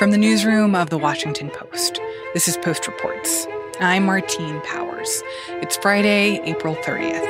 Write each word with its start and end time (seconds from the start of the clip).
From 0.00 0.12
the 0.12 0.16
newsroom 0.16 0.74
of 0.74 0.88
the 0.88 0.96
Washington 0.96 1.50
Post, 1.50 2.00
this 2.32 2.48
is 2.48 2.56
Post 2.56 2.86
Reports. 2.86 3.46
I'm 3.80 4.06
Martine 4.06 4.62
Powers. 4.62 5.22
It's 5.60 5.76
Friday, 5.76 6.40
April 6.42 6.74
30th. 6.74 7.20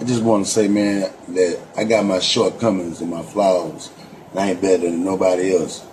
I 0.00 0.04
just 0.04 0.24
want 0.24 0.44
to 0.44 0.50
say, 0.50 0.66
man, 0.66 1.08
that 1.28 1.60
I 1.76 1.84
got 1.84 2.04
my 2.04 2.18
shortcomings 2.18 3.00
and 3.00 3.12
my 3.12 3.22
flaws. 3.22 3.92
And 4.32 4.40
I 4.40 4.50
ain't 4.50 4.60
better 4.60 4.90
than 4.90 5.04
nobody 5.04 5.56
else. 5.56 5.86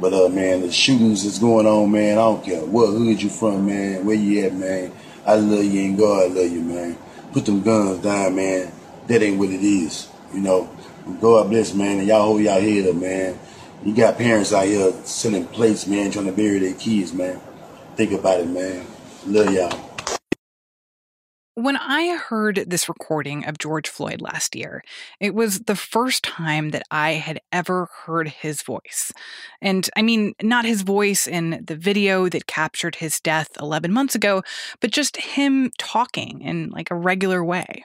But 0.00 0.12
uh, 0.12 0.28
man, 0.30 0.62
the 0.62 0.72
shootings 0.72 1.22
that's 1.22 1.38
going 1.38 1.68
on, 1.68 1.92
man. 1.92 2.18
I 2.18 2.22
don't 2.22 2.44
care 2.44 2.66
what 2.66 2.88
hood 2.88 3.22
you 3.22 3.28
from, 3.28 3.66
man. 3.66 4.04
Where 4.04 4.16
you 4.16 4.46
at, 4.46 4.52
man? 4.52 4.90
I 5.24 5.36
love 5.36 5.64
you 5.64 5.82
and 5.82 5.96
God 5.96 6.32
love 6.32 6.50
you, 6.50 6.60
man. 6.60 6.98
Put 7.32 7.46
them 7.46 7.62
guns 7.62 8.02
down, 8.02 8.34
man 8.34 8.72
that 9.10 9.22
ain't 9.22 9.38
what 9.38 9.48
it 9.48 9.60
is. 9.60 10.08
You 10.32 10.40
know, 10.40 10.70
God 11.20 11.50
bless, 11.50 11.74
man, 11.74 11.98
and 11.98 12.06
y'all 12.06 12.22
hold 12.22 12.42
y'all 12.42 12.60
head 12.60 12.86
up, 12.86 12.94
man. 12.94 13.38
You 13.84 13.94
got 13.94 14.16
parents 14.16 14.52
out 14.52 14.66
here 14.66 14.92
selling 15.04 15.46
plates, 15.46 15.86
man, 15.86 16.12
trying 16.12 16.26
to 16.26 16.32
bury 16.32 16.60
their 16.60 16.74
kids, 16.74 17.12
man. 17.12 17.40
Think 17.96 18.12
about 18.12 18.40
it, 18.40 18.48
man. 18.48 18.86
Love 19.26 19.52
y'all. 19.52 19.86
When 21.54 21.76
I 21.76 22.16
heard 22.16 22.64
this 22.68 22.88
recording 22.88 23.44
of 23.46 23.58
George 23.58 23.88
Floyd 23.88 24.22
last 24.22 24.54
year, 24.54 24.82
it 25.18 25.34
was 25.34 25.60
the 25.60 25.74
first 25.74 26.22
time 26.22 26.70
that 26.70 26.84
I 26.90 27.14
had 27.14 27.40
ever 27.52 27.88
heard 28.04 28.28
his 28.28 28.62
voice. 28.62 29.12
And 29.60 29.90
I 29.96 30.02
mean, 30.02 30.34
not 30.40 30.64
his 30.64 30.82
voice 30.82 31.26
in 31.26 31.64
the 31.66 31.76
video 31.76 32.28
that 32.28 32.46
captured 32.46 32.96
his 32.96 33.18
death 33.18 33.50
11 33.60 33.92
months 33.92 34.14
ago, 34.14 34.42
but 34.80 34.92
just 34.92 35.16
him 35.16 35.72
talking 35.78 36.40
in 36.42 36.70
like 36.70 36.90
a 36.92 36.94
regular 36.94 37.44
way. 37.44 37.84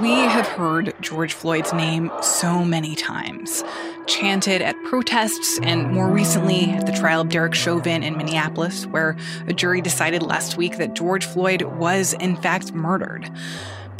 We 0.00 0.14
have 0.14 0.46
heard 0.46 0.94
George 1.02 1.34
Floyd's 1.34 1.74
name 1.74 2.10
so 2.22 2.64
many 2.64 2.94
times, 2.94 3.62
chanted 4.06 4.62
at 4.62 4.74
protests, 4.84 5.60
and 5.62 5.92
more 5.92 6.08
recently 6.08 6.70
at 6.70 6.86
the 6.86 6.92
trial 6.92 7.20
of 7.20 7.28
Derek 7.28 7.54
Chauvin 7.54 8.02
in 8.02 8.16
Minneapolis, 8.16 8.86
where 8.86 9.16
a 9.46 9.52
jury 9.52 9.82
decided 9.82 10.22
last 10.22 10.56
week 10.56 10.78
that 10.78 10.94
George 10.94 11.26
Floyd 11.26 11.62
was, 11.62 12.14
in 12.14 12.36
fact, 12.36 12.72
murdered. 12.72 13.30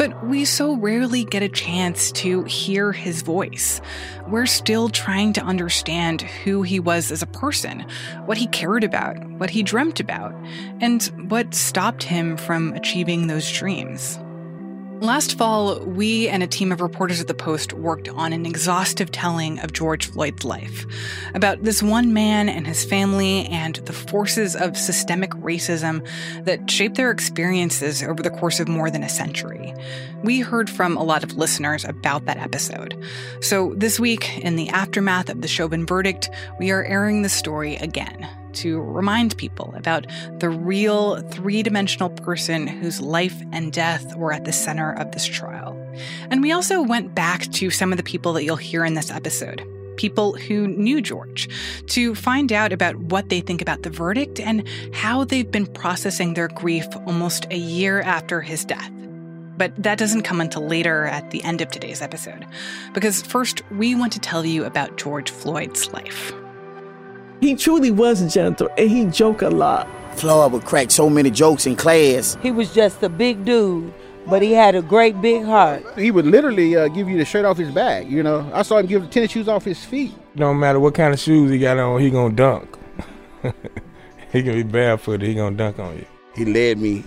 But 0.00 0.24
we 0.26 0.46
so 0.46 0.78
rarely 0.78 1.24
get 1.24 1.42
a 1.42 1.48
chance 1.50 2.10
to 2.12 2.44
hear 2.44 2.90
his 2.90 3.20
voice. 3.20 3.82
We're 4.28 4.46
still 4.46 4.88
trying 4.88 5.34
to 5.34 5.42
understand 5.42 6.22
who 6.22 6.62
he 6.62 6.80
was 6.80 7.12
as 7.12 7.20
a 7.20 7.26
person, 7.26 7.84
what 8.24 8.38
he 8.38 8.46
cared 8.46 8.82
about, 8.82 9.22
what 9.32 9.50
he 9.50 9.62
dreamt 9.62 10.00
about, 10.00 10.34
and 10.80 11.02
what 11.28 11.54
stopped 11.54 12.04
him 12.04 12.38
from 12.38 12.72
achieving 12.72 13.26
those 13.26 13.52
dreams. 13.52 14.18
Last 15.00 15.38
fall, 15.38 15.80
we 15.80 16.28
and 16.28 16.42
a 16.42 16.46
team 16.46 16.70
of 16.70 16.82
reporters 16.82 17.22
at 17.22 17.26
the 17.26 17.32
Post 17.32 17.72
worked 17.72 18.10
on 18.10 18.34
an 18.34 18.44
exhaustive 18.44 19.10
telling 19.10 19.58
of 19.60 19.72
George 19.72 20.10
Floyd's 20.10 20.44
life 20.44 20.84
about 21.32 21.62
this 21.62 21.82
one 21.82 22.12
man 22.12 22.50
and 22.50 22.66
his 22.66 22.84
family 22.84 23.46
and 23.46 23.76
the 23.76 23.94
forces 23.94 24.54
of 24.54 24.76
systemic 24.76 25.30
racism 25.30 26.06
that 26.44 26.70
shaped 26.70 26.96
their 26.96 27.10
experiences 27.10 28.02
over 28.02 28.22
the 28.22 28.28
course 28.28 28.60
of 28.60 28.68
more 28.68 28.90
than 28.90 29.02
a 29.02 29.08
century. 29.08 29.72
We 30.22 30.40
heard 30.40 30.68
from 30.68 30.98
a 30.98 31.02
lot 31.02 31.24
of 31.24 31.38
listeners 31.38 31.82
about 31.86 32.26
that 32.26 32.36
episode. 32.36 32.94
So 33.40 33.72
this 33.78 33.98
week, 33.98 34.36
in 34.40 34.56
the 34.56 34.68
aftermath 34.68 35.30
of 35.30 35.40
the 35.40 35.48
Chauvin 35.48 35.86
verdict, 35.86 36.28
we 36.58 36.72
are 36.72 36.84
airing 36.84 37.22
the 37.22 37.30
story 37.30 37.76
again 37.76 38.28
to 38.54 38.80
remind 38.80 39.36
people 39.36 39.72
about 39.76 40.06
the 40.38 40.48
real 40.48 41.20
three 41.30 41.62
dimensional 41.62 42.10
person 42.10 42.66
whose 42.66 43.00
life 43.00 43.42
and 43.52 43.72
death 43.72 44.16
were 44.16 44.32
at 44.32 44.44
the 44.44 44.52
center 44.52 44.92
of 44.92 45.12
this 45.12 45.26
trial. 45.26 45.76
And 46.30 46.42
we 46.42 46.52
also 46.52 46.82
went 46.82 47.14
back 47.14 47.42
to 47.52 47.70
some 47.70 47.92
of 47.92 47.96
the 47.96 48.02
people 48.02 48.32
that 48.34 48.44
you'll 48.44 48.56
hear 48.56 48.84
in 48.84 48.94
this 48.94 49.10
episode. 49.10 49.66
People 49.96 50.32
who 50.32 50.66
knew 50.66 51.02
George 51.02 51.48
to 51.88 52.14
find 52.14 52.52
out 52.52 52.72
about 52.72 52.96
what 52.96 53.28
they 53.28 53.40
think 53.40 53.60
about 53.60 53.82
the 53.82 53.90
verdict 53.90 54.40
and 54.40 54.66
how 54.94 55.24
they've 55.24 55.50
been 55.50 55.66
processing 55.66 56.34
their 56.34 56.48
grief 56.48 56.86
almost 57.06 57.46
a 57.50 57.58
year 57.58 58.00
after 58.00 58.40
his 58.40 58.64
death. 58.64 58.90
But 59.58 59.74
that 59.82 59.98
doesn't 59.98 60.22
come 60.22 60.40
until 60.40 60.66
later 60.66 61.04
at 61.04 61.32
the 61.32 61.44
end 61.44 61.60
of 61.60 61.70
today's 61.70 62.00
episode. 62.00 62.46
Because 62.94 63.20
first, 63.20 63.60
we 63.72 63.94
want 63.94 64.14
to 64.14 64.18
tell 64.18 64.46
you 64.46 64.64
about 64.64 64.96
George 64.96 65.30
Floyd's 65.30 65.92
life. 65.92 66.32
He 67.40 67.56
truly 67.56 67.90
was 67.90 68.20
a 68.20 68.28
gentle 68.28 68.68
and 68.76 68.90
he 68.90 69.06
joked 69.06 69.42
a 69.42 69.50
lot. 69.50 69.88
Floyd 70.16 70.52
would 70.52 70.64
crack 70.64 70.90
so 70.90 71.08
many 71.08 71.30
jokes 71.30 71.66
in 71.66 71.74
class. 71.74 72.36
He 72.42 72.50
was 72.50 72.74
just 72.74 73.02
a 73.02 73.08
big 73.08 73.44
dude, 73.46 73.92
but 74.26 74.42
he 74.42 74.52
had 74.52 74.74
a 74.74 74.82
great 74.82 75.20
big 75.22 75.44
heart. 75.44 75.82
He 75.98 76.10
would 76.10 76.26
literally 76.26 76.76
uh, 76.76 76.88
give 76.88 77.08
you 77.08 77.16
the 77.16 77.24
shirt 77.24 77.46
off 77.46 77.56
his 77.56 77.70
back. 77.70 78.06
You 78.08 78.22
know, 78.22 78.50
I 78.52 78.60
saw 78.62 78.78
him 78.78 78.86
give 78.86 79.02
the 79.02 79.08
tennis 79.08 79.30
shoes 79.30 79.48
off 79.48 79.64
his 79.64 79.82
feet. 79.82 80.14
No 80.34 80.52
matter 80.52 80.78
what 80.78 80.94
kind 80.94 81.14
of 81.14 81.20
shoes 81.20 81.50
he 81.50 81.58
got 81.58 81.78
on, 81.78 82.00
he 82.00 82.10
gonna 82.10 82.34
dunk. 82.34 82.76
he 84.32 84.42
can 84.42 84.52
be 84.52 84.62
barefooted. 84.62 85.26
He 85.26 85.34
gonna 85.34 85.56
dunk 85.56 85.78
on 85.78 85.96
you. 85.96 86.06
He 86.36 86.44
led 86.44 86.78
me, 86.78 87.04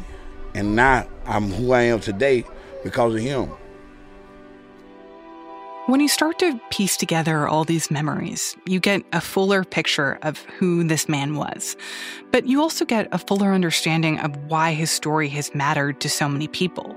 and 0.55 0.75
now 0.75 1.07
I'm 1.25 1.51
who 1.51 1.73
I 1.73 1.83
am 1.83 1.99
today 1.99 2.43
because 2.83 3.13
of 3.13 3.21
him. 3.21 3.51
When 5.87 5.99
you 5.99 6.07
start 6.07 6.39
to 6.39 6.57
piece 6.69 6.95
together 6.95 7.45
all 7.45 7.65
these 7.65 7.91
memories, 7.91 8.55
you 8.65 8.79
get 8.79 9.03
a 9.11 9.19
fuller 9.19 9.65
picture 9.65 10.17
of 10.21 10.39
who 10.57 10.85
this 10.85 11.09
man 11.09 11.35
was. 11.35 11.75
But 12.31 12.47
you 12.47 12.61
also 12.61 12.85
get 12.85 13.09
a 13.11 13.17
fuller 13.17 13.51
understanding 13.51 14.17
of 14.19 14.33
why 14.47 14.71
his 14.71 14.89
story 14.89 15.27
has 15.29 15.53
mattered 15.53 15.99
to 15.99 16.07
so 16.07 16.29
many 16.29 16.47
people. 16.47 16.95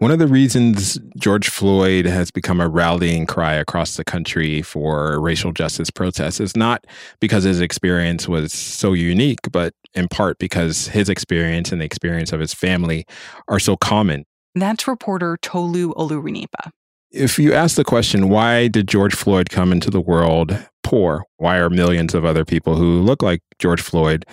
One 0.00 0.10
of 0.10 0.18
the 0.18 0.26
reasons 0.26 0.98
George 1.18 1.48
Floyd 1.48 2.04
has 2.04 2.30
become 2.30 2.60
a 2.60 2.68
rallying 2.68 3.24
cry 3.24 3.54
across 3.54 3.96
the 3.96 4.04
country 4.04 4.60
for 4.60 5.18
racial 5.22 5.52
justice 5.52 5.88
protests 5.88 6.38
is 6.38 6.54
not 6.54 6.86
because 7.18 7.44
his 7.44 7.62
experience 7.62 8.28
was 8.28 8.52
so 8.52 8.92
unique, 8.92 9.50
but 9.52 9.72
in 9.94 10.08
part 10.08 10.36
because 10.36 10.88
his 10.88 11.08
experience 11.08 11.72
and 11.72 11.80
the 11.80 11.86
experience 11.86 12.30
of 12.30 12.40
his 12.40 12.52
family 12.52 13.06
are 13.48 13.58
so 13.58 13.74
common. 13.78 14.26
That's 14.54 14.86
reporter 14.86 15.36
Tolu 15.40 15.92
Olorunnipa. 15.94 16.70
If 17.10 17.38
you 17.38 17.52
ask 17.52 17.76
the 17.76 17.84
question, 17.84 18.28
why 18.28 18.68
did 18.68 18.88
George 18.88 19.14
Floyd 19.14 19.50
come 19.50 19.72
into 19.72 19.90
the 19.90 20.00
world 20.00 20.58
poor? 20.82 21.24
Why 21.36 21.58
are 21.58 21.70
millions 21.70 22.14
of 22.14 22.24
other 22.24 22.44
people 22.44 22.76
who 22.76 23.00
look 23.00 23.22
like 23.22 23.40
George 23.58 23.80
Floyd 23.80 24.24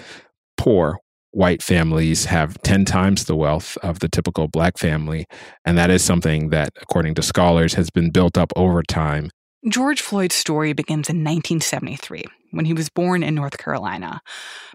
poor? 0.58 0.98
White 1.32 1.64
families 1.64 2.26
have 2.26 2.62
10 2.64 2.86
times 2.86 3.26
the 3.26 3.36
wealth 3.36 3.78
of 3.84 4.00
the 4.00 4.10
typical 4.10 4.48
black 4.48 4.78
family. 4.78 5.26
And 5.64 5.78
that 5.78 5.90
is 5.90 6.04
something 6.04 6.50
that, 6.50 6.74
according 6.82 7.16
to 7.16 7.22
scholars, 7.22 7.76
has 7.76 7.90
been 7.90 8.10
built 8.12 8.38
up 8.38 8.52
over 8.56 8.84
time. 8.84 9.30
George 9.70 10.02
Floyd's 10.02 10.36
story 10.36 10.74
begins 10.74 11.08
in 11.08 11.18
1973 11.18 12.26
when 12.50 12.66
he 12.66 12.74
was 12.74 12.90
born 12.90 13.24
in 13.24 13.36
North 13.36 13.58
Carolina. 13.58 14.22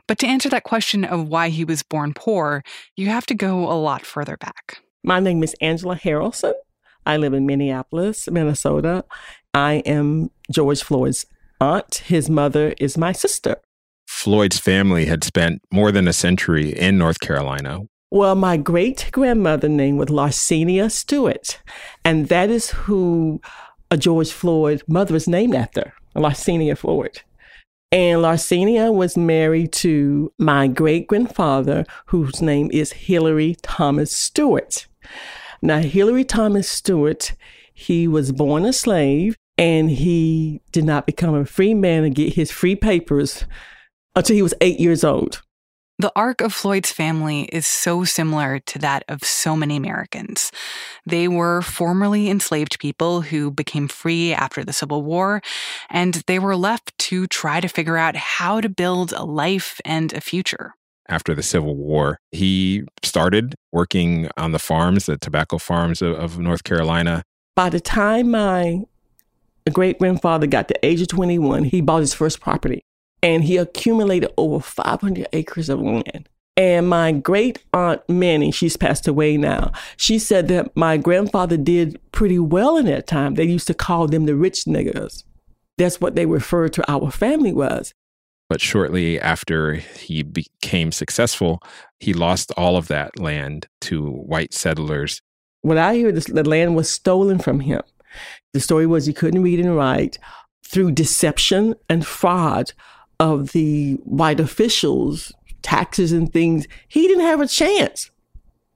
But 0.06 0.18
to 0.20 0.26
answer 0.26 0.48
that 0.48 0.62
question 0.62 1.04
of 1.04 1.28
why 1.28 1.48
he 1.48 1.64
was 1.64 1.82
born 1.82 2.14
poor, 2.14 2.62
you 2.96 3.08
have 3.08 3.26
to 3.26 3.34
go 3.34 3.70
a 3.70 3.74
lot 3.74 4.06
further 4.06 4.36
back. 4.36 4.78
My 5.08 5.20
name 5.20 5.44
is 5.44 5.54
Angela 5.60 5.94
Harrelson. 5.94 6.54
I 7.06 7.16
live 7.16 7.32
in 7.32 7.46
Minneapolis, 7.46 8.28
Minnesota. 8.28 9.04
I 9.54 9.74
am 9.86 10.32
George 10.50 10.82
Floyd's 10.82 11.24
aunt. 11.60 12.02
His 12.06 12.28
mother 12.28 12.74
is 12.80 12.98
my 12.98 13.12
sister. 13.12 13.58
Floyd's 14.08 14.58
family 14.58 15.06
had 15.06 15.22
spent 15.22 15.62
more 15.70 15.92
than 15.92 16.08
a 16.08 16.12
century 16.12 16.76
in 16.76 16.98
North 16.98 17.20
Carolina. 17.20 17.82
Well, 18.10 18.34
my 18.34 18.56
great 18.56 19.08
grandmother 19.12 19.68
name 19.68 19.96
was 19.96 20.08
Larcenia 20.08 20.90
Stewart, 20.90 21.60
and 22.04 22.26
that 22.26 22.50
is 22.50 22.70
who 22.70 23.40
a 23.92 23.96
George 23.96 24.32
Floyd 24.32 24.82
mother 24.88 25.14
is 25.14 25.28
named 25.28 25.54
after, 25.54 25.94
Larcenia 26.16 26.76
Floyd. 26.76 27.20
And 27.92 28.22
Larcenia 28.22 28.92
was 28.92 29.16
married 29.16 29.72
to 29.74 30.32
my 30.36 30.66
great 30.66 31.06
grandfather, 31.06 31.84
whose 32.06 32.42
name 32.42 32.68
is 32.72 32.92
Hilary 32.92 33.56
Thomas 33.62 34.10
Stewart. 34.10 34.88
Now, 35.62 35.78
Hilary 35.78 36.24
Thomas 36.24 36.68
Stewart, 36.68 37.32
he 37.72 38.08
was 38.08 38.32
born 38.32 38.64
a 38.64 38.72
slave 38.72 39.36
and 39.58 39.90
he 39.90 40.60
did 40.72 40.84
not 40.84 41.06
become 41.06 41.34
a 41.34 41.44
free 41.44 41.74
man 41.74 42.04
and 42.04 42.14
get 42.14 42.34
his 42.34 42.50
free 42.50 42.76
papers 42.76 43.44
until 44.14 44.36
he 44.36 44.42
was 44.42 44.54
eight 44.60 44.80
years 44.80 45.04
old. 45.04 45.42
The 45.98 46.12
arc 46.14 46.42
of 46.42 46.52
Floyd's 46.52 46.92
family 46.92 47.44
is 47.44 47.66
so 47.66 48.04
similar 48.04 48.58
to 48.58 48.78
that 48.80 49.04
of 49.08 49.24
so 49.24 49.56
many 49.56 49.76
Americans. 49.76 50.52
They 51.06 51.26
were 51.26 51.62
formerly 51.62 52.28
enslaved 52.28 52.78
people 52.78 53.22
who 53.22 53.50
became 53.50 53.88
free 53.88 54.34
after 54.34 54.62
the 54.62 54.74
Civil 54.74 55.02
War, 55.02 55.40
and 55.88 56.22
they 56.26 56.38
were 56.38 56.54
left 56.54 56.96
to 56.98 57.26
try 57.26 57.60
to 57.60 57.68
figure 57.68 57.96
out 57.96 58.14
how 58.14 58.60
to 58.60 58.68
build 58.68 59.12
a 59.12 59.24
life 59.24 59.80
and 59.86 60.12
a 60.12 60.20
future 60.20 60.74
after 61.08 61.34
the 61.34 61.42
Civil 61.42 61.76
War. 61.76 62.18
He 62.32 62.84
started 63.02 63.54
working 63.72 64.28
on 64.36 64.52
the 64.52 64.58
farms, 64.58 65.06
the 65.06 65.16
tobacco 65.16 65.58
farms 65.58 66.02
of, 66.02 66.14
of 66.16 66.38
North 66.38 66.64
Carolina. 66.64 67.22
By 67.54 67.70
the 67.70 67.80
time 67.80 68.30
my 68.30 68.82
great 69.72 69.98
grandfather 69.98 70.46
got 70.46 70.68
to 70.68 70.86
age 70.86 71.00
of 71.00 71.08
21, 71.08 71.64
he 71.64 71.80
bought 71.80 72.00
his 72.00 72.14
first 72.14 72.40
property. 72.40 72.82
and 73.22 73.44
he 73.44 73.56
accumulated 73.56 74.30
over 74.36 74.60
500 74.60 75.26
acres 75.32 75.68
of 75.68 75.80
land. 75.80 76.28
And 76.56 76.88
my 76.88 77.12
great 77.12 77.64
aunt 77.72 78.00
Minnie, 78.08 78.50
she's 78.50 78.76
passed 78.76 79.08
away 79.08 79.36
now, 79.36 79.72
she 79.96 80.18
said 80.18 80.48
that 80.48 80.74
my 80.76 80.96
grandfather 80.96 81.56
did 81.56 82.00
pretty 82.12 82.38
well 82.38 82.76
in 82.76 82.86
that 82.86 83.06
time. 83.06 83.34
They 83.34 83.44
used 83.44 83.66
to 83.66 83.74
call 83.74 84.06
them 84.06 84.26
the 84.26 84.34
rich 84.34 84.64
niggers. 84.64 85.24
That's 85.76 86.00
what 86.00 86.14
they 86.14 86.24
referred 86.24 86.72
to 86.74 86.90
our 86.90 87.10
family 87.10 87.52
was. 87.52 87.92
But 88.48 88.60
shortly 88.60 89.20
after 89.20 89.74
he 89.74 90.22
became 90.22 90.92
successful, 90.92 91.60
he 91.98 92.14
lost 92.14 92.52
all 92.56 92.76
of 92.76 92.88
that 92.88 93.18
land 93.18 93.66
to 93.82 94.08
white 94.10 94.54
settlers. 94.54 95.20
What 95.62 95.78
I 95.78 95.94
hear, 95.96 96.12
this, 96.12 96.26
the 96.26 96.48
land 96.48 96.76
was 96.76 96.88
stolen 96.88 97.38
from 97.38 97.60
him. 97.60 97.82
The 98.52 98.60
story 98.60 98.86
was 98.86 99.06
he 99.06 99.12
couldn't 99.12 99.42
read 99.42 99.58
and 99.58 99.76
write 99.76 100.18
through 100.64 100.92
deception 100.92 101.74
and 101.88 102.06
fraud 102.06 102.72
of 103.18 103.52
the 103.52 103.94
white 104.04 104.40
officials, 104.40 105.32
taxes 105.62 106.12
and 106.12 106.32
things. 106.32 106.66
He 106.86 107.08
didn't 107.08 107.24
have 107.24 107.40
a 107.40 107.48
chance. 107.48 108.10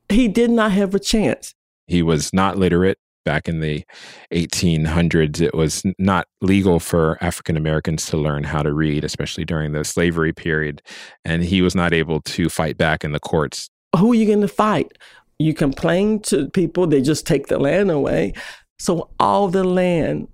He 0.08 0.26
did 0.26 0.50
not 0.50 0.72
have 0.72 0.94
a 0.94 0.98
chance. 0.98 1.54
He 1.86 2.02
was 2.02 2.32
not 2.32 2.58
literate 2.58 2.98
back 3.24 3.48
in 3.48 3.60
the 3.60 3.84
1800s, 4.32 5.40
it 5.40 5.54
was 5.54 5.82
not 5.98 6.26
legal 6.40 6.80
for 6.80 7.18
African 7.20 7.56
Americans 7.56 8.06
to 8.06 8.16
learn 8.16 8.44
how 8.44 8.62
to 8.62 8.72
read, 8.72 9.04
especially 9.04 9.44
during 9.44 9.72
the 9.72 9.84
slavery 9.84 10.32
period. 10.32 10.82
And 11.24 11.42
he 11.42 11.62
was 11.62 11.74
not 11.74 11.92
able 11.92 12.20
to 12.22 12.48
fight 12.48 12.76
back 12.76 13.04
in 13.04 13.12
the 13.12 13.20
courts. 13.20 13.68
Who 13.96 14.12
are 14.12 14.14
you 14.14 14.26
going 14.26 14.40
to 14.40 14.48
fight? 14.48 14.96
You 15.38 15.54
complain 15.54 16.20
to 16.22 16.48
people, 16.50 16.86
they 16.86 17.00
just 17.00 17.26
take 17.26 17.46
the 17.46 17.58
land 17.58 17.90
away. 17.90 18.34
So 18.78 19.10
all 19.18 19.48
the 19.48 19.64
land 19.64 20.28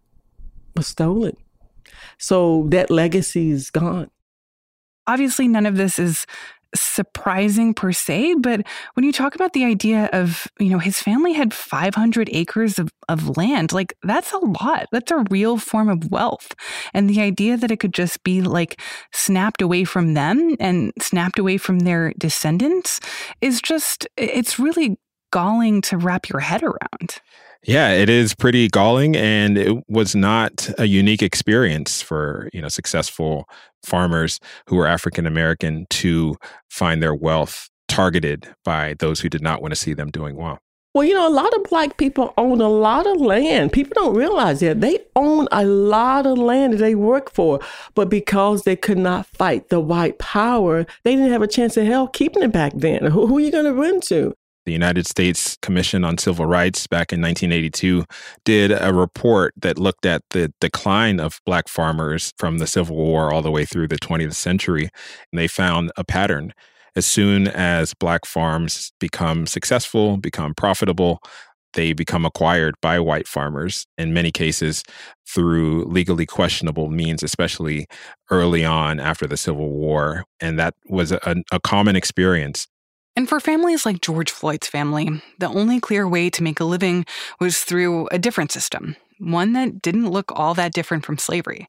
was 0.77 0.87
stolen. 0.87 1.37
So 2.19 2.67
that 2.71 2.91
legacy 2.91 3.51
is 3.51 3.71
gone. 3.71 4.11
Obviously, 5.07 5.47
none 5.47 5.67
of 5.67 5.77
this 5.77 5.99
is 5.99 6.27
surprising 6.75 7.75
per 7.75 7.93
se, 7.93 8.35
but 8.41 8.63
when 8.95 9.05
you 9.05 9.13
talk 9.13 9.35
about 9.35 9.53
the 9.53 9.65
idea 9.65 10.09
of, 10.13 10.47
you 10.59 10.69
know, 10.69 10.79
his 10.79 11.01
family 11.01 11.33
had 11.33 11.55
500 11.55 12.29
acres 12.33 12.79
of, 12.79 12.91
of 13.09 13.37
land, 13.37 13.73
like 13.73 13.95
that's 14.03 14.33
a 14.33 14.39
lot. 14.39 14.87
That's 14.93 15.11
a 15.11 15.25
real 15.31 15.59
form 15.59 15.89
of 15.89 16.11
wealth. 16.11 16.55
And 16.93 17.09
the 17.09 17.21
idea 17.21 17.57
that 17.57 17.71
it 17.71 17.79
could 17.79 17.95
just 17.95 18.23
be 18.23 18.43
like 18.43 18.81
snapped 19.13 19.63
away 19.63 19.85
from 19.85 20.15
them 20.15 20.57
and 20.61 20.93
snapped 21.01 21.39
away 21.39 21.59
from 21.59 21.81
their 21.81 22.13
descendants 22.19 23.01
is 23.41 23.61
just, 23.61 24.07
it's 24.17 24.59
really 24.59 24.99
galling 25.33 25.81
to 25.83 25.97
wrap 25.97 26.29
your 26.29 26.41
head 26.41 26.63
around. 26.63 27.21
Yeah, 27.67 27.91
it 27.91 28.09
is 28.09 28.33
pretty 28.33 28.69
galling 28.69 29.17
and 29.17 29.59
it 29.59 29.77
was 29.89 30.15
not 30.15 30.71
a 30.79 30.85
unique 30.85 31.21
experience 31.21 32.01
for, 32.01 32.49
you 32.53 32.63
know, 32.63 32.69
successful 32.69 33.49
farmers 33.83 34.39
who 34.69 34.77
were 34.77 34.87
African 34.87 35.27
American 35.27 35.87
to 35.91 36.37
find 36.71 37.03
their 37.03 37.15
wealth 37.15 37.69
targeted 37.89 38.47
by 38.65 38.95
those 39.01 39.19
who 39.19 39.29
did 39.29 39.43
not 39.43 39.63
want 39.63 39.73
to 39.73 39.77
see 39.77 39.95
them 39.95 40.13
doing 40.13 40.37
well. 40.37 40.61
Well, 40.95 41.05
you 41.05 41.13
know, 41.13 41.29
a 41.29 41.29
lot 41.29 41.53
of 41.55 41.65
black 41.65 41.97
people 41.97 42.33
own 42.39 42.61
a 42.61 42.69
lot 42.69 43.05
of 43.05 43.21
land. 43.21 43.73
People 43.73 43.95
don't 43.97 44.15
realize 44.15 44.61
that. 44.61 44.81
They 44.81 45.01
own 45.17 45.49
a 45.51 45.65
lot 45.65 46.25
of 46.25 46.39
land 46.39 46.75
that 46.75 46.79
they 46.79 46.95
work 46.95 47.33
for. 47.35 47.61
But 47.95 48.09
because 48.09 48.63
they 48.63 48.77
could 48.77 48.97
not 48.97 49.27
fight 49.27 49.71
the 49.71 49.81
white 49.81 50.19
power, 50.19 50.87
they 51.03 51.17
didn't 51.17 51.33
have 51.33 51.43
a 51.43 51.49
chance 51.49 51.77
in 51.77 51.85
hell 51.85 52.07
keeping 52.07 52.45
it 52.45 52.53
back 52.53 52.73
then. 52.77 53.05
Who, 53.07 53.27
who 53.27 53.39
are 53.39 53.41
you 53.41 53.51
going 53.51 53.65
to 53.65 53.75
run 53.75 54.01
to? 54.03 54.35
The 54.67 54.73
United 54.73 55.07
States 55.07 55.57
Commission 55.63 56.05
on 56.05 56.19
Civil 56.19 56.47
Rights 56.47 56.89
back 56.89 57.13
in 57.13 57.21
1982 57.21 58.05
did 58.45 58.73
a 58.73 58.93
report 58.93 59.55
that 59.57 59.79
looked 59.79 60.05
at 60.05 60.23
the 60.31 60.53
decline 60.61 61.21
of 61.21 61.41
black 61.47 61.69
farmers 61.69 62.33
from 62.37 62.59
the 62.59 62.67
Civil 62.67 62.97
War 62.97 63.33
all 63.33 63.43
the 63.43 63.51
way 63.53 63.65
through 63.65 63.87
the 63.87 63.97
20th 63.97 64.35
century. 64.35 64.91
And 65.33 65.39
they 65.39 65.47
found 65.47 65.93
a 65.97 66.03
pattern. 66.03 66.53
As 66.97 67.07
soon 67.07 67.47
as 67.47 67.95
black 67.95 68.27
farms 68.27 68.93
become 68.99 69.47
successful, 69.47 70.17
become 70.17 70.53
profitable, 70.53 71.21
they 71.75 71.93
become 71.93 72.25
acquired 72.25 72.75
by 72.83 72.99
white 72.99 73.29
farmers 73.29 73.87
in 73.97 74.13
many 74.13 74.33
cases 74.33 74.83
through 75.29 75.85
legally 75.85 76.27
questionable 76.27 76.89
means, 76.89 77.23
especially 77.23 77.87
early 78.31 78.65
on 78.65 78.99
after 78.99 79.29
the 79.29 79.37
Civil 79.37 79.71
War. 79.71 80.25
And 80.41 80.59
that 80.59 80.75
was 80.89 81.13
a, 81.13 81.37
a 81.53 81.61
common 81.61 81.95
experience 81.95 82.67
and 83.17 83.29
for 83.29 83.41
families 83.41 83.87
like 83.87 84.01
George 84.01 84.31
Floyd's 84.31 84.67
family, 84.67 85.23
the 85.39 85.49
only 85.49 85.81
clear 85.81 86.07
way 86.07 86.31
to 86.31 86.43
make 86.43 86.61
a 86.61 86.65
living 86.65 87.07
was 87.41 87.61
through 87.61 88.09
a 88.11 88.19
different 88.19 88.53
system, 88.53 88.97
one 89.19 89.55
that 89.55 89.81
didn't 89.81 90.11
look 90.11 90.31
all 90.35 90.55
that 90.55 90.73
different 90.73 91.05
from 91.05 91.19
slavery. 91.19 91.69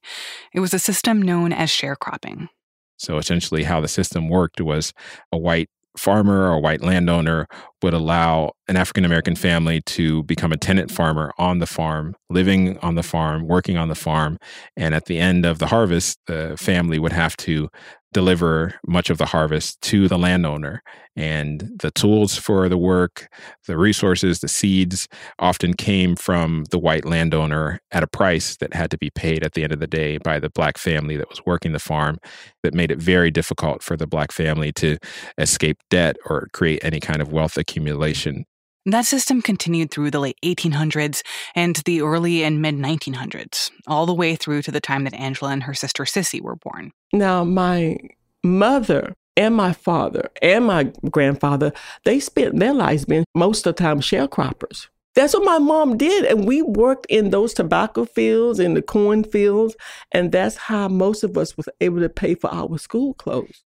It 0.54 0.60
was 0.60 0.74
a 0.74 0.80
system 0.80 1.22
known 1.22 1.54
as 1.54 1.70
sharecropping. 1.70 2.50
So 2.98 3.18
essentially, 3.18 3.64
how 3.64 3.80
the 3.80 3.88
system 3.88 4.28
worked 4.28 4.60
was 4.60 4.92
a 5.32 5.38
white 5.38 5.70
farmer 5.98 6.48
or 6.48 6.54
a 6.54 6.60
white 6.60 6.82
landowner 6.82 7.48
would 7.82 7.94
allow 7.94 8.52
an 8.68 8.76
African 8.76 9.06
American 9.06 9.36
family 9.36 9.82
to 9.82 10.24
become 10.24 10.52
a 10.52 10.58
tenant 10.58 10.92
farmer 10.92 11.34
on 11.38 11.60
the 11.60 11.68
farm, 11.68 12.16
living 12.30 12.78
on 12.80 12.96
the 12.96 13.04
farm, 13.04 13.48
working 13.48 13.78
on 13.78 13.88
the 13.88 13.96
farm. 13.96 14.38
And 14.76 14.96
at 14.96 15.06
the 15.06 15.20
end 15.20 15.46
of 15.46 15.60
the 15.60 15.68
harvest, 15.68 16.20
the 16.28 16.56
family 16.58 17.00
would 17.00 17.14
have 17.14 17.36
to 17.38 17.70
deliver 18.14 18.74
much 18.88 19.10
of 19.10 19.18
the 19.18 19.26
harvest 19.26 19.82
to 19.82 20.08
the 20.08 20.18
landowner. 20.18 20.82
And 21.16 21.72
the 21.80 21.92
tools 21.92 22.38
for 22.38 22.70
the 22.70 22.78
work, 22.78 23.28
the 23.66 23.78
resources, 23.78 24.40
the 24.40 24.48
seeds 24.48 25.08
often 25.40 25.74
came 25.74 26.16
from 26.16 26.66
the 26.70 26.78
white 26.78 27.06
landowner 27.06 27.80
at 27.92 28.04
a 28.04 28.08
price 28.08 28.56
that 28.58 28.74
had 28.74 28.92
to 28.92 28.98
be 28.98 29.10
paid 29.10 29.44
at 29.44 29.54
the 29.54 29.64
end 29.64 29.74
of 29.74 29.80
the 29.80 29.88
day 29.88 30.20
by 30.20 30.40
the 30.40 30.50
black 30.50 30.78
family 30.78 31.18
that 31.18 31.30
was 31.30 31.46
working 31.46 31.74
the 31.74 31.80
farm, 31.80 32.18
that 32.64 32.74
made 32.74 32.92
it 32.92 33.00
very 33.00 33.32
difficult 33.32 33.82
for 33.82 33.98
the 33.98 34.08
black 34.08 34.32
family 34.32 34.72
to 34.74 34.98
escape 35.38 35.78
debt 35.90 36.18
or 36.26 36.48
create 36.54 36.84
any 36.84 37.00
kind 37.00 37.22
of 37.22 37.32
wealth 37.32 37.58
accumulation. 37.58 38.46
That 38.88 39.06
system 39.06 39.42
continued 39.42 39.92
through 39.92 40.12
the 40.12 40.22
late 40.22 40.38
1800s 40.46 41.22
and 41.56 41.76
the 41.84 42.00
early 42.00 42.46
and 42.46 42.62
mid 42.62 42.76
1900s, 42.76 43.70
all 43.86 44.06
the 44.06 44.14
way 44.14 44.38
through 44.38 44.62
to 44.62 44.72
the 44.72 44.80
time 44.80 45.04
that 45.04 45.14
Angela 45.14 45.52
and 45.52 45.64
her 45.64 45.74
sister 45.74 46.06
Sissy 46.06 46.40
were 46.40 46.56
born. 46.56 46.94
Now, 47.12 47.44
my 47.44 47.98
mother 48.46 49.14
and 49.36 49.54
my 49.54 49.74
father 49.74 50.30
and 50.42 50.68
my 50.68 50.94
grandfather, 51.12 51.74
they 52.06 52.22
spent 52.22 52.60
their 52.60 52.74
lives 52.74 53.04
being 53.04 53.26
most 53.36 53.68
of 53.68 53.76
the 53.76 53.84
time 53.84 54.00
sharecroppers. 54.00 54.88
That's 55.16 55.34
what 55.34 55.44
my 55.44 55.60
mom 55.60 55.98
did. 55.98 56.24
And 56.24 56.48
we 56.48 56.62
worked 56.62 57.08
in 57.10 57.32
those 57.32 57.54
tobacco 57.54 58.06
fields, 58.06 58.58
in 58.58 58.74
the 58.74 58.82
corn 58.82 59.26
fields. 59.26 59.76
And 60.14 60.32
that's 60.32 60.56
how 60.56 60.88
most 60.88 61.26
of 61.26 61.38
us 61.38 61.58
was 61.58 61.68
able 61.82 62.00
to 62.00 62.08
pay 62.08 62.36
for 62.36 62.54
our 62.54 62.78
school 62.78 63.16
clothes. 63.16 63.66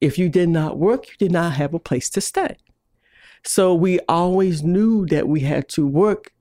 If 0.00 0.16
you 0.16 0.28
did 0.28 0.48
not 0.48 0.78
work, 0.78 1.08
you 1.08 1.14
did 1.18 1.32
not 1.32 1.54
have 1.54 1.74
a 1.74 1.80
place 1.80 2.08
to 2.10 2.20
stay. 2.20 2.56
So 3.44 3.74
we 3.74 4.00
always 4.08 4.62
knew 4.62 5.06
that 5.06 5.28
we 5.28 5.40
had 5.40 5.68
to 5.70 5.86
work 5.86 6.32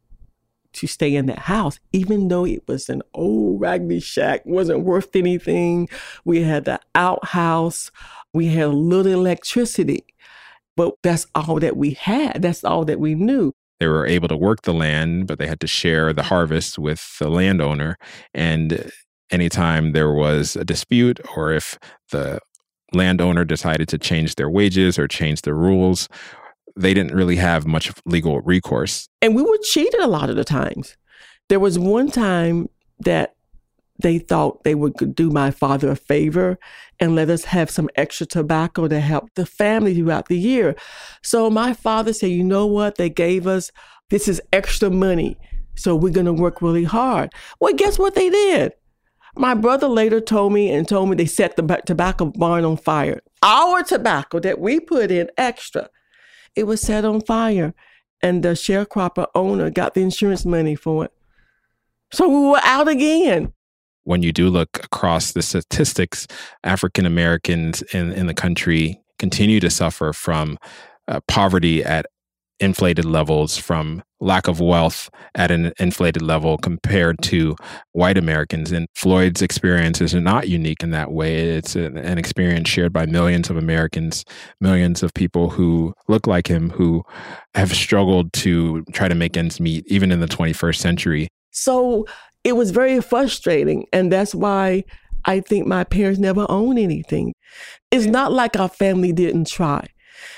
to 0.74 0.88
stay 0.88 1.16
in 1.16 1.26
that 1.26 1.40
house, 1.40 1.80
even 1.92 2.28
though 2.28 2.46
it 2.46 2.68
was 2.68 2.90
an 2.90 3.02
old 3.14 3.60
raggedy 3.60 4.00
shack, 4.00 4.46
wasn't 4.46 4.84
worth 4.84 5.16
anything. 5.16 5.90
We 6.24 6.44
had 6.44 6.66
the 6.66 6.80
outhouse, 6.94 7.90
we 8.34 8.48
had 8.48 8.66
a 8.66 8.70
little 8.70 9.12
electricity, 9.12 10.06
but 10.76 10.94
that's 11.02 11.26
all 11.34 11.60
that 11.60 11.76
we 11.76 11.92
had. 11.92 12.42
That's 12.42 12.64
all 12.64 12.86
that 12.86 13.00
we 13.00 13.16
knew. 13.16 13.54
They 13.80 13.88
were 13.88 14.06
able 14.06 14.28
to 14.28 14.38
work 14.38 14.64
the 14.64 14.74
land, 14.74 15.28
but 15.28 15.40
they 15.40 15.48
had 15.48 15.60
to 15.62 15.68
share 15.68 16.14
the 16.14 16.24
harvest 16.24 16.78
with 16.78 17.18
the 17.20 17.30
landowner. 17.30 17.98
And 18.34 18.92
anytime 19.32 19.94
there 19.94 20.12
was 20.12 20.56
a 20.56 20.66
dispute, 20.66 21.20
or 21.36 21.52
if 21.52 21.78
the 22.12 22.40
landowner 22.94 23.46
decided 23.46 23.88
to 23.90 23.98
change 23.98 24.36
their 24.36 24.50
wages 24.50 24.98
or 24.98 25.08
change 25.08 25.42
the 25.42 25.54
rules, 25.54 26.08
they 26.78 26.94
didn't 26.94 27.16
really 27.16 27.36
have 27.38 27.66
much 27.66 27.92
legal 28.06 28.42
recourse. 28.42 29.10
And 29.22 29.36
we 29.36 29.42
were 29.42 29.58
cheated 29.64 30.00
a 30.00 30.08
lot 30.08 30.30
of 30.30 30.36
the 30.36 30.44
times. 30.44 30.96
There 31.50 31.60
was 31.60 31.80
one 31.80 32.10
time 32.10 32.70
that 33.00 33.36
they 34.00 34.20
thought 34.20 34.64
they 34.64 34.76
would 34.76 35.16
do 35.16 35.30
my 35.32 35.50
father 35.50 35.90
a 35.90 35.96
favor 35.96 36.60
and 37.00 37.16
let 37.16 37.30
us 37.30 37.46
have 37.46 37.70
some 37.70 37.90
extra 37.96 38.28
tobacco 38.28 38.88
to 38.88 39.00
help 39.00 39.34
the 39.36 39.46
family 39.46 39.96
throughout 39.96 40.28
the 40.28 40.38
year. 40.38 40.76
So 41.24 41.50
my 41.50 41.74
father 41.74 42.14
said, 42.14 42.30
you 42.30 42.44
know 42.44 42.68
what? 42.68 42.96
They 42.96 43.10
gave 43.10 43.48
us 43.48 43.72
this 44.10 44.28
is 44.28 44.42
extra 44.54 44.90
money. 44.90 45.38
So 45.76 45.96
we're 45.96 46.14
going 46.14 46.26
to 46.26 46.34
work 46.34 46.62
really 46.62 46.84
hard. 46.84 47.34
Well, 47.60 47.74
guess 47.74 48.00
what 48.00 48.16
they 48.16 48.30
did? 48.30 48.74
My 49.36 49.54
brother 49.54 49.88
later 49.88 50.20
told 50.20 50.54
me 50.54 50.72
and 50.72 50.88
told 50.88 51.10
me 51.10 51.16
they 51.16 51.28
set 51.28 51.56
the 51.56 51.82
tobacco 51.86 52.26
barn 52.26 52.66
on 52.66 52.78
fire. 52.78 53.22
Our 53.44 53.84
tobacco 53.84 54.40
that 54.40 54.60
we 54.60 54.80
put 54.80 55.12
in 55.12 55.30
extra 55.38 55.90
it 56.58 56.66
was 56.66 56.82
set 56.82 57.06
on 57.06 57.22
fire 57.22 57.74
and 58.22 58.44
the 58.44 58.50
sharecropper 58.50 59.28
owner 59.36 59.70
got 59.70 59.94
the 59.94 60.02
insurance 60.02 60.44
money 60.44 60.76
for 60.76 61.06
it. 61.06 61.12
So 62.12 62.28
we 62.28 62.50
were 62.50 62.62
out 62.64 62.88
again. 62.88 63.54
When 64.06 64.24
you 64.24 64.32
do 64.32 64.50
look 64.50 64.84
across 64.84 65.34
the 65.34 65.42
statistics, 65.42 66.28
African 66.64 67.06
Americans 67.06 67.82
in, 67.94 68.12
in 68.14 68.28
the 68.28 68.34
country 68.34 69.00
continue 69.20 69.60
to 69.60 69.70
suffer 69.70 70.14
from 70.14 70.58
uh, 71.08 71.20
poverty 71.28 71.84
at 71.84 72.08
inflated 72.60 73.06
levels 73.06 73.58
from 73.58 74.04
lack 74.20 74.48
of 74.48 74.60
wealth 74.60 75.10
at 75.36 75.52
an 75.52 75.72
inflated 75.80 76.22
level 76.22 76.58
compared 76.58 77.22
to 77.22 77.56
white 77.92 78.18
Americans. 78.18 78.72
And 78.72 78.88
Floyd's 78.96 79.42
experience 79.42 80.02
is 80.02 80.14
not 80.16 80.48
unique 80.48 80.82
in 80.82 80.92
that 80.92 81.12
way. 81.12 81.50
It's 81.50 81.76
an, 81.76 81.98
an, 81.98 82.18
experience 82.18 82.68
shared 82.70 82.92
by 82.92 83.06
millions 83.06 83.50
of 83.50 83.58
Americans, 83.58 84.26
millions 84.60 85.04
of 85.04 85.14
people 85.14 85.50
who 85.50 85.94
look 86.08 86.26
like 86.26 86.48
him, 86.48 86.72
who 86.72 87.04
have 87.54 87.74
struggled 87.74 88.34
to 88.34 88.84
try 88.92 89.08
to 89.08 89.16
make 89.16 89.38
ends 89.38 89.60
meet, 89.60 89.86
even 89.88 90.12
in 90.12 90.20
the 90.20 90.28
21st 90.28 90.78
century. 90.78 91.28
So 91.52 92.06
it 92.44 92.54
was 92.54 92.72
very 92.72 93.02
frustrating. 93.02 93.86
And 93.94 94.12
that's 94.12 94.34
why 94.34 94.84
I 95.26 95.42
think 95.42 95.68
my 95.68 95.84
parents 95.84 96.20
never 96.20 96.46
owned 96.50 96.80
anything. 96.80 97.34
It's 97.92 98.06
not 98.06 98.32
like 98.32 98.58
our 98.58 98.70
family 98.70 99.12
didn't 99.12 99.48
try 99.48 99.88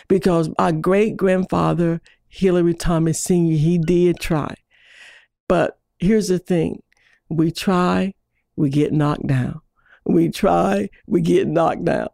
because 0.08 0.50
our 0.58 0.72
great 0.72 1.18
grandfather, 1.18 2.02
Hillary 2.28 2.74
Thomas 2.74 3.22
Sr., 3.22 3.58
he 3.58 3.78
did 3.78 4.20
try. 4.20 4.56
But 5.48 5.80
here's 6.00 6.28
the 6.28 6.40
thing 6.40 6.84
we 7.30 7.52
try, 7.52 8.14
we 8.56 8.70
get 8.70 8.94
knocked 8.94 9.28
down. 9.28 9.62
We 10.06 10.30
try, 10.30 10.90
we 11.08 11.22
get 11.22 11.48
knocked 11.48 11.86
down. 11.86 12.10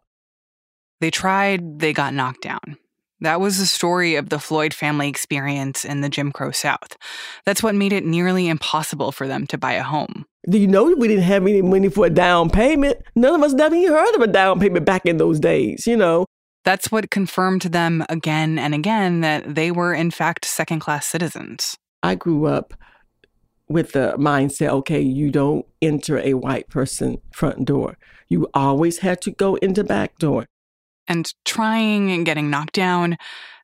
They 1.00 1.10
tried, 1.10 1.78
they 1.78 1.92
got 1.92 2.14
knocked 2.14 2.42
down. 2.42 2.78
That 3.20 3.40
was 3.40 3.58
the 3.58 3.66
story 3.66 4.16
of 4.16 4.28
the 4.28 4.38
Floyd 4.38 4.74
family 4.74 5.08
experience 5.08 5.84
in 5.84 6.02
the 6.02 6.10
Jim 6.10 6.32
Crow 6.32 6.50
South. 6.50 6.96
That's 7.46 7.62
what 7.62 7.74
made 7.74 7.94
it 7.94 8.04
nearly 8.04 8.48
impossible 8.48 9.10
for 9.10 9.26
them 9.26 9.46
to 9.46 9.56
buy 9.56 9.72
a 9.72 9.82
home. 9.82 10.26
Do 10.48 10.58
you 10.58 10.66
know 10.66 10.84
we 10.84 11.08
didn't 11.08 11.24
have 11.24 11.42
any 11.42 11.62
money 11.62 11.88
for 11.88 12.06
a 12.06 12.10
down 12.10 12.50
payment? 12.50 12.98
None 13.14 13.34
of 13.34 13.42
us 13.42 13.54
never 13.54 13.74
even 13.74 13.92
heard 13.92 14.14
of 14.14 14.20
a 14.20 14.26
down 14.26 14.60
payment 14.60 14.84
back 14.84 15.06
in 15.06 15.16
those 15.16 15.40
days, 15.40 15.86
you 15.86 15.96
know. 15.96 16.25
That's 16.66 16.90
what 16.90 17.12
confirmed 17.12 17.62
to 17.62 17.68
them 17.68 18.04
again 18.08 18.58
and 18.58 18.74
again 18.74 19.20
that 19.20 19.54
they 19.54 19.70
were, 19.70 19.94
in 19.94 20.10
fact, 20.10 20.44
second 20.44 20.80
class 20.80 21.06
citizens. 21.06 21.76
I 22.02 22.16
grew 22.16 22.46
up 22.46 22.74
with 23.68 23.92
the 23.92 24.16
mindset 24.18 24.70
okay, 24.70 25.00
you 25.00 25.30
don't 25.30 25.64
enter 25.80 26.18
a 26.18 26.34
white 26.34 26.68
person 26.68 27.18
front 27.30 27.64
door. 27.66 27.96
You 28.28 28.48
always 28.52 28.98
had 28.98 29.20
to 29.22 29.30
go 29.30 29.54
in 29.54 29.74
the 29.74 29.84
back 29.84 30.18
door. 30.18 30.46
And 31.06 31.32
trying 31.44 32.10
and 32.10 32.26
getting 32.26 32.50
knocked 32.50 32.74
down, 32.74 33.16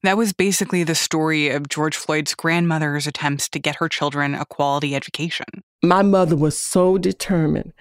that 0.05 0.17
was 0.17 0.33
basically 0.33 0.85
the 0.85 0.95
story 0.95 1.49
of 1.49 1.69
George 1.69 1.97
Floyd's 1.97 2.37
grandmother's 2.37 3.09
attempts 3.09 3.49
to 3.49 3.59
get 3.59 3.77
her 3.77 3.89
children 3.89 4.37
a 4.37 4.45
quality 4.45 4.95
education. 4.95 5.47
My 5.83 6.03
mother 6.03 6.37
was 6.37 6.57
so 6.57 6.99
determined 6.99 7.73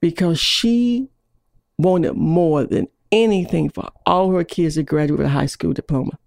because 0.00 0.40
she 0.40 1.10
wanted 1.78 2.14
more 2.14 2.64
than 2.64 2.88
anything 3.12 3.70
for 3.70 3.88
all 4.06 4.32
her 4.32 4.44
kids 4.44 4.74
to 4.76 4.82
graduate 4.82 5.18
with 5.18 5.26
a 5.26 5.30
high 5.30 5.46
school 5.46 5.72
diploma 5.72 6.18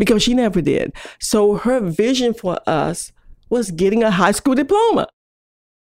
because 0.00 0.22
she 0.22 0.34
never 0.34 0.60
did. 0.60 0.92
So 1.20 1.56
her 1.56 1.78
vision 1.78 2.34
for 2.34 2.58
us 2.66 3.12
was 3.50 3.70
getting 3.70 4.02
a 4.02 4.10
high 4.10 4.32
school 4.32 4.54
diploma. 4.54 5.06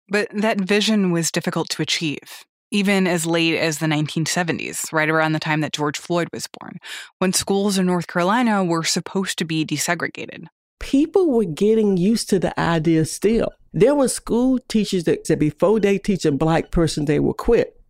But 0.08 0.30
that 0.32 0.62
vision 0.62 1.12
was 1.12 1.32
difficult 1.32 1.70
to 1.70 1.82
achieve, 1.82 2.46
even 2.70 3.08
as 3.08 3.26
late 3.26 3.58
as 3.58 3.80
the 3.80 3.88
1970s, 3.88 4.94
right 4.94 5.10
around 5.10 5.34
the 5.34 5.40
time 5.40 5.62
that 5.62 5.74
George 5.74 5.98
Floyd 5.98 6.28
was 6.32 6.48
born, 6.60 6.78
when 7.18 7.34
schools 7.34 7.80
in 7.80 7.88
North 7.88 8.06
Carolina 8.06 8.64
were 8.64 8.84
supposed 8.84 9.40
to 9.40 9.46
be 9.46 9.66
desegregated. 9.66 10.46
People 10.80 11.32
were 11.32 11.46
getting 11.46 11.98
used 11.98 12.30
to 12.30 12.38
the 12.38 12.58
idea 12.60 13.06
still. 13.06 13.50
There 13.74 13.96
were 13.96 14.08
school 14.08 14.60
teachers 14.70 15.06
that 15.06 15.26
said 15.26 15.40
before 15.40 15.80
they 15.80 15.98
teach 15.98 16.26
a 16.26 16.32
black 16.32 16.70
person, 16.70 17.06
they 17.06 17.20
will 17.20 17.34
quit. 17.34 17.82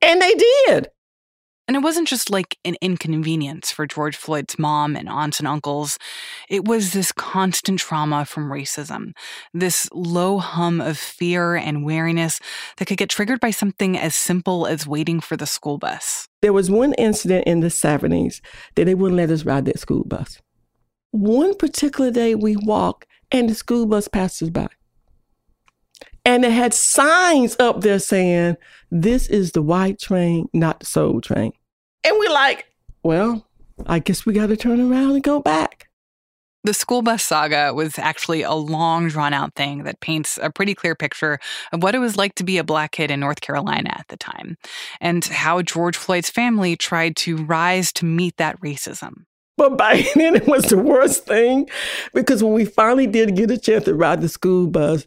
And 0.00 0.22
they 0.22 0.34
did. 0.34 0.88
And 1.68 1.76
it 1.76 1.80
wasn't 1.80 2.08
just 2.08 2.30
like 2.30 2.56
an 2.64 2.76
inconvenience 2.80 3.70
for 3.70 3.86
George 3.86 4.16
Floyd's 4.16 4.58
mom 4.58 4.96
and 4.96 5.06
aunts 5.06 5.38
and 5.38 5.46
uncles. 5.46 5.98
It 6.48 6.64
was 6.64 6.94
this 6.94 7.12
constant 7.12 7.78
trauma 7.78 8.24
from 8.24 8.50
racism, 8.50 9.12
this 9.52 9.86
low 9.92 10.38
hum 10.38 10.80
of 10.80 10.96
fear 10.96 11.56
and 11.56 11.84
wariness 11.84 12.40
that 12.78 12.86
could 12.86 12.96
get 12.96 13.10
triggered 13.10 13.38
by 13.38 13.50
something 13.50 13.98
as 13.98 14.14
simple 14.14 14.66
as 14.66 14.86
waiting 14.86 15.20
for 15.20 15.36
the 15.36 15.44
school 15.44 15.76
bus. 15.76 16.26
There 16.40 16.54
was 16.54 16.70
one 16.70 16.94
incident 16.94 17.46
in 17.46 17.60
the 17.60 17.66
70s 17.66 18.40
that 18.74 18.86
they 18.86 18.94
wouldn't 18.94 19.18
let 19.18 19.30
us 19.30 19.44
ride 19.44 19.66
that 19.66 19.78
school 19.78 20.04
bus. 20.04 20.40
One 21.10 21.54
particular 21.54 22.10
day 22.10 22.34
we 22.34 22.56
walked 22.56 23.06
and 23.30 23.50
the 23.50 23.54
school 23.54 23.84
bus 23.84 24.08
passed 24.08 24.42
us 24.42 24.48
by. 24.48 24.68
And 26.24 26.44
it 26.44 26.52
had 26.52 26.74
signs 26.74 27.56
up 27.58 27.80
there 27.80 27.98
saying, 27.98 28.56
This 28.90 29.28
is 29.28 29.52
the 29.52 29.62
white 29.62 29.98
train, 29.98 30.48
not 30.52 30.80
the 30.80 30.86
soul 30.86 31.20
train. 31.20 31.52
And 32.08 32.18
we're 32.18 32.32
like, 32.32 32.66
Well, 33.02 33.46
I 33.86 33.98
guess 33.98 34.24
we 34.24 34.32
got 34.32 34.46
to 34.46 34.56
turn 34.56 34.80
around 34.80 35.12
and 35.12 35.22
go 35.22 35.40
back. 35.40 35.88
The 36.64 36.72
school 36.72 37.02
bus 37.02 37.22
saga 37.22 37.72
was 37.74 37.98
actually 37.98 38.42
a 38.42 38.54
long, 38.54 39.08
drawn 39.08 39.34
out 39.34 39.54
thing 39.54 39.84
that 39.84 40.00
paints 40.00 40.38
a 40.42 40.50
pretty 40.50 40.74
clear 40.74 40.94
picture 40.94 41.38
of 41.70 41.82
what 41.82 41.94
it 41.94 41.98
was 41.98 42.16
like 42.16 42.34
to 42.36 42.44
be 42.44 42.56
a 42.56 42.64
black 42.64 42.92
kid 42.92 43.10
in 43.10 43.20
North 43.20 43.42
Carolina 43.42 43.90
at 43.92 44.06
the 44.08 44.16
time, 44.16 44.56
and 45.02 45.24
how 45.26 45.60
George 45.60 45.96
Floyd's 45.96 46.30
family 46.30 46.76
tried 46.76 47.14
to 47.16 47.36
rise 47.44 47.92
to 47.92 48.06
meet 48.06 48.38
that 48.38 48.58
racism. 48.60 49.24
But 49.58 49.76
by 49.76 50.06
then, 50.14 50.34
it 50.34 50.46
was 50.46 50.64
the 50.64 50.78
worst 50.78 51.26
thing 51.26 51.68
because 52.14 52.42
when 52.42 52.54
we 52.54 52.64
finally 52.64 53.06
did 53.06 53.36
get 53.36 53.50
a 53.50 53.58
chance 53.58 53.84
to 53.84 53.94
ride 53.94 54.22
the 54.22 54.30
school 54.30 54.66
bus, 54.66 55.06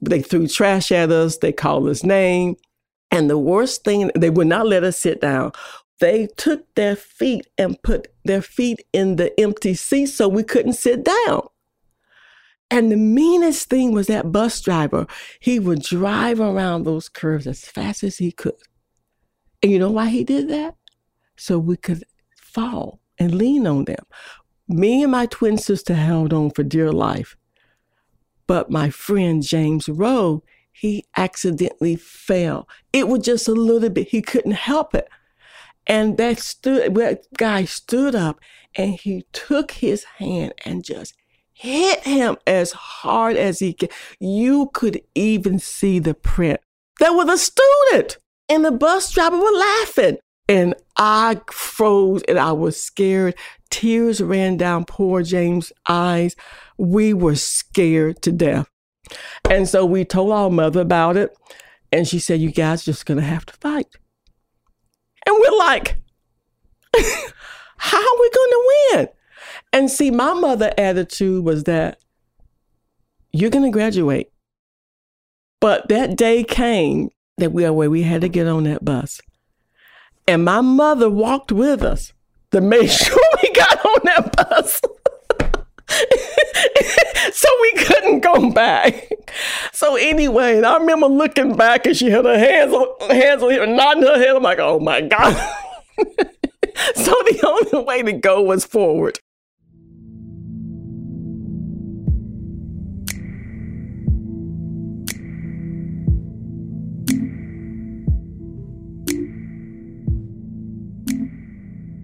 they 0.00 0.20
threw 0.20 0.48
trash 0.48 0.90
at 0.90 1.12
us, 1.12 1.38
they 1.38 1.52
called 1.52 1.88
us 1.88 2.02
names. 2.02 2.58
And 3.12 3.28
the 3.28 3.38
worst 3.38 3.84
thing, 3.84 4.10
they 4.16 4.30
would 4.30 4.46
not 4.46 4.66
let 4.66 4.84
us 4.84 4.96
sit 4.96 5.20
down. 5.20 5.52
They 6.02 6.26
took 6.26 6.74
their 6.74 6.96
feet 6.96 7.46
and 7.56 7.80
put 7.80 8.08
their 8.24 8.42
feet 8.42 8.84
in 8.92 9.14
the 9.14 9.38
empty 9.40 9.74
seat 9.74 10.06
so 10.06 10.26
we 10.26 10.42
couldn't 10.42 10.72
sit 10.72 11.04
down. 11.04 11.46
And 12.72 12.90
the 12.90 12.96
meanest 12.96 13.70
thing 13.70 13.92
was 13.92 14.08
that 14.08 14.32
bus 14.32 14.60
driver, 14.60 15.06
he 15.38 15.60
would 15.60 15.80
drive 15.80 16.40
around 16.40 16.82
those 16.82 17.08
curves 17.08 17.46
as 17.46 17.64
fast 17.64 18.02
as 18.02 18.18
he 18.18 18.32
could. 18.32 18.56
And 19.62 19.70
you 19.70 19.78
know 19.78 19.92
why 19.92 20.08
he 20.08 20.24
did 20.24 20.48
that? 20.48 20.74
So 21.36 21.56
we 21.56 21.76
could 21.76 22.02
fall 22.34 22.98
and 23.16 23.36
lean 23.36 23.64
on 23.68 23.84
them. 23.84 24.04
Me 24.66 25.04
and 25.04 25.12
my 25.12 25.26
twin 25.26 25.56
sister 25.56 25.94
held 25.94 26.32
on 26.32 26.50
for 26.50 26.64
dear 26.64 26.90
life. 26.90 27.36
But 28.48 28.72
my 28.72 28.90
friend 28.90 29.40
James 29.40 29.88
Rowe, 29.88 30.42
he 30.72 31.04
accidentally 31.16 31.94
fell. 31.94 32.68
It 32.92 33.06
was 33.06 33.20
just 33.20 33.46
a 33.46 33.52
little 33.52 33.88
bit. 33.88 34.08
He 34.08 34.20
couldn't 34.20 34.50
help 34.50 34.96
it. 34.96 35.08
And 35.86 36.16
that 36.18 36.38
stood 36.38 36.94
that 36.94 37.22
guy 37.36 37.64
stood 37.64 38.14
up 38.14 38.40
and 38.74 38.94
he 38.94 39.26
took 39.32 39.72
his 39.72 40.04
hand 40.04 40.54
and 40.64 40.84
just 40.84 41.14
hit 41.52 42.00
him 42.00 42.36
as 42.46 42.72
hard 42.72 43.36
as 43.36 43.58
he 43.58 43.72
could. 43.74 43.90
You 44.18 44.70
could 44.72 45.00
even 45.14 45.58
see 45.58 45.98
the 45.98 46.14
print. 46.14 46.60
There 46.98 47.12
was 47.12 47.28
a 47.28 47.38
student 47.38 48.18
and 48.48 48.64
the 48.64 48.72
bus 48.72 49.10
driver 49.12 49.38
were 49.38 49.50
laughing. 49.52 50.18
And 50.48 50.74
I 50.98 51.40
froze 51.50 52.22
and 52.28 52.38
I 52.38 52.52
was 52.52 52.80
scared. 52.80 53.34
Tears 53.70 54.20
ran 54.20 54.56
down 54.56 54.84
poor 54.84 55.22
James' 55.22 55.72
eyes. 55.88 56.36
We 56.76 57.14
were 57.14 57.36
scared 57.36 58.22
to 58.22 58.32
death. 58.32 58.68
And 59.48 59.68
so 59.68 59.86
we 59.86 60.04
told 60.04 60.32
our 60.32 60.50
mother 60.50 60.80
about 60.80 61.16
it. 61.16 61.34
And 61.90 62.08
she 62.08 62.18
said, 62.18 62.40
You 62.40 62.50
guys 62.50 62.84
just 62.84 63.06
gonna 63.06 63.22
have 63.22 63.46
to 63.46 63.54
fight. 63.54 63.86
And 65.32 65.40
we're 65.40 65.58
like, 65.58 65.96
How 67.78 67.98
are 67.98 68.20
we 68.20 68.30
gonna 68.30 68.64
win? 68.92 69.08
And 69.72 69.90
see, 69.90 70.10
my 70.10 70.34
mother' 70.34 70.74
attitude 70.76 71.42
was 71.42 71.64
that 71.64 71.98
you're 73.32 73.48
gonna 73.48 73.70
graduate. 73.70 74.30
But 75.58 75.88
that 75.88 76.16
day 76.16 76.44
came 76.44 77.08
that 77.38 77.52
we 77.52 77.68
where 77.70 77.88
we 77.88 78.02
had 78.02 78.20
to 78.20 78.28
get 78.28 78.46
on 78.46 78.64
that 78.64 78.84
bus. 78.84 79.22
And 80.28 80.44
my 80.44 80.60
mother 80.60 81.08
walked 81.08 81.50
with 81.50 81.82
us 81.82 82.12
to 82.50 82.60
make 82.60 82.90
sure 82.90 83.18
we 83.42 83.52
got 83.52 83.86
on 83.86 84.00
that 84.04 84.36
bus. 84.36 84.82
so 87.32 87.48
we 87.62 87.72
couldn't 87.72 88.20
go 88.20 88.50
back. 88.50 89.10
So 89.72 89.96
anyway, 89.96 90.62
I 90.62 90.76
remember 90.76 91.06
looking 91.06 91.56
back 91.56 91.86
and 91.86 91.96
she 91.96 92.10
had 92.10 92.24
her 92.24 92.38
hands 92.38 92.72
on 92.72 93.10
hands 93.10 93.42
on 93.42 93.50
her, 93.50 93.66
nodding 93.66 94.04
her 94.04 94.18
head. 94.18 94.36
I'm 94.36 94.42
like, 94.42 94.58
oh 94.58 94.78
my 94.78 95.00
God. 95.00 95.34
so 95.98 97.12
the 97.12 97.68
only 97.72 97.84
way 97.84 98.02
to 98.02 98.12
go 98.12 98.42
was 98.42 98.64
forward. 98.64 99.18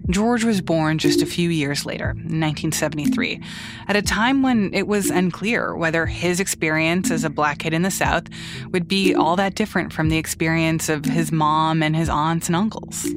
George 0.09 0.43
was 0.43 0.61
born 0.61 0.97
just 0.97 1.21
a 1.21 1.25
few 1.25 1.49
years 1.49 1.85
later, 1.85 2.07
1973, 2.07 3.41
at 3.87 3.95
a 3.95 4.01
time 4.01 4.41
when 4.41 4.73
it 4.73 4.87
was 4.87 5.09
unclear 5.09 5.75
whether 5.75 6.05
his 6.05 6.39
experience 6.39 7.11
as 7.11 7.23
a 7.23 7.29
black 7.29 7.59
kid 7.59 7.73
in 7.73 7.83
the 7.83 7.91
South 7.91 8.23
would 8.71 8.87
be 8.87 9.13
all 9.13 9.35
that 9.35 9.55
different 9.55 9.93
from 9.93 10.09
the 10.09 10.17
experience 10.17 10.89
of 10.89 11.05
his 11.05 11.31
mom 11.31 11.83
and 11.83 11.95
his 11.95 12.09
aunts 12.09 12.47
and 12.47 12.55
uncles. 12.55 13.07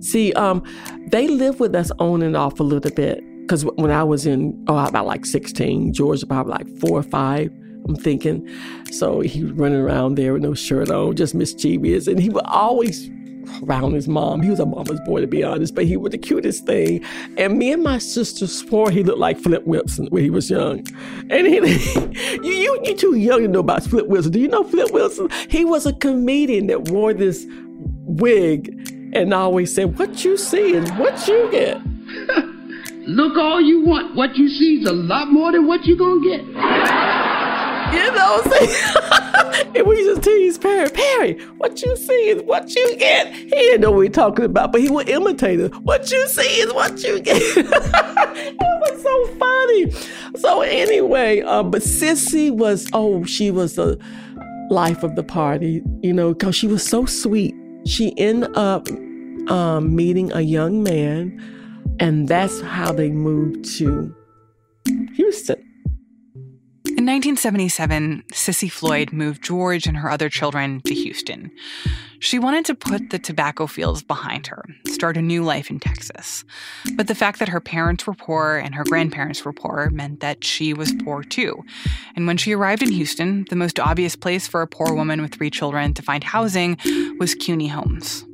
See, 0.00 0.32
um, 0.34 0.62
they 1.08 1.28
live 1.28 1.60
with 1.60 1.74
us 1.74 1.90
on 1.98 2.22
and 2.22 2.36
off 2.36 2.60
a 2.60 2.62
little 2.62 2.90
bit 2.90 3.22
because 3.42 3.64
when 3.64 3.90
I 3.90 4.04
was 4.04 4.26
in, 4.26 4.64
oh, 4.68 4.78
about 4.78 5.06
like 5.06 5.26
16, 5.26 5.92
George 5.92 6.26
probably 6.28 6.52
like 6.52 6.78
four 6.78 7.00
or 7.00 7.02
five, 7.02 7.50
I'm 7.86 7.96
thinking. 7.96 8.48
So 8.92 9.20
he 9.20 9.42
was 9.42 9.52
running 9.52 9.80
around 9.80 10.14
there 10.14 10.32
with 10.32 10.42
no 10.42 10.54
shirt 10.54 10.90
on, 10.90 11.16
just 11.16 11.34
mischievous. 11.34 12.06
And 12.06 12.20
he 12.20 12.30
would 12.30 12.44
always 12.46 13.10
around 13.62 13.92
his 13.92 14.08
mom. 14.08 14.42
He 14.42 14.50
was 14.50 14.60
a 14.60 14.66
mama's 14.66 15.00
boy, 15.00 15.20
to 15.20 15.26
be 15.26 15.42
honest, 15.42 15.74
but 15.74 15.84
he 15.84 15.96
was 15.96 16.12
the 16.12 16.18
cutest 16.18 16.66
thing. 16.66 17.04
And 17.36 17.58
me 17.58 17.72
and 17.72 17.82
my 17.82 17.98
sister 17.98 18.46
swore 18.46 18.90
he 18.90 19.02
looked 19.02 19.18
like 19.18 19.38
Flip 19.38 19.64
Wilson 19.66 20.06
when 20.06 20.22
he 20.22 20.30
was 20.30 20.50
young. 20.50 20.86
And 21.30 21.46
he, 21.46 21.56
you, 22.42 22.52
you, 22.52 22.80
you're 22.84 22.96
too 22.96 23.16
young 23.16 23.42
to 23.42 23.48
know 23.48 23.60
about 23.60 23.84
Flip 23.84 24.06
Wilson. 24.06 24.32
Do 24.32 24.40
you 24.40 24.48
know 24.48 24.64
Flip 24.64 24.90
Wilson? 24.92 25.28
He 25.48 25.64
was 25.64 25.86
a 25.86 25.92
comedian 25.92 26.66
that 26.68 26.88
wore 26.88 27.12
this 27.12 27.46
wig 28.04 28.68
and 29.12 29.34
always 29.34 29.74
said, 29.74 29.98
What 29.98 30.24
you 30.24 30.36
see 30.36 30.74
is 30.74 30.90
what 30.92 31.26
you 31.28 31.50
get. 31.50 31.80
Look 33.06 33.36
all 33.36 33.60
you 33.60 33.84
want. 33.84 34.14
What 34.14 34.36
you 34.36 34.48
see 34.48 34.80
is 34.80 34.88
a 34.88 34.92
lot 34.92 35.32
more 35.32 35.52
than 35.52 35.66
what 35.66 35.84
you're 35.86 35.96
gonna 35.96 36.20
get. 36.20 37.29
You 37.92 38.12
know 38.12 38.42
what 38.42 38.46
I'm 38.46 38.68
saying? 38.68 39.76
and 39.76 39.86
we 39.86 39.96
just 40.04 40.22
tease 40.22 40.58
Perry, 40.58 40.88
Perry, 40.90 41.40
what 41.58 41.82
you 41.82 41.96
see 41.96 42.28
is 42.28 42.42
what 42.42 42.74
you 42.74 42.96
get. 42.96 43.32
He 43.32 43.48
didn't 43.48 43.80
know 43.80 43.90
what 43.90 43.98
we 43.98 44.06
were 44.06 44.12
talking 44.12 44.44
about, 44.44 44.72
but 44.72 44.80
he 44.80 44.90
would 44.90 45.08
imitate 45.08 45.60
it. 45.60 45.74
What 45.76 46.10
you 46.10 46.26
see 46.28 46.60
is 46.60 46.72
what 46.72 47.02
you 47.02 47.20
get. 47.20 47.40
it 47.56 48.56
was 48.56 49.02
so 49.02 49.26
funny. 49.38 50.38
So 50.40 50.62
anyway, 50.62 51.42
uh, 51.42 51.62
but 51.62 51.82
Sissy 51.82 52.50
was, 52.50 52.88
oh, 52.92 53.24
she 53.24 53.50
was 53.50 53.74
the 53.74 53.98
life 54.70 55.02
of 55.02 55.16
the 55.16 55.24
party, 55.24 55.82
you 56.02 56.12
know, 56.12 56.32
because 56.32 56.54
she 56.54 56.66
was 56.66 56.86
so 56.86 57.04
sweet. 57.06 57.54
She 57.86 58.16
ended 58.18 58.56
up 58.56 58.88
um, 59.50 59.94
meeting 59.96 60.32
a 60.32 60.42
young 60.42 60.82
man, 60.82 61.96
and 61.98 62.28
that's 62.28 62.60
how 62.60 62.92
they 62.92 63.10
moved 63.10 63.64
to 63.78 64.14
Houston. 65.14 65.69
In 67.00 67.06
1977, 67.06 68.24
Sissy 68.30 68.70
Floyd 68.70 69.10
moved 69.10 69.42
George 69.42 69.86
and 69.86 69.96
her 69.96 70.10
other 70.10 70.28
children 70.28 70.82
to 70.82 70.92
Houston. 70.92 71.50
She 72.18 72.38
wanted 72.38 72.66
to 72.66 72.74
put 72.74 73.08
the 73.08 73.18
tobacco 73.18 73.66
fields 73.66 74.02
behind 74.02 74.48
her, 74.48 74.66
start 74.86 75.16
a 75.16 75.22
new 75.22 75.42
life 75.42 75.70
in 75.70 75.80
Texas. 75.80 76.44
But 76.96 77.06
the 77.06 77.14
fact 77.14 77.38
that 77.38 77.48
her 77.48 77.58
parents 77.58 78.06
were 78.06 78.12
poor 78.12 78.58
and 78.58 78.74
her 78.74 78.84
grandparents 78.84 79.46
were 79.46 79.54
poor 79.54 79.88
meant 79.88 80.20
that 80.20 80.44
she 80.44 80.74
was 80.74 80.92
poor 81.02 81.22
too. 81.22 81.64
And 82.16 82.26
when 82.26 82.36
she 82.36 82.52
arrived 82.52 82.82
in 82.82 82.92
Houston, 82.92 83.46
the 83.48 83.56
most 83.56 83.80
obvious 83.80 84.14
place 84.14 84.46
for 84.46 84.60
a 84.60 84.68
poor 84.68 84.92
woman 84.94 85.22
with 85.22 85.32
three 85.32 85.48
children 85.48 85.94
to 85.94 86.02
find 86.02 86.22
housing 86.22 86.76
was 87.18 87.34
Cuney 87.34 87.70
Homes. 87.70 88.26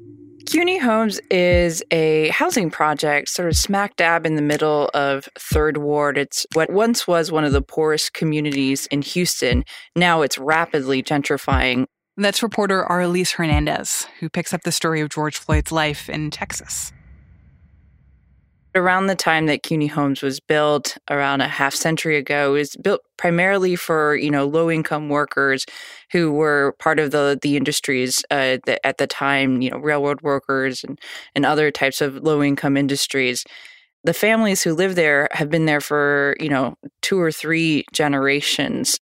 Cuney 0.47 0.79
Homes 0.81 1.19
is 1.29 1.83
a 1.91 2.29
housing 2.29 2.71
project 2.71 3.29
sort 3.29 3.49
of 3.49 3.57
smack 3.57 3.97
dab 3.97 4.25
in 4.25 4.37
the 4.37 4.43
middle 4.43 4.89
of 4.95 5.29
Third 5.37 5.79
Ward. 5.79 6.17
It's 6.17 6.47
what 6.55 6.71
once 6.71 7.05
was 7.05 7.33
one 7.33 7.43
of 7.43 7.51
the 7.51 7.61
poorest 7.61 8.13
communities 8.13 8.87
in 8.87 9.03
Houston. 9.03 9.65
Now 9.97 10.23
it's 10.23 10.39
rapidly 10.39 11.03
gentrifying. 11.03 11.87
That's 12.17 12.45
reporter 12.45 12.87
Arelis 12.89 13.33
Hernandez, 13.33 14.07
who 14.21 14.29
picks 14.29 14.55
up 14.55 14.63
the 14.63 14.71
story 14.71 15.01
of 15.01 15.09
George 15.09 15.37
Floyd's 15.37 15.73
life 15.73 16.09
in 16.09 16.31
Texas 16.31 16.93
around 18.77 19.07
the 19.07 19.17
time 19.17 19.47
that 19.47 19.63
Cuney 19.63 19.89
Homes 19.89 20.23
was 20.23 20.41
built, 20.41 20.97
around 21.11 21.41
a 21.41 21.49
half 21.49 21.75
century 21.75 22.17
ago, 22.17 22.55
it 22.55 22.59
was 22.59 22.77
built 22.77 23.01
primarily 23.17 23.77
for 23.77 24.17
you 24.17 24.31
know 24.31 24.47
low 24.47 24.71
income 24.71 25.09
workers 25.09 25.65
who 26.13 26.33
were 26.33 26.75
part 26.79 26.99
of 26.99 27.11
the 27.11 27.39
the 27.41 27.57
industries 27.57 28.25
uh, 28.31 28.59
that 28.67 28.81
at 28.85 28.99
the 28.99 29.07
time, 29.07 29.63
you 29.63 29.71
know, 29.71 29.79
railroad 29.79 30.21
workers 30.23 30.85
and 30.85 30.99
and 31.35 31.47
other 31.47 31.71
types 31.71 32.01
of 32.01 32.17
low 32.17 32.43
income 32.43 32.77
industries. 32.77 33.45
The 34.05 34.15
families 34.15 34.63
who 34.63 34.75
live 34.75 34.95
there 34.95 35.29
have 35.33 35.51
been 35.51 35.67
there 35.67 35.81
for 35.81 36.37
you 36.41 36.49
know 36.49 36.77
two 37.03 37.21
or 37.21 37.33
three 37.33 37.85
generations, 37.93 39.01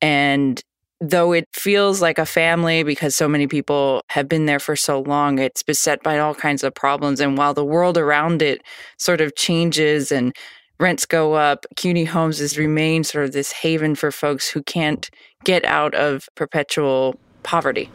and 0.00 0.62
though 1.00 1.32
it 1.32 1.48
feels 1.52 2.02
like 2.02 2.18
a 2.18 2.26
family 2.26 2.82
because 2.82 3.16
so 3.16 3.26
many 3.26 3.46
people 3.46 4.02
have 4.08 4.28
been 4.28 4.46
there 4.46 4.60
for 4.60 4.76
so 4.76 5.00
long, 5.00 5.38
it's 5.38 5.62
beset 5.62 6.02
by 6.02 6.18
all 6.18 6.34
kinds 6.34 6.62
of 6.62 6.74
problems. 6.74 7.20
And 7.20 7.38
while 7.38 7.54
the 7.54 7.64
world 7.64 7.96
around 7.96 8.42
it 8.42 8.62
sort 8.98 9.20
of 9.20 9.34
changes 9.34 10.12
and 10.12 10.34
rents 10.78 11.06
go 11.06 11.34
up, 11.34 11.66
Cuney 11.76 12.06
Homes 12.06 12.38
has 12.38 12.58
remained 12.58 13.06
sort 13.06 13.24
of 13.24 13.32
this 13.32 13.52
haven 13.52 13.94
for 13.94 14.10
folks 14.10 14.48
who 14.48 14.62
can't 14.62 15.08
get 15.44 15.64
out 15.64 15.94
of 15.94 16.28
perpetual 16.34 17.18
poverty. 17.42 17.90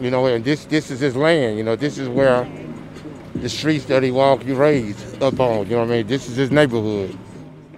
You 0.00 0.10
know, 0.10 0.26
and 0.26 0.44
this 0.44 0.64
this 0.64 0.90
is 0.90 0.98
his 0.98 1.14
land. 1.14 1.56
You 1.56 1.62
know, 1.62 1.76
this 1.76 1.98
is 1.98 2.08
where 2.08 2.48
the 3.34 3.48
streets 3.48 3.84
that 3.86 4.02
he 4.02 4.10
walked, 4.10 4.44
you 4.44 4.56
raised 4.56 5.22
up 5.22 5.38
on. 5.38 5.66
You 5.66 5.76
know 5.76 5.78
what 5.80 5.90
I 5.90 5.98
mean? 5.98 6.06
This 6.08 6.28
is 6.28 6.36
his 6.36 6.50
neighborhood. 6.50 7.16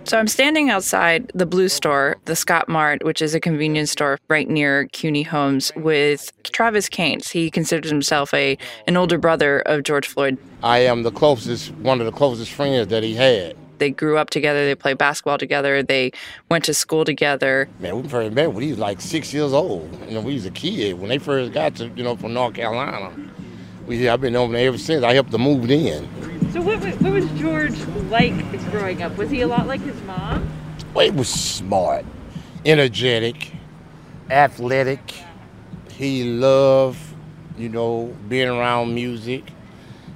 So 0.07 0.17
I'm 0.21 0.29
standing 0.29 0.71
outside 0.71 1.33
the 1.35 1.47
Blue 1.47 1.69
Store, 1.69 2.17
the 2.27 2.37
Scott 2.37 2.69
Mart, 2.69 3.05
which 3.05 3.21
is 3.21 3.35
a 3.35 3.41
convenience 3.41 3.91
store 3.91 4.21
right 4.29 4.49
near 4.49 4.87
Cuney 4.93 5.25
Homes, 5.25 5.73
with 5.75 6.31
Travis 6.45 6.89
Cains. 6.89 7.33
He 7.33 7.51
considers 7.51 7.91
himself 7.91 8.33
a 8.33 8.57
an 8.87 8.97
older 8.97 9.19
brother 9.19 9.63
of 9.67 9.83
George 9.83 10.07
Floyd. 10.07 10.39
I 10.63 10.79
am 10.79 11.03
the 11.03 11.11
closest, 11.11 11.73
one 11.79 11.99
of 11.99 12.07
the 12.07 12.13
closest 12.13 12.53
friends 12.53 12.87
that 12.87 13.03
he 13.03 13.17
had. 13.17 13.57
They 13.79 13.91
grew 13.91 14.17
up 14.17 14.31
together. 14.31 14.65
They 14.65 14.77
played 14.77 14.97
basketball 14.97 15.39
together. 15.39 15.83
They 15.83 16.13
went 16.49 16.63
to 16.67 16.75
school 16.75 17.05
together. 17.05 17.69
Man, 17.81 18.01
we 18.01 18.09
first 18.09 18.33
met 18.33 18.53
when 18.53 18.63
he 18.63 18.71
was 18.71 18.79
like 18.79 19.01
six 19.01 19.35
years 19.35 19.53
old. 19.53 19.93
You 20.07 20.15
know, 20.15 20.21
we 20.21 20.35
was 20.35 20.47
a 20.47 20.53
kid 20.53 21.01
when 21.01 21.09
they 21.09 21.19
first 21.19 21.53
got 21.53 21.75
to, 21.77 21.89
you 21.89 22.05
know, 22.05 22.15
from 22.15 22.33
North 22.33 22.55
Carolina. 22.55 23.13
We, 23.89 24.09
I've 24.09 24.21
been 24.21 24.37
over 24.37 24.53
there 24.53 24.69
ever 24.69 24.79
since. 24.79 25.03
I 25.03 25.15
helped 25.15 25.33
them 25.33 25.43
move 25.43 25.69
in. 25.69 26.09
So 26.57 26.63
what, 26.63 26.83
what 27.03 27.13
was 27.13 27.31
George 27.33 27.79
like 28.09 28.33
growing 28.71 29.03
up? 29.03 29.19
Was 29.19 29.29
he 29.29 29.43
a 29.43 29.47
lot 29.47 29.67
like 29.67 29.83
his 29.83 30.01
mom? 30.05 30.49
Well, 30.95 31.05
he 31.05 31.11
was 31.11 31.29
smart, 31.29 32.07
energetic, 32.65 33.53
athletic. 34.31 35.01
He 35.93 36.25
loved, 36.25 36.99
you 37.59 37.69
know, 37.69 38.17
being 38.31 38.49
around 38.49 38.95
music. 38.95 39.45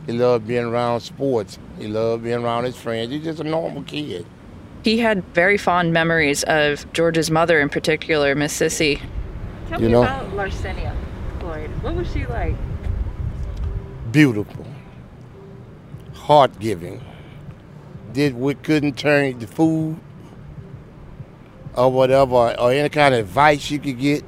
He 0.07 0.13
loved 0.13 0.47
being 0.47 0.65
around 0.65 1.01
sports. 1.01 1.59
He 1.79 1.89
loved 1.89 2.25
being 2.25 2.43
around 2.43 2.65
his 2.65 2.77
friends. 2.79 3.11
He's 3.13 3.23
just 3.23 3.41
a 3.41 3.45
normal 3.45 3.83
kid. 3.83 4.25
He 4.83 4.97
had 4.97 5.23
very 5.35 5.59
fond 5.59 5.93
memories 5.93 6.43
of 6.45 6.91
George's 6.95 7.31
mother 7.31 7.61
in 7.61 7.69
particular, 7.69 8.35
Miss 8.35 8.59
Sissy. 8.59 9.03
Tell 9.69 9.79
you 9.79 9.89
me 9.89 9.93
know? 9.93 10.05
about 10.05 10.31
Larcenia 10.31 10.97
Floyd. 11.39 11.69
What 11.83 11.97
was 11.97 12.11
she 12.11 12.25
like? 12.25 12.55
Beautiful 14.11 14.70
heart 16.31 16.57
giving. 16.61 17.01
Did 18.13 18.37
we 18.37 18.55
couldn't 18.55 18.97
turn 18.97 19.37
the 19.41 19.49
food 19.49 19.99
or 21.75 21.91
whatever 21.91 22.55
or 22.57 22.71
any 22.71 22.89
kind 22.89 23.15
of 23.15 23.21
advice 23.27 23.69
you 23.69 23.81
could 23.81 23.99
get, 23.99 24.25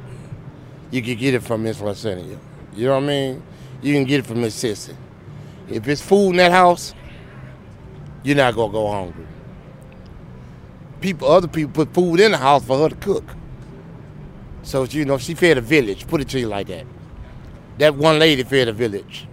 you 0.90 1.00
could 1.00 1.16
get 1.16 1.34
it 1.34 1.44
from 1.44 1.62
Miss 1.62 1.78
Larcenia. 1.78 2.40
You 2.74 2.86
know 2.86 2.94
what 2.94 3.04
I 3.04 3.06
mean? 3.06 3.42
You 3.82 3.94
can 3.94 4.02
get 4.02 4.18
it 4.18 4.26
from 4.26 4.40
Miss 4.40 4.60
Sissy. 4.60 4.96
If 5.68 5.86
it's 5.86 6.02
food 6.02 6.30
in 6.30 6.36
that 6.38 6.50
house, 6.50 6.92
you're 8.24 8.34
not 8.34 8.56
gonna 8.56 8.72
go 8.72 8.90
hungry. 8.90 9.26
People, 11.00 11.30
other 11.30 11.46
people 11.46 11.84
put 11.84 11.94
food 11.94 12.18
in 12.18 12.32
the 12.32 12.38
house 12.38 12.64
for 12.64 12.78
her 12.78 12.88
to 12.88 12.96
cook. 12.96 13.36
So 14.64 14.82
you 14.82 15.04
know, 15.04 15.18
she 15.18 15.34
fed 15.34 15.56
a 15.56 15.60
village. 15.60 16.08
Put 16.08 16.20
it 16.20 16.28
to 16.30 16.40
you 16.40 16.48
like 16.48 16.66
that. 16.66 16.84
That 17.78 17.94
one 17.94 18.18
lady 18.18 18.42
fed 18.42 18.66
a 18.66 18.72
village. 18.72 19.28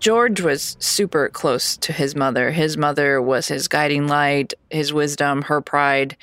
George 0.00 0.40
was 0.40 0.78
super 0.80 1.28
close 1.28 1.76
to 1.76 1.92
his 1.92 2.16
mother. 2.16 2.52
His 2.52 2.78
mother 2.78 3.20
was 3.20 3.48
his 3.48 3.68
guiding 3.68 4.08
light, 4.08 4.54
his 4.70 4.94
wisdom, 4.94 5.42
her 5.42 5.60
pride. 5.60 6.16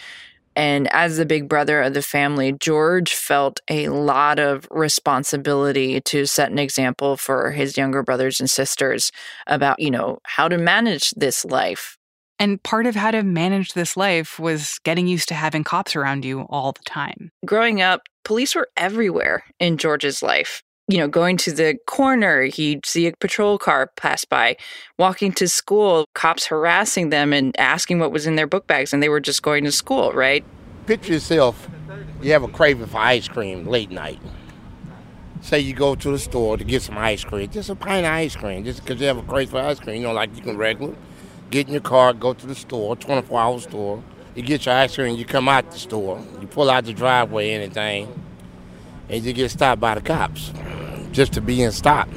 And 0.56 0.92
as 0.92 1.18
the 1.18 1.28
big 1.28 1.48
brother 1.48 1.84
of 1.84 1.94
the 1.94 2.02
family, 2.02 2.54
George 2.54 3.14
felt 3.14 3.60
a 3.70 3.90
lot 3.90 4.40
of 4.40 4.68
responsibility 4.72 6.02
to 6.02 6.26
set 6.26 6.50
an 6.50 6.58
example 6.58 7.18
for 7.18 7.52
his 7.52 7.78
younger 7.78 8.02
brothers 8.02 8.40
and 8.40 8.50
sisters 8.50 9.12
about, 9.46 9.80
you 9.80 9.92
know, 9.92 10.18
how 10.24 10.48
to 10.48 10.58
manage 10.58 11.12
this 11.12 11.46
life. 11.46 12.00
And 12.40 12.62
part 12.64 12.88
of 12.88 12.96
how 12.96 13.12
to 13.12 13.22
manage 13.22 13.74
this 13.74 13.96
life 13.96 14.40
was 14.40 14.80
getting 14.84 15.08
used 15.08 15.28
to 15.30 15.36
having 15.36 15.64
cops 15.64 15.96
around 15.96 16.26
you 16.26 16.42
all 16.50 16.72
the 16.72 16.84
time. 16.84 17.32
Growing 17.46 17.80
up, 17.84 18.02
police 18.26 18.56
were 18.56 18.70
everywhere 18.76 19.44
in 19.60 19.78
George's 19.78 20.24
life 20.24 20.64
you 20.88 20.98
know, 20.98 21.08
going 21.08 21.36
to 21.36 21.52
the 21.52 21.78
corner, 21.86 22.44
he'd 22.44 22.86
see 22.86 23.08
a 23.08 23.12
patrol 23.18 23.58
car 23.58 23.92
pass 23.98 24.24
by, 24.24 24.56
walking 24.98 25.34
to 25.34 25.48
school, 25.48 26.08
cops 26.14 26.46
harassing 26.46 27.10
them 27.10 27.34
and 27.34 27.58
asking 27.60 28.00
what 28.00 28.12
was 28.12 28.26
in 28.26 28.36
their 28.36 28.48
book 28.48 28.68
bags, 28.68 28.94
and 28.94 29.04
they 29.04 29.10
were 29.10 29.20
just 29.20 29.44
going 29.44 29.66
to 29.66 29.72
school, 29.72 30.14
right? 30.14 30.46
Picture 30.86 31.14
yourself, 31.14 31.68
you 32.22 32.32
have 32.32 32.44
a 32.44 32.48
craving 32.48 32.88
for 32.88 33.00
ice 33.00 33.28
cream 33.28 33.68
late 33.68 33.92
night. 33.92 34.20
Say 35.42 35.60
you 35.60 35.74
go 35.74 35.94
to 35.96 36.12
the 36.12 36.20
store 36.20 36.58
to 36.58 36.64
get 36.64 36.82
some 36.82 36.98
ice 36.98 37.24
cream, 37.24 37.50
just 37.50 37.70
a 37.70 37.76
pint 37.76 38.06
of 38.06 38.12
ice 38.14 38.36
cream, 38.38 38.64
just 38.64 38.82
because 38.82 39.00
you 39.02 39.08
have 39.08 39.18
a 39.18 39.24
craving 39.24 39.52
for 39.52 39.60
ice 39.60 39.80
cream, 39.80 39.98
you 39.98 40.08
know, 40.08 40.14
like 40.14 40.34
you 40.36 40.42
can 40.42 40.58
regular. 40.58 40.96
Get 41.52 41.68
in 41.68 41.74
your 41.74 41.82
car, 41.82 42.14
go 42.14 42.34
to 42.34 42.48
the 42.48 42.56
store, 42.56 42.96
24 42.96 43.40
hour 43.40 43.60
store. 43.60 44.04
You 44.36 44.44
get 44.44 44.66
your 44.66 44.76
ice 44.76 44.96
cream, 44.96 45.18
you 45.18 45.26
come 45.26 45.50
out 45.50 45.70
the 45.72 45.80
store, 45.80 46.24
you 46.40 46.48
pull 46.48 46.70
out 46.70 46.86
the 46.86 46.94
driveway, 46.94 47.52
anything, 47.52 48.08
and 49.10 49.24
you 49.24 49.34
get 49.34 49.50
stopped 49.52 49.82
by 49.82 49.96
the 49.96 50.02
cops 50.02 50.52
just 51.12 51.34
to 51.34 51.42
be 51.42 51.62
in 51.62 51.72
stopped. 51.72 52.14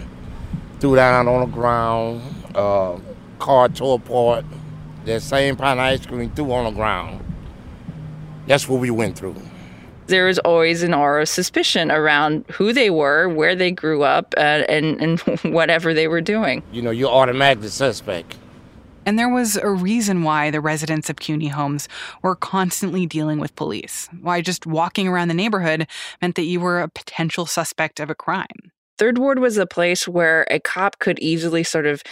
Threw 0.81 0.97
down 0.97 1.29
on 1.29 1.41
the 1.41 1.55
ground, 1.55 2.23
uh, 2.55 2.99
car 3.39 3.69
tore 3.69 3.97
apart, 3.97 4.45
that 5.05 5.23
same 5.23 5.57
pound 5.57 5.81
of 5.81 5.87
ice 5.87 6.05
cream 6.05 6.31
threw 6.31 6.53
on 6.53 6.65
the 6.65 6.71
ground. 6.71 7.25
That's 8.47 8.69
what 8.69 8.81
we 8.81 8.91
went 8.91 9.17
through. 9.19 9.37
There 10.07 10.27
was 10.27 10.39
always 10.41 10.83
an 10.83 10.93
aura 10.93 11.23
of 11.23 11.29
suspicion 11.29 11.91
around 11.91 12.45
who 12.53 12.73
they 12.73 12.91
were, 12.91 13.29
where 13.29 13.55
they 13.55 13.71
grew 13.71 14.03
up, 14.03 14.35
uh, 14.37 14.65
and, 14.69 15.01
and 15.01 15.21
whatever 15.43 15.95
they 15.95 16.09
were 16.09 16.21
doing. 16.21 16.63
You 16.73 16.83
know, 16.83 16.91
you're 16.91 17.11
automatically 17.11 17.69
suspect. 17.69 18.37
And 19.07 19.19
there 19.19 19.29
was 19.29 19.57
a 19.57 19.71
reason 19.71 20.23
why 20.23 20.51
the 20.51 20.61
residents 20.61 21.09
of 21.09 21.17
Cuney 21.17 21.51
homes 21.51 21.89
were 22.23 22.37
constantly 22.37 23.07
dealing 23.07 23.39
with 23.39 23.57
police, 23.57 24.09
why 24.21 24.41
just 24.41 24.67
walking 24.67 25.09
around 25.09 25.29
the 25.29 25.35
neighborhood 25.35 25.87
meant 26.21 26.35
that 26.35 26.43
you 26.43 26.61
were 26.61 26.81
a 26.81 26.89
potential 26.89 27.47
suspect 27.47 27.99
of 27.99 28.11
a 28.11 28.15
crime. 28.15 28.47
Third 28.99 29.17
Ward 29.17 29.39
was 29.39 29.57
a 29.57 29.67
place 29.67 30.07
where 30.07 30.47
a 30.51 30.61
cop 30.61 30.99
could 30.99 31.19
easily 31.21 31.65
sort 31.65 31.87
of, 31.87 32.03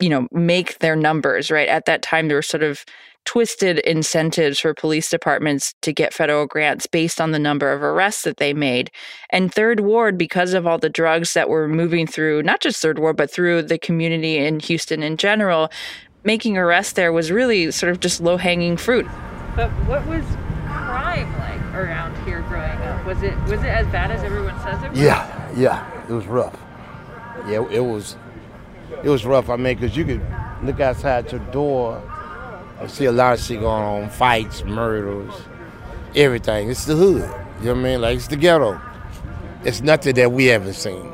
you 0.00 0.08
know, 0.08 0.26
make 0.32 0.80
their 0.80 0.96
numbers, 0.96 1.50
right? 1.50 1.68
At 1.68 1.84
that 1.84 2.02
time, 2.02 2.26
there 2.26 2.36
were 2.36 2.42
sort 2.42 2.64
of 2.64 2.84
twisted 3.26 3.80
incentives 3.80 4.60
for 4.60 4.72
police 4.72 5.10
departments 5.10 5.74
to 5.82 5.92
get 5.92 6.14
federal 6.14 6.46
grants 6.46 6.86
based 6.86 7.20
on 7.20 7.32
the 7.32 7.38
number 7.38 7.72
of 7.72 7.82
arrests 7.82 8.22
that 8.22 8.38
they 8.38 8.54
made. 8.54 8.90
And 9.30 9.52
Third 9.52 9.80
Ward, 9.80 10.16
because 10.16 10.54
of 10.54 10.66
all 10.66 10.78
the 10.78 10.88
drugs 10.88 11.34
that 11.34 11.48
were 11.48 11.68
moving 11.68 12.06
through, 12.06 12.44
not 12.44 12.60
just 12.60 12.80
Third 12.80 12.98
Ward, 12.98 13.16
but 13.16 13.30
through 13.30 13.62
the 13.62 13.78
community 13.78 14.38
in 14.38 14.60
Houston 14.60 15.02
in 15.02 15.16
general, 15.16 15.70
making 16.26 16.58
arrests 16.58 16.92
there 16.92 17.12
was 17.12 17.30
really 17.30 17.70
sort 17.70 17.90
of 17.90 18.00
just 18.00 18.20
low 18.20 18.36
hanging 18.36 18.76
fruit. 18.76 19.06
But 19.54 19.70
what 19.86 20.06
was 20.06 20.24
crime 20.66 21.32
like 21.38 21.74
around 21.74 22.14
here 22.26 22.42
growing 22.42 22.78
up? 22.82 23.06
Was 23.06 23.22
it 23.22 23.34
was 23.44 23.62
it 23.62 23.66
as 23.66 23.86
bad 23.86 24.10
as 24.10 24.22
everyone 24.22 24.60
says 24.60 24.82
it 24.82 24.90
was? 24.90 25.00
Yeah, 25.00 25.52
yeah, 25.56 26.04
it 26.08 26.12
was 26.12 26.26
rough. 26.26 26.58
Yeah, 27.46 27.66
it 27.70 27.80
was. 27.80 28.16
It 29.02 29.08
was 29.08 29.24
rough. 29.24 29.48
I 29.48 29.56
mean, 29.56 29.76
because 29.76 29.96
you 29.96 30.04
could 30.04 30.20
look 30.62 30.80
outside 30.80 31.30
your 31.30 31.40
door 31.52 32.02
and 32.80 32.90
see 32.90 33.04
a 33.06 33.12
lot 33.12 33.34
of 33.34 33.40
shit 33.40 33.60
going 33.60 33.82
on, 33.82 34.10
fights, 34.10 34.64
murders, 34.64 35.32
everything. 36.14 36.70
It's 36.70 36.84
the 36.84 36.96
hood. 36.96 37.22
You 37.60 37.66
know 37.66 37.74
what 37.74 37.80
I 37.80 37.82
mean? 37.82 38.00
Like 38.00 38.16
it's 38.16 38.28
the 38.28 38.36
ghetto. 38.36 38.80
It's 39.64 39.80
nothing 39.80 40.14
that 40.16 40.30
we 40.30 40.46
haven't 40.46 40.74
seen. 40.74 41.12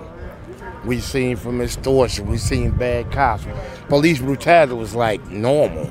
We 0.85 1.01
seen 1.01 1.37
from 1.37 1.61
extortion. 1.61 2.27
We 2.27 2.39
seen 2.39 2.71
bad 2.73 3.13
cops. 3.13 3.47
Police 3.89 4.21
brutality 4.21 4.75
was 4.75 4.95
like 4.95 5.25
normal. 5.29 5.91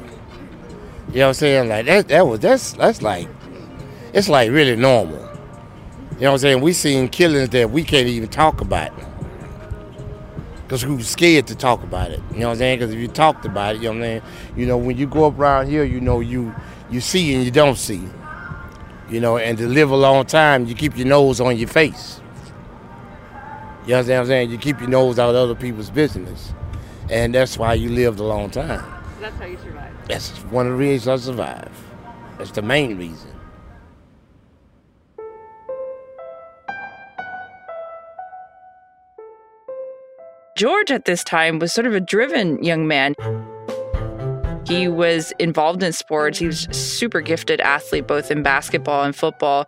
You 1.09 1.19
know 1.19 1.21
what 1.21 1.27
I'm 1.27 1.33
saying? 1.35 1.69
Like 1.69 1.85
that. 1.85 2.07
That 2.09 2.27
was 2.27 2.39
that's 2.39 2.73
that's 2.73 3.01
like 3.01 3.27
it's 4.13 4.29
like 4.29 4.51
really 4.51 4.75
normal. 4.75 5.19
You 6.15 6.25
know 6.25 6.31
what 6.31 6.31
I'm 6.33 6.37
saying? 6.39 6.61
We 6.61 6.73
seen 6.73 7.07
killings 7.07 7.49
that 7.49 7.71
we 7.71 7.83
can't 7.83 8.07
even 8.07 8.29
talk 8.29 8.61
about 8.61 8.91
because 10.71 10.85
we 10.85 10.95
were 10.95 11.03
scared 11.03 11.47
to 11.47 11.55
talk 11.55 11.83
about 11.83 12.11
it. 12.11 12.21
You 12.31 12.39
know 12.39 12.47
what 12.47 12.53
I'm 12.53 12.57
saying? 12.59 12.79
Because 12.79 12.93
if 12.93 12.99
you 12.99 13.09
talked 13.09 13.43
about 13.43 13.75
it, 13.75 13.81
you 13.81 13.89
know 13.89 13.89
what 13.89 13.97
I'm 13.97 14.03
saying? 14.03 14.21
You 14.55 14.65
know, 14.65 14.77
when 14.77 14.97
you 14.97 15.05
go 15.05 15.25
up 15.25 15.37
around 15.37 15.67
here, 15.67 15.83
you 15.83 15.99
know, 15.99 16.21
you 16.21 16.55
you 16.89 17.01
see 17.01 17.33
and 17.33 17.43
you 17.43 17.51
don't 17.51 17.77
see. 17.77 18.07
You 19.09 19.19
know, 19.19 19.37
and 19.37 19.57
to 19.57 19.67
live 19.67 19.91
a 19.91 19.97
long 19.97 20.25
time, 20.25 20.65
you 20.67 20.75
keep 20.75 20.97
your 20.97 21.07
nose 21.07 21.41
on 21.41 21.57
your 21.57 21.67
face. 21.67 22.20
You 23.85 23.95
understand 23.95 24.19
what 24.19 24.21
I'm 24.21 24.27
saying? 24.27 24.51
You 24.51 24.57
keep 24.57 24.79
your 24.79 24.89
nose 24.89 25.17
out 25.17 25.31
of 25.31 25.35
other 25.35 25.55
people's 25.55 25.89
business. 25.89 26.53
And 27.09 27.33
that's 27.33 27.57
why 27.57 27.73
you 27.73 27.89
lived 27.89 28.19
a 28.19 28.23
long 28.23 28.49
time. 28.49 28.85
That's 29.19 29.35
how 29.37 29.45
you 29.45 29.57
survive. 29.57 29.91
That's 30.07 30.29
one 30.45 30.67
of 30.67 30.73
the 30.73 30.77
reasons 30.77 31.07
I 31.07 31.25
survived. 31.25 31.71
That's 32.37 32.51
the 32.51 32.61
main 32.61 32.97
reason. 32.97 33.29
George 40.55 40.91
at 40.91 41.05
this 41.05 41.23
time 41.23 41.57
was 41.57 41.73
sort 41.73 41.87
of 41.87 41.95
a 41.95 41.99
driven 41.99 42.63
young 42.63 42.87
man. 42.87 43.15
He 44.67 44.87
was 44.87 45.33
involved 45.39 45.81
in 45.81 45.91
sports. 45.91 46.37
He 46.37 46.45
was 46.45 46.67
a 46.67 46.73
super 46.73 47.19
gifted 47.19 47.59
athlete, 47.61 48.05
both 48.05 48.29
in 48.29 48.43
basketball 48.43 49.03
and 49.03 49.15
football. 49.15 49.65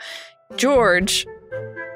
George 0.56 1.26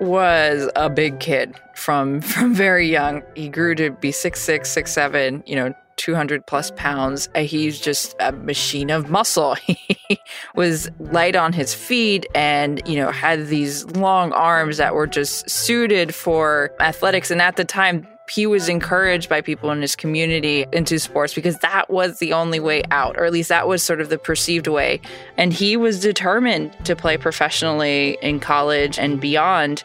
was 0.02 0.70
a 0.76 0.90
big 0.90 1.20
kid 1.20 1.56
from 1.76 2.22
from 2.34 2.54
very 2.54 2.88
young. 2.88 3.24
He 3.36 3.50
grew 3.50 3.76
to 3.76 3.92
be 3.92 4.12
six 4.12 4.42
six, 4.42 4.70
six 4.70 4.92
seven. 4.92 5.44
You 5.46 5.56
know, 5.56 5.74
200 5.98 6.46
plus 6.46 6.72
pounds. 6.76 7.28
Uh, 7.36 7.42
he's 7.42 7.80
just 7.80 8.16
a 8.20 8.32
machine 8.32 8.90
of 8.90 9.10
muscle. 9.10 9.56
He 10.10 10.22
was 10.56 10.90
light 11.00 11.36
on 11.36 11.52
his 11.52 11.74
feet 11.74 12.26
and, 12.34 12.82
you 12.88 12.96
know, 12.96 13.12
had 13.12 13.48
these 13.48 13.84
long 13.88 14.32
arms 14.32 14.78
that 14.78 14.96
were 14.96 15.06
just 15.06 15.50
suited 15.50 16.16
for 16.16 16.72
athletics. 16.80 17.30
And 17.30 17.42
at 17.42 17.58
the 17.58 17.66
time, 17.66 18.08
he 18.30 18.46
was 18.46 18.68
encouraged 18.70 19.30
by 19.30 19.42
people 19.42 19.72
in 19.72 19.82
his 19.82 19.96
community 19.96 20.66
into 20.74 21.00
sports 21.00 21.34
because 21.34 21.58
that 21.60 21.90
was 21.90 22.20
the 22.20 22.34
only 22.34 22.60
way 22.60 22.84
out, 22.92 23.18
or 23.18 23.26
at 23.26 23.32
least 23.32 23.50
that 23.50 23.68
was 23.68 23.82
sort 23.84 24.02
of 24.02 24.10
the 24.10 24.18
perceived 24.18 24.68
way. 24.68 25.00
And 25.38 25.54
he 25.54 25.78
was 25.78 26.00
determined 26.00 26.76
to 26.86 26.96
play 26.96 27.18
professionally 27.18 28.18
in 28.22 28.40
college 28.40 29.00
and 29.00 29.20
beyond. 29.22 29.84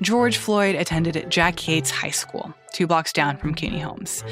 George 0.00 0.36
Floyd 0.38 0.74
attended 0.74 1.26
Jack 1.30 1.66
Yates 1.68 1.90
High 1.90 2.10
School, 2.10 2.54
two 2.72 2.86
blocks 2.86 3.12
down 3.12 3.36
from 3.36 3.54
Cuney 3.54 3.80
Homes. 3.80 4.24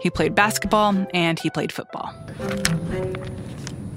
He 0.00 0.10
played 0.10 0.34
basketball 0.34 1.06
and 1.14 1.38
he 1.38 1.48
played 1.48 1.70
football. 1.72 2.12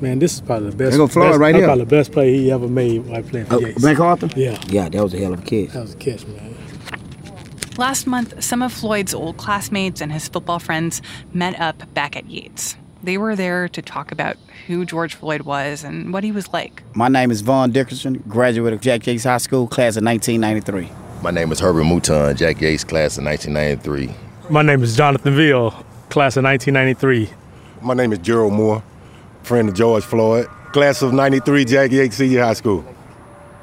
Man, 0.01 0.19
this 0.19 0.34
is 0.36 0.41
probably 0.41 0.69
the 0.69 0.75
best. 0.75 0.91
There 0.91 0.99
go 0.99 1.08
Floyd 1.08 1.32
best, 1.32 1.39
right 1.39 1.51
that's 1.54 1.60
here. 1.62 1.67
Probably 1.67 1.86
the 1.86 1.89
best 1.89 2.12
play 2.12 2.34
he 2.38 2.51
ever 2.51 2.67
made 2.67 3.06
while 3.06 3.23
playing 3.23 3.45
for 3.47 3.56
Oh, 3.56 3.60
Yates. 3.60 3.82
MacArthur? 3.82 4.30
Yeah. 4.36 4.62
Yeah, 4.67 4.89
that 4.89 5.01
was 5.01 5.13
a 5.13 5.17
hell 5.17 5.34
of 5.34 5.39
a 5.39 5.41
catch. 5.41 5.73
That 5.73 5.82
was 5.82 5.93
a 5.93 5.97
catch, 5.97 6.28
man. 6.28 6.54
Last 7.77 8.07
month, 8.07 8.41
some 8.41 8.61
of 8.61 8.71
Floyd's 8.71 9.13
old 9.13 9.35
classmates 9.35 9.99
and 9.99 10.09
his 10.09 10.29
football 10.29 10.59
friends 10.59 11.01
met 11.33 11.59
up 11.59 11.93
back 11.93 12.15
at 12.15 12.29
Yates. 12.29 12.77
They 13.03 13.17
were 13.17 13.35
there 13.35 13.67
to 13.67 13.81
talk 13.81 14.13
about 14.13 14.38
who 14.67 14.85
George 14.85 15.13
Floyd 15.15 15.41
was 15.41 15.83
and 15.83 16.13
what 16.13 16.23
he 16.23 16.31
was 16.31 16.53
like. 16.53 16.83
My 16.95 17.09
name 17.09 17.31
is 17.31 17.41
Vaughn 17.41 17.71
Dickerson, 17.71 18.23
graduate 18.29 18.71
of 18.71 18.79
Jack 18.79 19.05
Yates 19.05 19.25
High 19.25 19.39
School, 19.39 19.67
class 19.67 19.97
of 19.97 20.05
1993. 20.05 20.89
My 21.21 21.31
name 21.31 21.51
is 21.51 21.59
Herbert 21.59 21.83
Mouton, 21.83 22.38
Jack 22.38 22.61
Yates, 22.61 22.85
class 22.85 23.17
of 23.17 23.25
1993. 23.25 24.15
My 24.49 24.61
name 24.61 24.81
is 24.81 24.95
Jonathan 24.95 25.35
Veal, 25.35 25.71
class 26.09 26.38
of 26.38 26.45
1993. 26.45 27.29
My 27.81 27.93
name 27.93 28.13
is 28.13 28.19
Gerald 28.19 28.53
Moore, 28.53 28.83
friend 29.43 29.67
of 29.67 29.75
George 29.75 30.05
Floyd, 30.05 30.47
class 30.71 31.01
of 31.01 31.11
93, 31.11 31.65
Jack 31.65 31.91
Yates 31.91 32.15
Senior 32.15 32.41
High 32.41 32.53
School. 32.53 32.85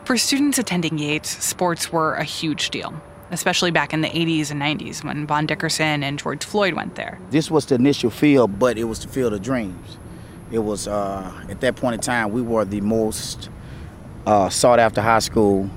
For 0.05 0.19
students 0.19 0.59
attending 0.59 0.99
Yates, 0.99 1.43
sports 1.43 1.91
were 1.91 2.15
a 2.15 2.25
huge 2.25 2.69
deal, 2.69 3.01
especially 3.33 3.71
back 3.71 3.93
in 3.93 4.03
the 4.03 4.09
80s 4.09 4.51
and 4.51 4.61
90s 4.61 5.03
when 5.03 5.27
Von 5.27 5.47
Dickerson 5.47 6.03
and 6.05 6.19
George 6.19 6.45
Floyd 6.45 6.75
went 6.75 6.95
there. 6.95 7.19
This 7.31 7.51
was 7.51 7.67
the 7.67 7.75
initial 7.75 8.11
field, 8.11 8.59
but 8.59 8.79
it 8.79 8.85
was 8.85 9.01
the 9.01 9.09
field 9.09 9.33
of 9.33 9.43
dreams. 9.43 9.97
It 10.53 10.59
was, 10.59 10.87
uh, 10.87 11.33
at 11.49 11.61
that 11.63 11.77
point 11.77 11.95
in 11.95 12.01
time, 12.01 12.31
we 12.31 12.43
were 12.43 12.67
the 12.67 12.83
most 12.83 13.49
uh, 14.27 14.51
sought 14.51 14.79
after 14.79 15.01
high 15.01 15.21
school 15.21 15.69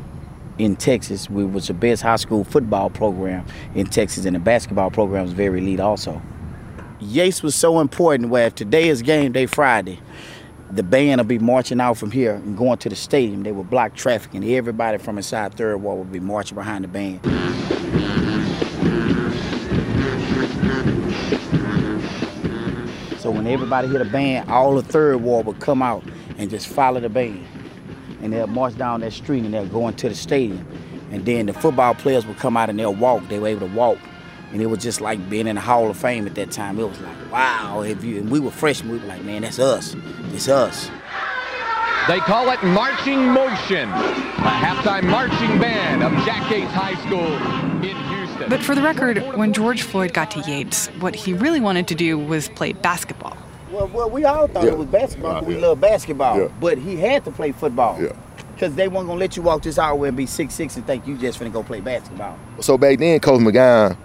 in 0.58 0.76
Texas. 0.76 1.30
We 1.30 1.46
was 1.46 1.68
the 1.68 1.74
best 1.74 2.02
high 2.02 2.18
school 2.18 2.44
football 2.44 2.89
program 2.89 3.46
in 3.74 3.88
Texas, 3.88 4.26
and 4.26 4.36
the 4.36 4.39
basketball 4.39 4.91
program 4.91 5.24
was 5.24 5.34
very 5.34 5.60
elite 5.60 5.80
also. 5.80 6.22
Yates 7.00 7.41
was 7.41 7.56
so 7.56 7.80
important 7.80 8.30
where 8.30 8.48
if 8.48 8.56
today 8.56 8.89
is 8.89 9.02
game 9.02 9.32
day 9.32 9.46
Friday, 9.46 10.00
the 10.71 10.84
band 10.84 11.19
will 11.19 11.25
be 11.25 11.39
marching 11.39 11.80
out 11.80 11.97
from 11.97 12.12
here 12.12 12.36
and 12.36 12.58
going 12.58 12.78
to 12.80 12.89
the 12.89 12.95
stadium. 12.95 13.43
They 13.43 13.51
would 13.51 13.69
block 13.69 13.95
traffic, 13.95 14.34
and 14.34 14.43
everybody 14.43 14.97
from 14.97 15.17
inside 15.17 15.54
Third 15.54 15.78
Ward 15.78 15.99
would 15.99 16.12
be 16.12 16.19
marching 16.19 16.56
behind 16.56 16.84
the 16.84 16.88
band. 16.88 17.21
So 23.19 23.32
when 23.32 23.47
everybody 23.47 23.88
hit 23.88 24.01
a 24.01 24.06
band, 24.06 24.49
all 24.49 24.75
the 24.75 24.84
Third 24.84 25.17
Ward 25.17 25.45
would 25.47 25.60
come 25.60 25.82
out 25.82 26.04
and 26.38 26.49
just 26.49 26.67
follow 26.67 26.99
the 26.99 27.10
band. 27.10 27.43
And 28.21 28.34
they'll 28.34 28.47
march 28.47 28.78
down 28.78 29.01
that 29.01 29.13
street 29.13 29.43
and 29.43 29.54
they'll 29.54 29.67
go 29.67 29.88
into 29.88 30.10
the 30.10 30.15
stadium. 30.15 30.65
And 31.12 31.25
then 31.25 31.45
the 31.45 31.54
football 31.54 31.95
players 31.95 32.25
would 32.25 32.38
come 32.38 32.58
out 32.58 32.69
and 32.69 32.78
they'll 32.78 32.93
walk. 32.93 33.28
They 33.28 33.39
were 33.39 33.47
able 33.47 33.67
to 33.67 33.73
walk. 33.75 33.97
And 34.52 34.62
it 34.62 34.68
was 34.68 34.82
just 34.82 35.02
like 35.02 35.30
being 35.30 35.48
in 35.48 35.56
the 35.56 35.62
Hall 35.62 35.90
of 35.90 35.98
Fame 35.98 36.26
at 36.28 36.36
that 36.36 36.52
time. 36.52 36.80
It 36.80 36.88
was 36.88 37.00
like, 37.02 37.32
wow. 37.32 37.82
If 37.82 38.04
you 38.04 38.18
and 38.20 38.30
we 38.30 38.40
were 38.40 38.52
freshmen, 38.52 38.92
we 38.94 39.00
were 39.00 39.06
like, 39.06 39.24
man, 39.24 39.42
that's 39.42 39.60
us. 39.60 39.96
It's 40.34 40.48
us. 40.48 40.90
They 42.08 42.20
call 42.20 42.52
it 42.52 42.62
Marching 42.64 43.26
Motion, 43.30 43.90
a 43.90 44.52
halftime 44.62 45.06
marching 45.10 45.60
band 45.60 46.04
of 46.04 46.12
Jack 46.24 46.50
Yates 46.52 46.72
High 46.72 46.94
School 47.06 47.34
in 47.84 47.96
Houston. 47.98 48.48
But 48.48 48.62
for 48.62 48.76
the 48.76 48.82
record, 48.84 49.18
when 49.36 49.52
George 49.54 49.82
Floyd 49.82 50.14
got 50.14 50.30
to 50.32 50.40
Yates, 50.42 50.86
what 51.00 51.16
he 51.16 51.34
really 51.34 51.60
wanted 51.60 51.88
to 51.88 51.96
do 51.96 52.20
was 52.20 52.48
play 52.50 52.74
basketball. 52.74 53.36
Well, 53.72 53.88
well 53.88 54.10
we 54.10 54.24
all 54.24 54.48
thought 54.48 54.66
Yeah. 54.66 54.74
it 54.74 54.78
was 54.78 54.88
basketball. 54.88 55.40
'cause 55.40 55.48
we 55.48 55.56
Yeah. 55.56 55.68
love 55.68 55.82
basketball. 55.82 56.40
Yeah. 56.40 56.48
But 56.62 56.78
he 56.78 56.96
had 56.98 57.26
to 57.26 57.32
play 57.32 57.52
football. 57.52 57.98
Yeah. 58.00 58.10
Because 58.54 58.76
they 58.76 58.88
weren't 58.88 59.08
going 59.08 59.18
to 59.18 59.22
let 59.26 59.36
you 59.36 59.42
walk 59.42 59.64
this 59.64 59.80
hour 59.80 60.06
and 60.06 60.16
be 60.16 60.28
six 60.28 60.54
six 60.54 60.76
and 60.78 60.86
think 60.86 61.08
you 61.08 61.18
just 61.18 61.40
finna 61.40 61.52
go 61.52 61.64
play 61.64 61.82
basketball. 61.82 62.38
So 62.62 62.78
back 62.78 63.00
then, 63.00 63.20
Coach 63.20 63.42
McGowan, 63.42 63.98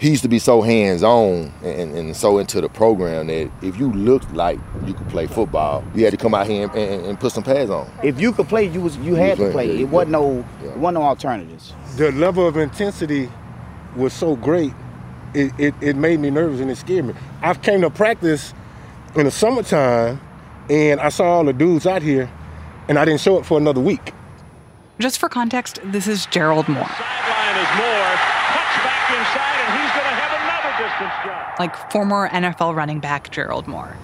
he 0.00 0.08
used 0.10 0.22
to 0.22 0.28
be 0.28 0.38
so 0.38 0.62
hands 0.62 1.02
on 1.02 1.52
and, 1.62 1.94
and 1.94 2.16
so 2.16 2.38
into 2.38 2.60
the 2.60 2.68
program 2.68 3.26
that 3.28 3.50
if 3.62 3.78
you 3.78 3.92
looked 3.92 4.32
like 4.32 4.58
you 4.86 4.94
could 4.94 5.08
play 5.10 5.26
football, 5.26 5.84
you 5.94 6.04
had 6.04 6.10
to 6.10 6.16
come 6.16 6.34
out 6.34 6.46
here 6.46 6.64
and, 6.68 6.74
and, 6.74 7.06
and 7.06 7.20
put 7.20 7.32
some 7.32 7.44
pads 7.44 7.70
on. 7.70 7.90
If 8.02 8.18
you 8.20 8.32
could 8.32 8.48
play, 8.48 8.64
you 8.66 8.80
was 8.80 8.96
you 8.98 9.14
had 9.14 9.36
to 9.38 9.50
play. 9.50 9.66
yeah, 9.72 9.82
It 9.82 9.88
wasn't 9.90 10.12
no 10.12 10.44
it 10.64 10.76
wasn't 10.76 10.94
no 10.94 11.02
alternatives. 11.02 11.74
The 11.96 12.10
level 12.12 12.46
of 12.48 12.56
intensity 12.56 13.30
was 13.94 14.12
so 14.12 14.36
great, 14.36 14.72
it, 15.34 15.52
it, 15.58 15.74
it 15.80 15.96
made 15.96 16.18
me 16.20 16.30
nervous 16.30 16.60
and 16.60 16.70
it 16.70 16.76
scared 16.76 17.04
me. 17.04 17.14
I 17.42 17.54
came 17.54 17.82
to 17.82 17.90
practice 17.90 18.54
in 19.16 19.24
the 19.24 19.30
summertime, 19.30 20.20
and 20.70 21.00
I 21.00 21.08
saw 21.08 21.24
all 21.24 21.44
the 21.44 21.52
dudes 21.52 21.86
out 21.86 22.00
here, 22.00 22.30
and 22.88 22.98
I 22.98 23.04
didn't 23.04 23.20
show 23.20 23.38
up 23.38 23.44
for 23.44 23.58
another 23.58 23.80
week. 23.80 24.12
Just 25.00 25.18
for 25.18 25.28
context, 25.28 25.80
this 25.84 26.06
is 26.06 26.26
Gerald 26.26 26.68
Moore. 26.68 26.84
Sideline 26.86 27.56
is 27.58 27.70
Moore. 27.76 28.14
Cuts 28.54 28.76
back 28.86 29.10
inside, 29.10 29.58
and 29.58 29.70
he's 29.80 29.90
going 29.90 30.06
to 30.06 30.16
have 30.22 30.32
another 30.38 30.72
distance 30.78 31.14
jump. 31.24 31.49
Like 31.60 31.76
former 31.92 32.26
NFL 32.26 32.74
running 32.74 33.00
back 33.00 33.30
Gerald 33.30 33.66
Moore. 33.66 33.94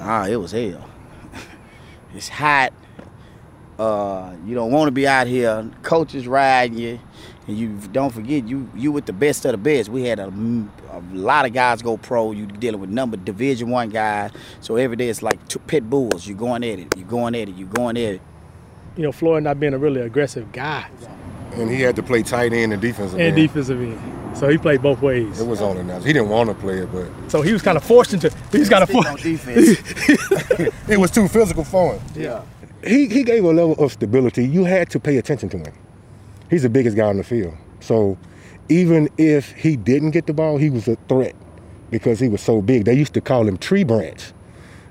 Ah, 0.00 0.26
it 0.26 0.36
was 0.36 0.52
hell. 0.52 0.86
it's 2.14 2.28
hot. 2.28 2.74
Uh, 3.78 4.34
you 4.44 4.54
don't 4.54 4.70
want 4.70 4.88
to 4.88 4.92
be 4.92 5.08
out 5.08 5.26
here. 5.26 5.66
Coaches 5.82 6.28
riding 6.28 6.76
you, 6.76 7.00
and 7.46 7.56
you 7.56 7.68
don't 7.90 8.12
forget 8.12 8.46
you 8.46 8.68
you 8.74 8.92
with 8.92 9.06
the 9.06 9.14
best 9.14 9.46
of 9.46 9.52
the 9.52 9.56
best. 9.56 9.88
We 9.88 10.04
had 10.04 10.18
a, 10.18 10.26
a 10.26 11.00
lot 11.14 11.46
of 11.46 11.54
guys 11.54 11.80
go 11.80 11.96
pro. 11.96 12.32
You 12.32 12.44
dealing 12.44 12.82
with 12.82 12.90
number 12.90 13.16
Division 13.16 13.70
One 13.70 13.88
guys, 13.88 14.32
so 14.60 14.76
every 14.76 14.96
day 14.96 15.08
it's 15.08 15.22
like 15.22 15.48
two 15.48 15.60
pit 15.60 15.88
bulls. 15.88 16.26
You're 16.26 16.36
going 16.36 16.62
at 16.64 16.78
it. 16.80 16.94
You're 16.98 17.08
going 17.08 17.34
at 17.34 17.48
it. 17.48 17.54
You're 17.54 17.66
going 17.68 17.96
at 17.96 18.16
it. 18.16 18.20
You 18.98 19.04
know, 19.04 19.12
Floyd 19.12 19.44
not 19.44 19.58
being 19.58 19.72
a 19.72 19.78
really 19.78 20.02
aggressive 20.02 20.52
guy. 20.52 20.90
And 21.54 21.70
he 21.70 21.80
had 21.80 21.96
to 21.96 22.02
play 22.02 22.22
tight 22.22 22.52
end 22.52 22.72
and 22.72 22.80
defensive 22.80 23.18
and 23.18 23.22
end. 23.28 23.36
defensive 23.36 23.80
end. 23.80 24.36
So 24.36 24.48
he 24.48 24.56
played 24.56 24.80
both 24.82 25.02
ways. 25.02 25.40
It 25.40 25.46
was 25.46 25.60
on 25.60 25.76
enough. 25.76 26.04
He 26.04 26.12
didn't 26.12 26.28
want 26.28 26.48
to 26.48 26.54
play 26.54 26.78
it, 26.78 26.92
but 26.92 27.08
So 27.28 27.42
he 27.42 27.52
was 27.52 27.62
kind 27.62 27.76
of 27.76 27.84
forced 27.84 28.14
into. 28.14 28.30
He 28.52 28.58
was 28.58 28.68
kind 28.68 28.82
of 28.82 28.94
On 28.94 29.02
forced. 29.02 29.24
defense. 29.24 29.68
it 30.88 30.98
was 30.98 31.10
too 31.10 31.26
physical 31.28 31.64
for 31.64 31.94
him. 31.94 32.02
Yeah. 32.14 32.42
He 32.84 33.08
he 33.08 33.24
gave 33.24 33.44
a 33.44 33.52
level 33.52 33.74
of 33.84 33.92
stability. 33.92 34.46
You 34.46 34.64
had 34.64 34.88
to 34.90 35.00
pay 35.00 35.16
attention 35.18 35.48
to 35.50 35.58
him. 35.58 35.74
He's 36.48 36.62
the 36.62 36.70
biggest 36.70 36.96
guy 36.96 37.06
on 37.06 37.16
the 37.18 37.24
field. 37.24 37.54
So 37.80 38.16
even 38.68 39.08
if 39.18 39.52
he 39.52 39.76
didn't 39.76 40.12
get 40.12 40.26
the 40.26 40.32
ball, 40.32 40.56
he 40.56 40.70
was 40.70 40.86
a 40.88 40.96
threat 41.08 41.34
because 41.90 42.20
he 42.20 42.28
was 42.28 42.40
so 42.40 42.62
big. 42.62 42.84
They 42.84 42.94
used 42.94 43.14
to 43.14 43.20
call 43.20 43.46
him 43.46 43.58
tree 43.58 43.84
branch. 43.84 44.32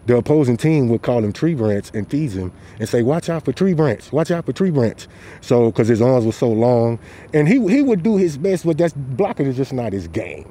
The 0.09 0.17
opposing 0.17 0.57
team 0.57 0.89
would 0.89 1.03
call 1.03 1.23
him 1.23 1.31
tree 1.31 1.53
branch 1.53 1.91
and 1.93 2.09
tease 2.09 2.35
him 2.35 2.51
and 2.79 2.89
say, 2.89 3.03
"Watch 3.03 3.29
out 3.29 3.45
for 3.45 3.51
tree 3.51 3.75
branch. 3.75 4.11
Watch 4.11 4.31
out 4.31 4.47
for 4.47 4.51
tree 4.51 4.71
branch." 4.71 5.07
So 5.39 5.67
because 5.67 5.87
his 5.87 6.01
arms 6.01 6.25
were 6.25 6.31
so 6.31 6.49
long, 6.49 6.97
and 7.31 7.47
he 7.47 7.59
he 7.67 7.83
would 7.83 8.01
do 8.01 8.17
his 8.17 8.35
best, 8.35 8.65
but 8.65 8.79
that's 8.79 8.95
blocking 8.95 9.45
is 9.45 9.55
just 9.55 9.71
not 9.71 9.93
his 9.93 10.07
game. 10.07 10.49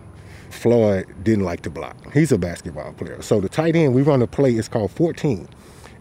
Floyd 0.51 1.07
didn't 1.25 1.45
like 1.45 1.63
to 1.63 1.71
block. 1.71 1.97
He's 2.15 2.31
a 2.31 2.39
basketball 2.39 2.93
player. 2.93 3.21
So 3.21 3.41
the 3.41 3.49
tight 3.49 3.75
end, 3.75 3.97
we 3.97 4.03
run 4.03 4.23
a 4.23 4.29
play, 4.29 4.53
it's 4.53 4.69
called 4.69 4.93
14. 4.93 5.49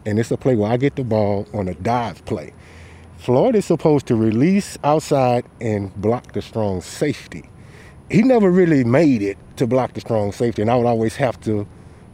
And 0.06 0.20
it's 0.20 0.30
a 0.30 0.38
play 0.38 0.56
where 0.56 0.72
I 0.72 0.78
get 0.78 0.96
the 0.96 1.04
ball 1.04 1.48
on 1.52 1.68
a 1.68 1.74
dive 1.74 2.24
play. 2.26 2.54
Floyd 3.18 3.56
is 3.56 3.66
supposed 3.66 4.06
to 4.06 4.16
release 4.16 4.78
outside 4.84 5.46
and 5.60 5.92
block 6.00 6.34
the 6.34 6.44
strong 6.44 6.82
safety. 6.82 7.50
He 8.12 8.22
never 8.22 8.52
really 8.52 8.84
made 8.84 9.24
it 9.24 9.40
to 9.56 9.66
block 9.66 9.94
the 9.94 10.02
strong 10.02 10.32
safety, 10.32 10.62
and 10.62 10.70
I 10.70 10.76
would 10.76 10.86
always 10.86 11.16
have 11.16 11.42
to 11.42 11.66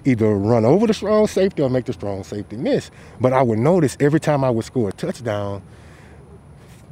either 0.06 0.36
run 0.36 0.66
over 0.66 0.88
the 0.88 0.94
strong 0.94 1.28
safety 1.28 1.62
or 1.62 1.70
make 1.70 1.86
the 1.86 1.94
strong 1.94 2.24
safety 2.24 2.58
miss. 2.58 2.92
But 3.20 3.34
I 3.34 3.42
would 3.42 3.60
notice 3.60 3.98
every 4.00 4.20
time 4.20 4.44
I 4.44 4.50
would 4.50 4.66
score 4.66 4.90
a 4.90 4.94
touchdown, 4.94 5.62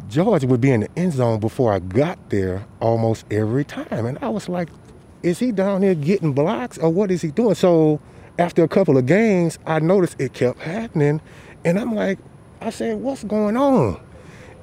George 0.09 0.43
would 0.43 0.61
be 0.61 0.71
in 0.71 0.81
the 0.81 0.89
end 0.97 1.13
zone 1.13 1.39
before 1.39 1.73
I 1.73 1.79
got 1.79 2.29
there 2.29 2.65
almost 2.79 3.25
every 3.31 3.63
time. 3.63 4.05
And 4.05 4.17
I 4.21 4.29
was 4.29 4.49
like, 4.49 4.69
is 5.23 5.39
he 5.39 5.51
down 5.51 5.81
there 5.81 5.95
getting 5.95 6.33
blocks 6.33 6.77
or 6.77 6.89
what 6.89 7.11
is 7.11 7.21
he 7.21 7.29
doing? 7.29 7.55
So 7.55 7.99
after 8.39 8.63
a 8.63 8.67
couple 8.67 8.97
of 8.97 9.05
games, 9.05 9.59
I 9.65 9.79
noticed 9.79 10.19
it 10.19 10.33
kept 10.33 10.59
happening. 10.59 11.21
And 11.63 11.79
I'm 11.79 11.95
like, 11.95 12.19
I 12.59 12.71
said, 12.71 12.99
what's 12.99 13.23
going 13.23 13.55
on? 13.55 14.01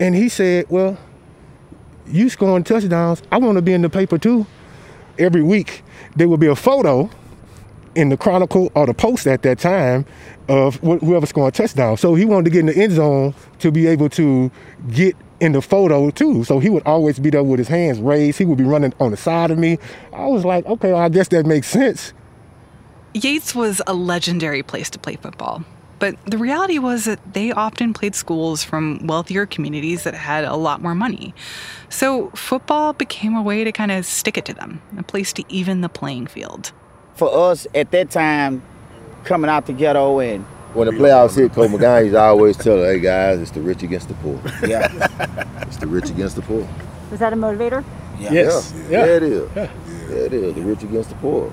And 0.00 0.14
he 0.14 0.28
said, 0.28 0.66
well, 0.68 0.98
you 2.06 2.28
scoring 2.28 2.64
touchdowns. 2.64 3.22
I 3.30 3.38
want 3.38 3.56
to 3.56 3.62
be 3.62 3.72
in 3.72 3.82
the 3.82 3.90
paper 3.90 4.18
too. 4.18 4.46
Every 5.18 5.42
week, 5.42 5.82
there 6.16 6.28
would 6.28 6.40
be 6.40 6.46
a 6.46 6.56
photo 6.56 7.10
in 7.98 8.10
the 8.10 8.16
Chronicle 8.16 8.70
or 8.76 8.86
the 8.86 8.94
Post 8.94 9.26
at 9.26 9.42
that 9.42 9.58
time 9.58 10.06
of 10.48 10.76
wh- 10.76 11.02
whoever 11.04 11.26
scoring 11.26 11.50
touchdown. 11.50 11.96
So 11.96 12.14
he 12.14 12.24
wanted 12.24 12.44
to 12.44 12.50
get 12.50 12.60
in 12.60 12.66
the 12.66 12.76
end 12.76 12.92
zone 12.92 13.34
to 13.58 13.72
be 13.72 13.88
able 13.88 14.08
to 14.10 14.52
get 14.92 15.16
in 15.40 15.50
the 15.50 15.60
photo 15.60 16.10
too. 16.10 16.44
So 16.44 16.60
he 16.60 16.70
would 16.70 16.84
always 16.86 17.18
be 17.18 17.30
there 17.30 17.42
with 17.42 17.58
his 17.58 17.66
hands 17.66 17.98
raised. 17.98 18.38
He 18.38 18.44
would 18.44 18.56
be 18.56 18.64
running 18.64 18.94
on 19.00 19.10
the 19.10 19.16
side 19.16 19.50
of 19.50 19.58
me. 19.58 19.78
I 20.12 20.26
was 20.26 20.44
like, 20.44 20.64
okay, 20.66 20.92
well, 20.92 21.02
I 21.02 21.08
guess 21.08 21.26
that 21.28 21.44
makes 21.44 21.66
sense. 21.66 22.12
Yates 23.14 23.52
was 23.52 23.82
a 23.88 23.94
legendary 23.94 24.62
place 24.62 24.88
to 24.90 24.98
play 25.00 25.16
football. 25.16 25.64
But 25.98 26.14
the 26.24 26.38
reality 26.38 26.78
was 26.78 27.06
that 27.06 27.34
they 27.34 27.50
often 27.50 27.92
played 27.92 28.14
schools 28.14 28.62
from 28.62 29.04
wealthier 29.08 29.44
communities 29.44 30.04
that 30.04 30.14
had 30.14 30.44
a 30.44 30.54
lot 30.54 30.80
more 30.80 30.94
money. 30.94 31.34
So 31.88 32.30
football 32.30 32.92
became 32.92 33.34
a 33.34 33.42
way 33.42 33.64
to 33.64 33.72
kind 33.72 33.90
of 33.90 34.06
stick 34.06 34.38
it 34.38 34.44
to 34.44 34.54
them, 34.54 34.80
a 34.96 35.02
place 35.02 35.32
to 35.32 35.44
even 35.48 35.80
the 35.80 35.88
playing 35.88 36.28
field. 36.28 36.70
For 37.18 37.50
us 37.50 37.66
at 37.74 37.90
that 37.90 38.10
time, 38.10 38.62
coming 39.24 39.50
out 39.50 39.66
the 39.66 39.72
ghetto 39.72 40.20
and 40.20 40.44
When 40.74 40.86
the 40.86 40.92
playoffs 40.92 41.34
hit, 41.36 41.52
Coach 41.52 41.70
McGowan 41.70 42.02
used 42.04 42.14
to 42.14 42.20
always 42.20 42.56
tell, 42.56 42.76
hey 42.84 43.00
guys, 43.00 43.40
it's 43.40 43.50
the 43.50 43.60
rich 43.60 43.82
against 43.82 44.06
the 44.08 44.14
poor. 44.14 44.40
yeah, 44.66 44.86
It's 45.66 45.78
the 45.78 45.88
rich 45.88 46.10
against 46.10 46.36
the 46.36 46.42
poor. 46.42 46.66
Was 47.10 47.18
that 47.20 47.32
a 47.32 47.36
motivator? 47.36 47.84
yeah. 48.20 48.32
Yes. 48.32 48.72
Yeah, 48.88 49.04
Yeah. 49.04 49.04
it 49.16 49.22
is. 49.24 49.50
Yeah, 49.56 49.68
it 50.16 50.32
is. 50.32 50.54
The 50.54 50.60
rich 50.62 50.82
against 50.84 51.08
the 51.10 51.16
poor. 51.16 51.52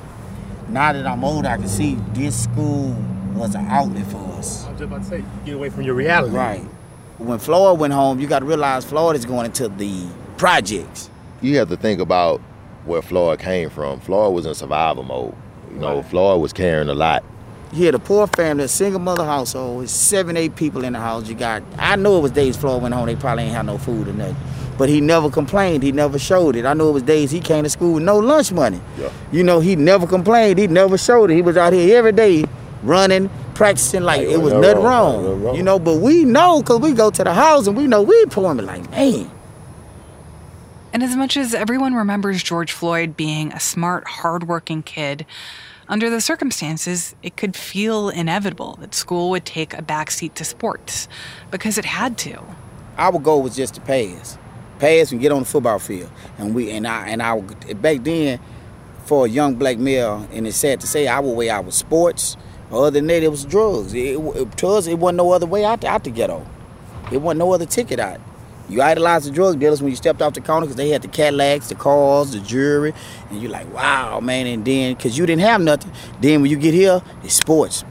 Now 0.70 0.94
that 0.94 1.06
I'm 1.08 1.24
old, 1.24 1.46
I 1.48 1.58
can 1.58 1.68
see 1.68 1.96
this 2.14 2.44
school 2.44 2.96
was 3.34 3.56
an 3.56 3.66
outlet 3.66 4.06
for 4.06 4.18
us. 4.38 4.66
I 4.66 4.70
was 4.72 4.80
just 4.80 4.82
about 4.84 5.02
to 5.02 5.08
say, 5.08 5.24
get 5.46 5.56
away 5.56 5.70
from 5.70 5.82
your 5.82 5.96
reality. 5.96 6.36
Right. 6.36 6.62
When 7.18 7.40
Floyd 7.40 7.80
went 7.80 7.94
home, 7.94 8.20
you 8.20 8.28
got 8.28 8.40
to 8.40 8.46
realize 8.46 8.86
Floyd 8.86 9.16
is 9.16 9.26
going 9.26 9.46
into 9.48 9.68
the 9.68 10.08
projects. 10.38 11.10
You 11.42 11.58
have 11.58 11.70
to 11.70 11.78
think 11.78 12.00
about 12.00 12.40
where 12.86 13.02
Floyd 13.02 13.40
came 13.40 13.70
from. 13.72 14.00
Floyd 14.00 14.32
was 14.34 14.46
in 14.46 14.54
survival 14.54 15.02
mode. 15.04 15.34
You 15.76 15.82
know, 15.82 16.04
Floyd 16.04 16.42
was 16.42 16.54
carrying 16.54 16.88
a 16.88 16.94
lot. 16.94 17.24
Had 17.76 17.96
a 17.96 18.00
poor 18.00 18.28
family, 18.28 18.64
a 18.64 18.68
single 18.70 19.02
mother 19.02 19.26
household, 19.26 19.90
seven, 19.90 20.38
eight 20.38 20.56
people 20.56 20.86
in 20.86 20.94
the 20.94 21.00
house. 21.00 21.28
You 21.28 21.36
got, 21.36 21.62
I 21.78 21.98
know 21.98 22.18
it 22.18 22.22
was 22.22 22.32
days 22.32 22.56
Floyd 22.56 22.82
went 22.82 22.96
home, 22.96 23.08
they 23.08 23.18
probably 23.18 23.44
ain't 23.44 23.54
had 23.54 23.66
no 23.66 23.78
food 23.78 24.08
or 24.08 24.14
nothing. 24.14 24.38
But 24.78 24.88
he 24.88 25.02
never 25.02 25.30
complained, 25.30 25.84
he 25.84 25.92
never 25.92 26.18
showed 26.18 26.56
it. 26.56 26.66
I 26.66 26.74
know 26.74 26.90
it 26.90 26.94
was 26.94 27.04
days 27.04 27.32
he 27.32 27.42
came 27.42 27.66
to 27.66 27.70
school 27.70 27.96
with 27.96 28.04
no 28.04 28.18
lunch 28.18 28.54
money. 28.54 28.80
Yeah. 28.98 29.10
You 29.34 29.44
know, 29.44 29.60
he 29.60 29.76
never 29.76 30.08
complained, 30.08 30.58
he 30.58 30.68
never 30.68 30.98
showed 30.98 31.32
it. 31.32 31.36
He 31.36 31.42
was 31.42 31.58
out 31.58 31.74
here 31.74 31.98
every 31.98 32.14
day 32.14 32.46
running, 32.82 33.30
practicing 33.54 34.04
like 34.04 34.22
it 34.22 34.38
was 34.38 34.54
nothing 34.54 34.78
wrong, 34.82 34.86
wrong. 34.86 35.24
nothing 35.24 35.44
wrong. 35.44 35.56
You 35.56 35.64
know, 35.64 35.78
but 35.78 35.96
we 35.96 36.24
know 36.24 36.62
because 36.62 36.80
we 36.80 36.94
go 36.94 37.12
to 37.12 37.24
the 37.26 37.34
house 37.34 37.68
and 37.68 37.76
we 37.76 37.88
know 37.88 38.02
we 38.02 38.26
poor 38.28 38.54
like, 38.54 38.90
man. 38.92 39.30
And 40.96 41.04
as 41.04 41.14
much 41.18 41.36
as 41.36 41.54
everyone 41.54 41.94
remembers 41.94 42.42
George 42.42 42.72
Floyd 42.72 43.18
being 43.18 43.52
a 43.52 43.60
smart, 43.60 44.08
hardworking 44.08 44.82
kid, 44.82 45.26
under 45.90 46.10
the 46.10 46.22
circumstances, 46.22 47.18
it 47.22 47.36
could 47.36 47.54
feel 47.54 48.08
inevitable 48.08 48.78
that 48.80 48.96
school 48.96 49.30
would 49.32 49.44
take 49.44 49.74
a 49.74 49.82
backseat 49.82 50.36
to 50.36 50.46
sports 50.46 51.10
because 51.52 51.78
it 51.78 51.84
had 51.84 52.18
to. 52.20 52.42
our 52.98 53.20
goal 53.20 53.42
was 53.42 53.58
just 53.58 53.74
to 53.74 53.82
pass, 53.82 54.38
pass 54.80 55.12
and 55.12 55.20
get 55.20 55.34
on 55.34 55.40
the 55.40 55.46
football 55.46 55.80
field. 55.80 56.10
And 56.38 56.56
we 56.56 56.72
and 56.72 56.88
I 56.88 57.10
and 57.10 57.22
I 57.22 57.42
back 57.42 58.06
then, 58.06 58.40
for 59.04 59.26
a 59.26 59.30
young 59.30 59.56
black 59.56 59.78
male, 59.78 60.26
and 60.32 60.48
it's 60.48 60.56
sad 60.56 60.80
to 60.80 60.88
say, 60.88 61.08
our 61.08 61.24
way 61.24 61.50
out 61.50 61.66
was 61.66 61.76
sports. 61.76 62.38
Other 62.72 62.92
than 62.92 63.08
that, 63.08 63.22
it 63.22 63.28
was 63.28 63.44
drugs. 63.44 63.94
It, 63.94 64.18
it, 64.18 64.58
to 64.60 64.68
us, 64.68 64.88
it 64.88 64.98
wasn't 64.98 65.18
no 65.18 65.34
other 65.34 65.46
way 65.46 65.66
out, 65.66 65.84
out 65.84 66.06
the 66.06 66.10
ghetto. 66.10 66.48
It 67.12 67.18
wasn't 67.18 67.40
no 67.40 67.52
other 67.52 67.66
ticket 67.66 68.00
out. 68.00 68.22
You 68.68 68.82
idolized 68.82 69.28
the 69.28 69.32
drug 69.32 69.60
dealers 69.60 69.82
when 69.82 69.92
you 69.92 69.96
stepped 69.96 70.22
off 70.22 70.34
the 70.34 70.42
corner 70.42 70.66
because 70.66 70.76
they 70.76 70.90
had 70.90 71.02
the 71.04 71.08
Cadillacs, 71.08 71.70
the 71.70 71.76
cars, 71.76 72.32
the 72.32 72.40
jewelry, 72.40 72.94
and 73.30 73.42
you're 73.42 73.52
like, 73.52 73.72
wow, 73.74 74.20
man. 74.20 74.48
And 74.48 74.66
then, 74.66 74.96
because 74.96 75.18
you 75.18 75.26
didn't 75.26 75.42
have 75.44 75.62
nothing, 75.62 75.92
then 76.20 76.42
when 76.42 76.50
you 76.50 76.58
get 76.58 76.74
here, 76.74 77.02
it's 77.24 77.36
sports. 77.36 77.84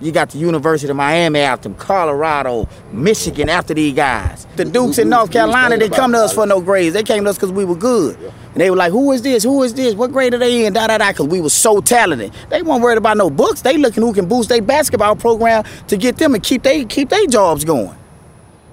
You 0.00 0.12
got 0.12 0.30
the 0.30 0.38
University 0.38 0.88
of 0.90 0.96
Miami 0.96 1.40
after 1.40 1.68
them, 1.68 1.76
Colorado, 1.76 2.68
Michigan 2.92 3.48
after 3.48 3.74
these 3.74 3.94
guys. 3.94 4.46
The 4.54 4.64
Dukes 4.64 4.98
in 4.98 5.08
North 5.08 5.32
Carolina, 5.32 5.76
they 5.76 5.88
come 5.88 6.12
to 6.12 6.18
us 6.18 6.32
for 6.32 6.46
no 6.46 6.60
grades. 6.60 6.94
They 6.94 7.02
came 7.02 7.24
to 7.24 7.30
us 7.30 7.36
because 7.36 7.50
we 7.50 7.64
were 7.64 7.74
good. 7.74 8.16
And 8.16 8.60
they 8.60 8.70
were 8.70 8.76
like, 8.76 8.92
who 8.92 9.10
is 9.10 9.22
this? 9.22 9.42
Who 9.42 9.60
is 9.64 9.74
this? 9.74 9.94
What 9.94 10.12
grade 10.12 10.34
are 10.34 10.38
they 10.38 10.66
in? 10.66 10.74
Da 10.74 10.86
da 10.86 10.98
da, 10.98 11.10
because 11.10 11.26
we 11.26 11.40
were 11.40 11.50
so 11.50 11.80
talented. 11.80 12.32
They 12.48 12.62
weren't 12.62 12.80
worried 12.80 12.98
about 12.98 13.16
no 13.16 13.28
books. 13.28 13.62
They 13.62 13.76
looking 13.76 14.04
who 14.04 14.12
can 14.12 14.28
boost 14.28 14.50
their 14.50 14.62
basketball 14.62 15.16
program 15.16 15.64
to 15.88 15.96
get 15.96 16.16
them 16.18 16.34
and 16.34 16.44
keep 16.44 16.62
they 16.62 16.84
keep 16.84 17.08
their 17.08 17.26
jobs 17.26 17.64
going. 17.64 17.96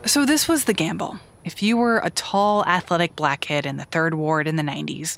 So 0.06 0.26
this 0.28 0.48
was 0.48 0.66
the 0.66 0.74
gamble. 0.74 1.20
If 1.46 1.62
you 1.62 1.78
were 1.78 2.00
a 2.00 2.10
tall, 2.10 2.66
athletic 2.66 3.16
black 3.16 3.42
kid 3.42 3.68
in 3.68 3.78
the 3.78 3.86
third 3.86 4.16
ward 4.16 4.48
in 4.48 4.56
the 4.56 4.64
90s, 4.64 5.16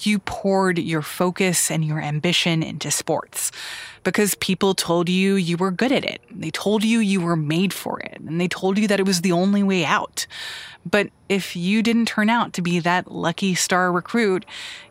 you 0.00 0.18
poured 0.18 0.78
your 0.78 1.00
focus 1.00 1.70
and 1.70 1.82
your 1.82 1.98
ambition 1.98 2.62
into 2.62 2.90
sports 2.90 3.50
because 4.04 4.34
people 4.34 4.74
told 4.74 5.08
you 5.08 5.36
you 5.36 5.56
were 5.56 5.70
good 5.70 5.90
at 5.90 6.04
it. 6.04 6.20
They 6.30 6.50
told 6.50 6.84
you 6.84 6.98
you 6.98 7.22
were 7.22 7.36
made 7.36 7.72
for 7.72 8.00
it, 8.00 8.20
and 8.20 8.38
they 8.38 8.48
told 8.48 8.76
you 8.76 8.86
that 8.88 9.00
it 9.00 9.06
was 9.06 9.22
the 9.22 9.32
only 9.32 9.62
way 9.62 9.84
out. 9.86 10.26
But 10.84 11.08
if 11.30 11.56
you 11.56 11.82
didn't 11.82 12.06
turn 12.06 12.28
out 12.28 12.52
to 12.54 12.62
be 12.62 12.78
that 12.80 13.10
lucky 13.10 13.54
star 13.54 13.90
recruit, 13.90 14.44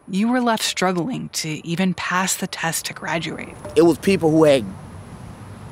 you 0.10 0.30
were 0.30 0.42
left 0.42 0.64
struggling 0.64 1.30
to 1.30 1.66
even 1.66 1.94
pass 1.94 2.36
the 2.36 2.48
test 2.48 2.86
to 2.86 2.94
graduate. 2.94 3.56
It 3.76 3.84
was 3.84 4.00
people 4.00 4.32
who 4.32 4.46
had 4.46 4.64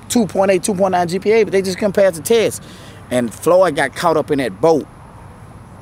2.8, 0.10 0.60
2.9 0.60 0.91
GPA, 1.08 1.45
but 1.45 1.52
they 1.52 1.63
just 1.63 1.80
couldn't 1.80 1.93
pass 1.93 2.15
the 2.15 2.22
test. 2.22 2.62
And 3.10 3.34
Floyd 3.34 3.76
got 3.76 3.95
caught 3.95 4.15
up 4.17 4.30
in 4.30 4.38
that 4.38 4.62
boat 4.62 4.86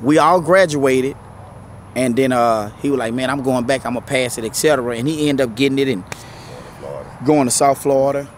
we 0.02 0.18
all 0.18 0.40
graduated. 0.40 1.16
And 1.94 2.14
then 2.14 2.32
uh, 2.32 2.70
he 2.80 2.90
was 2.90 2.98
like, 2.98 3.14
man, 3.14 3.30
I'm 3.30 3.42
going 3.42 3.64
back. 3.64 3.84
I'm 3.84 3.94
going 3.94 4.04
to 4.04 4.08
pass 4.08 4.38
it, 4.38 4.44
etc. 4.44 4.96
And 4.96 5.08
he 5.08 5.28
ended 5.28 5.48
up 5.48 5.56
getting 5.56 5.78
it 5.78 5.88
and 5.88 6.04
going 7.24 7.46
to 7.46 7.50
South 7.50 7.82
Florida. 7.82 8.28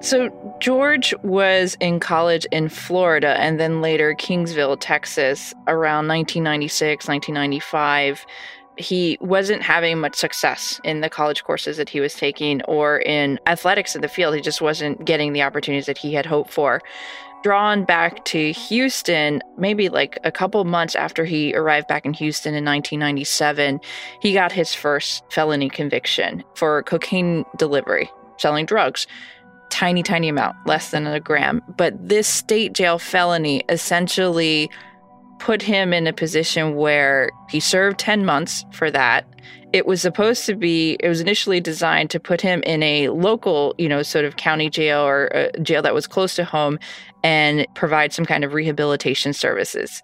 So, 0.00 0.30
George 0.60 1.14
was 1.22 1.78
in 1.80 1.98
college 1.98 2.46
in 2.52 2.68
Florida 2.68 3.40
and 3.40 3.58
then 3.58 3.80
later 3.80 4.14
Kingsville, 4.14 4.76
Texas, 4.78 5.54
around 5.66 6.08
1996, 6.08 7.08
1995. 7.08 8.26
He 8.76 9.18
wasn't 9.20 9.62
having 9.62 10.00
much 10.00 10.16
success 10.16 10.80
in 10.84 11.00
the 11.00 11.10
college 11.10 11.44
courses 11.44 11.76
that 11.76 11.88
he 11.88 12.00
was 12.00 12.14
taking 12.14 12.62
or 12.62 12.98
in 13.00 13.38
athletics 13.46 13.94
in 13.94 14.02
the 14.02 14.08
field. 14.08 14.34
He 14.34 14.40
just 14.40 14.60
wasn't 14.60 15.04
getting 15.04 15.32
the 15.32 15.42
opportunities 15.42 15.86
that 15.86 15.98
he 15.98 16.14
had 16.14 16.26
hoped 16.26 16.50
for. 16.50 16.82
Drawn 17.42 17.84
back 17.84 18.24
to 18.26 18.52
Houston, 18.52 19.42
maybe 19.58 19.90
like 19.90 20.18
a 20.24 20.32
couple 20.32 20.64
months 20.64 20.94
after 20.94 21.26
he 21.26 21.54
arrived 21.54 21.88
back 21.88 22.06
in 22.06 22.14
Houston 22.14 22.54
in 22.54 22.64
1997, 22.64 23.80
he 24.20 24.32
got 24.32 24.50
his 24.50 24.72
first 24.74 25.22
felony 25.30 25.68
conviction 25.68 26.42
for 26.54 26.82
cocaine 26.84 27.44
delivery, 27.58 28.10
selling 28.38 28.64
drugs 28.64 29.06
tiny, 29.74 30.04
tiny 30.04 30.28
amount, 30.28 30.56
less 30.66 30.92
than 30.92 31.04
a 31.04 31.18
gram. 31.18 31.60
But 31.76 31.94
this 32.08 32.28
state 32.28 32.74
jail 32.74 32.98
felony 32.98 33.64
essentially 33.68 34.70
put 35.44 35.60
him 35.60 35.92
in 35.92 36.06
a 36.06 36.12
position 36.12 36.74
where 36.74 37.30
he 37.50 37.60
served 37.60 37.98
10 37.98 38.24
months 38.24 38.64
for 38.72 38.90
that. 38.90 39.26
It 39.74 39.84
was 39.84 40.00
supposed 40.00 40.46
to 40.46 40.54
be, 40.54 40.96
it 41.00 41.08
was 41.08 41.20
initially 41.20 41.60
designed 41.60 42.08
to 42.10 42.18
put 42.18 42.40
him 42.40 42.62
in 42.62 42.82
a 42.82 43.10
local, 43.10 43.74
you 43.76 43.86
know, 43.86 44.02
sort 44.02 44.24
of 44.24 44.38
county 44.38 44.70
jail 44.70 45.00
or 45.00 45.26
a 45.26 45.52
jail 45.60 45.82
that 45.82 45.92
was 45.92 46.06
close 46.06 46.34
to 46.36 46.44
home 46.44 46.78
and 47.22 47.66
provide 47.74 48.14
some 48.14 48.24
kind 48.24 48.42
of 48.42 48.54
rehabilitation 48.54 49.34
services. 49.34 50.02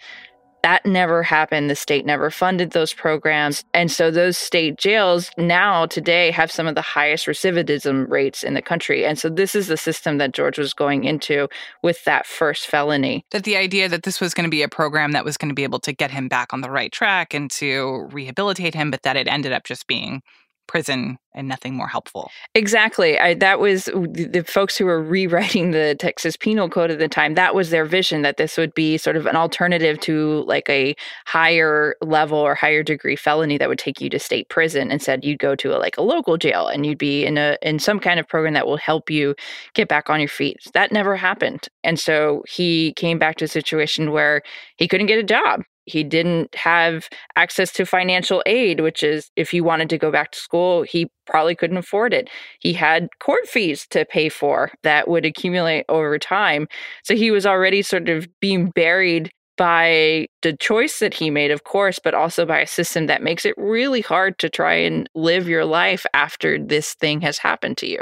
That 0.63 0.85
never 0.85 1.23
happened. 1.23 1.71
The 1.71 1.75
state 1.75 2.05
never 2.05 2.31
funded 2.31 2.73
those 2.73 2.93
programs. 2.93 3.65
And 3.73 3.91
so 3.91 4.11
those 4.11 4.37
state 4.37 4.77
jails 4.77 5.31
now 5.39 5.87
today 5.87 6.31
have 6.31 6.53
some 6.53 6.67
of 6.67 6.75
the 6.75 6.83
highest 6.83 7.27
recidivism 7.27 8.09
rates 8.11 8.43
in 8.43 8.55
the 8.55 8.63
country. 8.63 9.07
And 9.07 9.19
so 9.19 9.29
this 9.29 9.55
is 9.55 9.69
the 9.69 9.77
system 9.77 10.19
that 10.19 10.33
George 10.33 10.59
was 10.59 10.75
going 10.75 11.05
into 11.05 11.49
with 11.83 12.05
that 12.05 12.27
first 12.27 12.67
felony. 12.67 13.25
That 13.31 13.45
the 13.45 13.57
idea 13.57 13.89
that 13.89 14.03
this 14.03 14.21
was 14.21 14.35
going 14.35 14.45
to 14.45 14.51
be 14.51 14.63
a 14.63 14.69
program 14.69 15.13
that 15.13 15.25
was 15.25 15.37
going 15.37 15.49
to 15.49 15.55
be 15.55 15.65
able 15.65 15.81
to 15.81 15.93
get 15.93 16.11
him 16.11 16.29
back 16.29 16.53
on 16.53 16.61
the 16.61 16.71
right 16.71 16.93
track 16.93 17.33
and 17.33 17.51
to 17.53 18.09
rehabilitate 18.13 18.75
him, 18.75 18.91
but 18.91 19.03
that 19.03 19.17
it 19.17 19.29
ended 19.29 19.53
up 19.53 19.65
just 19.65 19.87
being 19.87 20.23
prison 20.71 21.19
and 21.35 21.49
nothing 21.49 21.75
more 21.75 21.89
helpful. 21.89 22.31
Exactly. 22.55 23.19
I, 23.19 23.35
that 23.35 23.59
was 23.59 23.87
the 23.87 24.45
folks 24.47 24.77
who 24.77 24.85
were 24.87 25.03
rewriting 25.03 25.73
the 25.73 25.97
Texas 25.99 26.37
Penal 26.37 26.69
Code 26.69 26.93
at 26.93 27.01
the 27.01 27.09
time. 27.09 27.35
That 27.35 27.57
was 27.57 27.71
their 27.71 27.85
vision 27.85 28.23
that 28.23 28.37
this 28.37 28.57
would 28.57 28.73
be 28.73 28.97
sort 28.97 29.17
of 29.17 29.27
an 29.27 29.35
alternative 29.35 29.99
to 30.03 30.45
like 30.47 30.71
a 30.71 30.95
higher 31.27 31.97
level 32.03 32.39
or 32.39 32.55
higher 32.55 32.85
degree 32.85 33.17
felony 33.17 33.59
that 33.59 33.69
would 33.69 33.81
take 33.81 34.01
you 34.01 34.09
to 34.11 34.19
state 34.21 34.49
prison. 34.49 34.93
Instead, 34.93 35.25
you'd 35.25 35.41
go 35.41 35.57
to 35.57 35.77
a, 35.77 35.79
like 35.79 35.97
a 35.97 36.03
local 36.03 36.37
jail 36.37 36.69
and 36.69 36.87
you'd 36.87 36.99
be 36.99 37.27
in 37.27 37.37
a 37.37 37.59
in 37.63 37.81
some 37.81 37.99
kind 37.99 38.21
of 38.21 38.29
program 38.29 38.55
that 38.55 38.69
will 38.69 38.77
help 38.77 39.11
you 39.11 39.35
get 39.75 39.89
back 39.89 40.09
on 40.09 40.21
your 40.21 40.29
feet. 40.29 40.59
That 40.75 40.93
never 40.93 41.17
happened, 41.17 41.67
and 41.83 41.99
so 41.99 42.45
he 42.49 42.93
came 42.95 43.19
back 43.19 43.37
to 43.39 43.47
a 43.47 43.49
situation 43.49 44.13
where 44.13 44.43
he 44.77 44.87
couldn't 44.87 45.09
get 45.09 45.19
a 45.19 45.25
job 45.25 45.63
he 45.87 46.05
didn't 46.05 46.55
have 46.55 47.09
access 47.37 47.73
to 47.73 47.87
financial 47.87 48.43
aid, 48.47 48.81
which 48.81 49.03
is 49.03 49.31
if 49.37 49.51
he 49.51 49.61
wanted 49.61 49.91
to 49.91 49.99
go 49.99 50.11
back 50.11 50.33
to 50.33 50.39
school, 50.39 50.83
he 50.83 51.11
probably 51.27 51.55
couldn't 51.55 51.77
afford 51.77 52.13
it. 52.13 52.29
He 52.61 52.73
had 52.73 53.09
court 53.21 53.47
fees 53.47 53.87
to 53.91 54.05
pay 54.05 54.29
for 54.29 54.73
that 54.83 55.09
would 55.09 55.25
accumulate 55.25 55.85
over 55.89 56.19
time. 56.19 56.69
So 57.05 57.15
he 57.15 57.31
was 57.31 57.47
already 57.47 57.83
sort 57.83 58.09
of 58.09 58.29
being 58.41 58.71
buried 58.71 59.31
by 59.57 60.27
the 60.41 60.57
choice 60.57 61.01
that 61.01 61.13
he 61.13 61.29
made, 61.29 61.51
of 61.51 61.65
course, 61.65 61.99
but 62.03 62.15
also 62.15 62.47
by 62.47 62.61
a 62.61 62.67
system 62.67 63.07
that 63.07 63.23
makes 63.23 63.45
it 63.45 63.55
really 63.59 64.01
hard 64.01 64.39
to 64.39 64.49
try 64.49 64.75
and 64.75 65.09
live 65.15 65.49
your 65.49 65.67
life 65.67 66.07
after 66.15 66.59
this 66.59 66.95
thing 66.95 67.21
has 67.21 67.39
happened 67.39 67.77
to 67.77 67.87
you. 67.87 68.01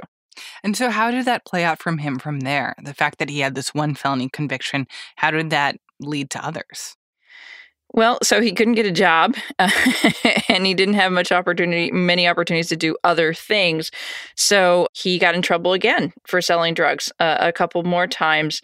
And 0.62 0.76
so, 0.76 0.90
how 0.90 1.10
did 1.10 1.24
that 1.24 1.44
play 1.44 1.64
out 1.64 1.82
from 1.82 1.98
him 1.98 2.18
from 2.18 2.40
there? 2.40 2.76
The 2.82 2.94
fact 2.94 3.18
that 3.18 3.28
he 3.28 3.40
had 3.40 3.56
this 3.56 3.74
one 3.74 3.96
felony 3.96 4.28
conviction, 4.28 4.86
how 5.16 5.32
did 5.32 5.50
that 5.50 5.78
lead 5.98 6.30
to 6.30 6.46
others? 6.46 6.96
Well, 7.94 8.18
so 8.22 8.40
he 8.40 8.52
couldn't 8.52 8.74
get 8.74 8.86
a 8.86 8.92
job 8.92 9.34
uh, 9.58 9.70
and 10.48 10.66
he 10.66 10.74
didn't 10.74 10.94
have 10.94 11.10
much 11.10 11.32
opportunity, 11.32 11.90
many 11.90 12.28
opportunities 12.28 12.68
to 12.68 12.76
do 12.76 12.96
other 13.02 13.32
things. 13.32 13.90
So 14.36 14.88
he 14.92 15.18
got 15.18 15.34
in 15.34 15.42
trouble 15.42 15.72
again 15.72 16.12
for 16.26 16.40
selling 16.40 16.74
drugs 16.74 17.10
uh, 17.18 17.38
a 17.40 17.52
couple 17.52 17.82
more 17.84 18.06
times. 18.06 18.60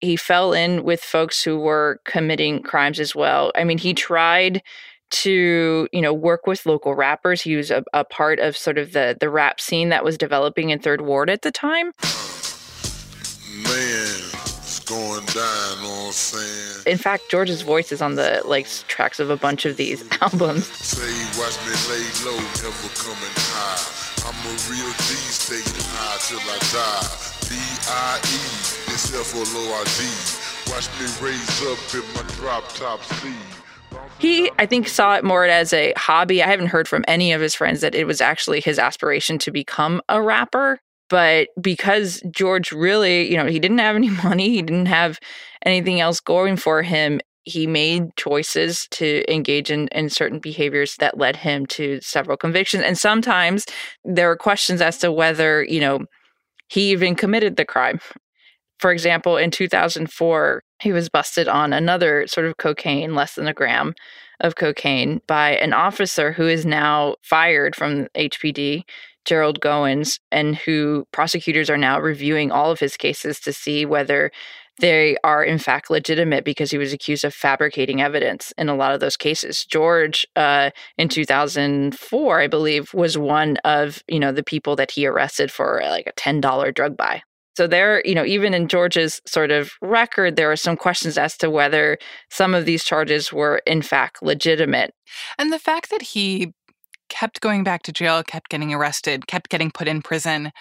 He 0.00 0.16
fell 0.16 0.52
in 0.52 0.84
with 0.84 1.02
folks 1.02 1.42
who 1.42 1.58
were 1.58 2.00
committing 2.04 2.62
crimes 2.62 3.00
as 3.00 3.14
well. 3.14 3.52
I 3.54 3.64
mean, 3.64 3.78
he 3.78 3.92
tried 3.92 4.62
to 5.10 5.88
you 5.92 6.00
know 6.00 6.14
work 6.14 6.46
with 6.46 6.64
local 6.64 6.94
rappers 6.94 7.42
he 7.42 7.56
was 7.56 7.70
a, 7.70 7.82
a 7.92 8.04
part 8.04 8.38
of 8.38 8.56
sort 8.56 8.78
of 8.78 8.92
the 8.92 9.16
the 9.18 9.28
rap 9.28 9.60
scene 9.60 9.88
that 9.88 10.04
was 10.04 10.16
developing 10.16 10.70
in 10.70 10.78
third 10.78 11.00
ward 11.00 11.28
at 11.28 11.42
the 11.42 11.50
time 11.50 11.90
going 14.90 15.24
down, 15.26 15.76
you 15.78 15.82
know 15.86 15.88
what 15.88 16.06
I'm 16.06 16.12
saying? 16.12 16.82
In 16.86 16.98
fact, 16.98 17.30
George's 17.30 17.62
voice 17.62 17.92
is 17.92 18.02
on 18.02 18.16
the 18.16 18.42
like 18.44 18.66
tracks 18.88 19.20
of 19.20 19.30
a 19.30 19.36
bunch 19.36 19.64
of 19.64 19.76
these 19.76 20.02
albums. 20.20 20.66
Say, 20.66 21.06
watch 21.38 21.54
me 21.62 21.72
lay 21.86 22.02
low, 22.26 22.36
never 22.58 22.90
coming 22.98 23.34
high. 23.54 24.10
I'm 24.26 24.34
a 24.34 24.52
real 24.66 24.90
G, 25.06 25.14
stay 25.30 25.62
high 25.94 26.18
till 26.26 26.42
I 26.42 26.58
die. 26.74 27.06
D-I-E, 27.48 28.92
it's. 28.92 29.10
Watch 30.70 30.88
me 31.00 31.06
raise 31.24 31.62
up 31.62 31.78
in 31.94 32.02
my 32.14 32.22
drop 32.34 32.68
top 32.74 33.02
sleeve. 33.02 33.62
He, 34.18 34.50
I 34.58 34.66
think, 34.66 34.88
saw 34.88 35.16
it 35.16 35.24
more 35.24 35.46
as 35.46 35.72
a 35.72 35.92
hobby. 35.96 36.42
I 36.42 36.48
haven't 36.48 36.68
heard 36.68 36.86
from 36.86 37.04
any 37.08 37.32
of 37.32 37.40
his 37.40 37.54
friends 37.54 37.80
that 37.80 37.94
it 37.94 38.06
was 38.06 38.20
actually 38.20 38.60
his 38.60 38.78
aspiration 38.78 39.38
to 39.38 39.50
become 39.50 40.02
a 40.08 40.20
rapper. 40.20 40.80
But 41.10 41.48
because 41.60 42.22
George 42.30 42.72
really, 42.72 43.30
you 43.30 43.36
know, 43.36 43.46
he 43.46 43.58
didn't 43.58 43.78
have 43.78 43.96
any 43.96 44.08
money, 44.24 44.48
he 44.48 44.62
didn't 44.62 44.86
have 44.86 45.18
anything 45.66 46.00
else 46.00 46.20
going 46.20 46.56
for 46.56 46.82
him. 46.82 47.20
He 47.44 47.66
made 47.66 48.16
choices 48.16 48.86
to 48.92 49.24
engage 49.32 49.70
in, 49.70 49.88
in 49.88 50.08
certain 50.08 50.38
behaviors 50.38 50.94
that 51.00 51.18
led 51.18 51.36
him 51.36 51.66
to 51.66 51.98
several 52.00 52.36
convictions. 52.36 52.84
And 52.84 52.96
sometimes 52.96 53.64
there 54.04 54.30
are 54.30 54.36
questions 54.36 54.80
as 54.80 54.98
to 54.98 55.10
whether, 55.10 55.64
you 55.64 55.80
know, 55.80 56.00
he 56.68 56.92
even 56.92 57.16
committed 57.16 57.56
the 57.56 57.64
crime. 57.64 57.98
For 58.78 58.92
example, 58.92 59.36
in 59.36 59.50
2004, 59.50 60.62
he 60.80 60.92
was 60.92 61.08
busted 61.08 61.48
on 61.48 61.72
another 61.72 62.26
sort 62.26 62.46
of 62.46 62.56
cocaine, 62.56 63.14
less 63.14 63.34
than 63.34 63.48
a 63.48 63.52
gram 63.52 63.94
of 64.40 64.56
cocaine, 64.56 65.20
by 65.26 65.56
an 65.56 65.72
officer 65.72 66.32
who 66.32 66.46
is 66.46 66.64
now 66.64 67.16
fired 67.22 67.74
from 67.74 68.06
HPD 68.16 68.84
Gerald 69.24 69.60
Goines, 69.60 70.18
and 70.30 70.56
who 70.56 71.06
prosecutors 71.12 71.70
are 71.70 71.76
now 71.76 72.00
reviewing 72.00 72.50
all 72.50 72.70
of 72.70 72.80
his 72.80 72.96
cases 72.96 73.40
to 73.40 73.52
see 73.52 73.84
whether 73.84 74.30
they 74.80 75.16
are 75.22 75.44
in 75.44 75.58
fact 75.58 75.90
legitimate 75.90 76.44
because 76.44 76.70
he 76.70 76.78
was 76.78 76.92
accused 76.92 77.24
of 77.24 77.34
fabricating 77.34 78.00
evidence 78.00 78.52
in 78.56 78.68
a 78.68 78.74
lot 78.74 78.92
of 78.92 79.00
those 79.00 79.16
cases. 79.16 79.64
George, 79.66 80.26
uh, 80.36 80.70
in 80.96 81.08
2004, 81.08 82.40
I 82.40 82.46
believe, 82.46 82.92
was 82.94 83.16
one 83.16 83.58
of 83.58 84.02
you 84.08 84.18
know 84.18 84.32
the 84.32 84.42
people 84.42 84.76
that 84.76 84.90
he 84.90 85.06
arrested 85.06 85.52
for 85.52 85.80
like 85.84 86.06
a 86.06 86.12
ten 86.12 86.40
dollar 86.40 86.72
drug 86.72 86.96
buy. 86.96 87.22
So 87.56 87.66
there, 87.66 88.00
you 88.06 88.14
know, 88.14 88.24
even 88.24 88.54
in 88.54 88.68
George's 88.68 89.20
sort 89.26 89.50
of 89.50 89.72
record, 89.82 90.36
there 90.36 90.50
are 90.50 90.56
some 90.56 90.76
questions 90.76 91.18
as 91.18 91.36
to 91.38 91.50
whether 91.50 91.98
some 92.30 92.54
of 92.54 92.64
these 92.64 92.84
charges 92.84 93.32
were 93.32 93.60
in 93.66 93.82
fact 93.82 94.22
legitimate. 94.22 94.94
And 95.38 95.52
the 95.52 95.58
fact 95.58 95.90
that 95.90 96.00
he 96.00 96.54
kept 97.10 97.42
going 97.42 97.62
back 97.62 97.82
to 97.82 97.92
jail, 97.92 98.22
kept 98.22 98.48
getting 98.48 98.72
arrested, 98.72 99.26
kept 99.26 99.50
getting 99.50 99.70
put 99.70 99.88
in 99.88 100.00
prison. 100.00 100.52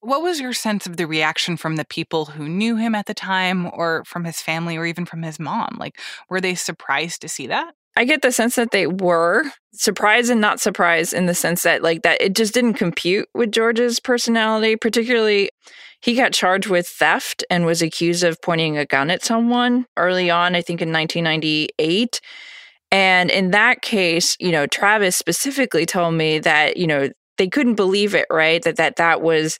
What 0.00 0.22
was 0.22 0.38
your 0.38 0.52
sense 0.52 0.86
of 0.86 0.98
the 0.98 1.06
reaction 1.06 1.56
from 1.56 1.76
the 1.76 1.84
people 1.84 2.26
who 2.26 2.46
knew 2.46 2.76
him 2.76 2.94
at 2.94 3.06
the 3.06 3.14
time, 3.14 3.70
or 3.72 4.04
from 4.06 4.24
his 4.24 4.40
family, 4.40 4.76
or 4.76 4.86
even 4.86 5.06
from 5.06 5.22
his 5.22 5.40
mom? 5.40 5.76
Like, 5.80 5.98
were 6.28 6.40
they 6.40 6.54
surprised 6.54 7.22
to 7.22 7.28
see 7.28 7.46
that? 7.46 7.74
I 7.96 8.04
get 8.04 8.22
the 8.22 8.32
sense 8.32 8.56
that 8.56 8.70
they 8.70 8.86
were 8.86 9.44
surprised 9.72 10.30
and 10.30 10.40
not 10.40 10.60
surprised 10.60 11.14
in 11.14 11.26
the 11.26 11.34
sense 11.34 11.62
that, 11.62 11.82
like, 11.82 12.02
that 12.02 12.20
it 12.20 12.34
just 12.34 12.52
didn't 12.52 12.74
compute 12.74 13.28
with 13.34 13.52
George's 13.52 14.00
personality. 14.00 14.76
Particularly, 14.76 15.48
he 16.00 16.14
got 16.14 16.32
charged 16.32 16.68
with 16.68 16.86
theft 16.86 17.44
and 17.48 17.64
was 17.64 17.80
accused 17.80 18.24
of 18.24 18.42
pointing 18.42 18.76
a 18.76 18.84
gun 18.84 19.10
at 19.10 19.24
someone 19.24 19.86
early 19.96 20.28
on, 20.28 20.54
I 20.54 20.60
think 20.60 20.82
in 20.82 20.92
1998. 20.92 22.20
And 22.94 23.28
in 23.28 23.50
that 23.50 23.82
case, 23.82 24.36
you 24.38 24.52
know, 24.52 24.68
Travis 24.68 25.16
specifically 25.16 25.84
told 25.84 26.14
me 26.14 26.38
that, 26.38 26.76
you 26.76 26.86
know, 26.86 27.08
they 27.38 27.48
couldn't 27.48 27.74
believe 27.74 28.14
it, 28.14 28.24
right? 28.30 28.62
That 28.62 28.76
that 28.76 28.94
that 28.96 29.20
was 29.20 29.58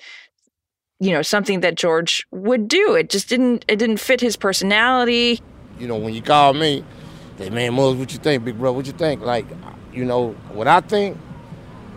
you 1.01 1.11
know, 1.11 1.22
something 1.22 1.59
that 1.59 1.74
George 1.74 2.24
would 2.30 2.68
do. 2.68 2.95
It 2.95 3.11
just 3.11 3.28
didn't 3.28 3.64
it 3.66 3.80
didn't 3.80 3.97
fit 3.97 4.20
his 4.20 4.37
personality. 4.37 5.41
You 5.80 5.89
know, 5.89 5.97
when 5.97 6.14
you 6.14 6.22
call 6.22 6.55
me, 6.55 6.85
say, 7.37 7.51
man, 7.51 7.74
Muggs, 7.74 7.99
what 7.99 8.12
you 8.12 8.20
think, 8.20 8.45
big 8.45 8.57
bro? 8.57 8.70
What 8.72 8.87
you 8.87 8.93
think? 8.93 9.20
Like, 9.20 9.47
you 9.93 10.05
know, 10.05 10.30
what 10.53 10.68
I 10.68 10.80
think, 10.80 11.18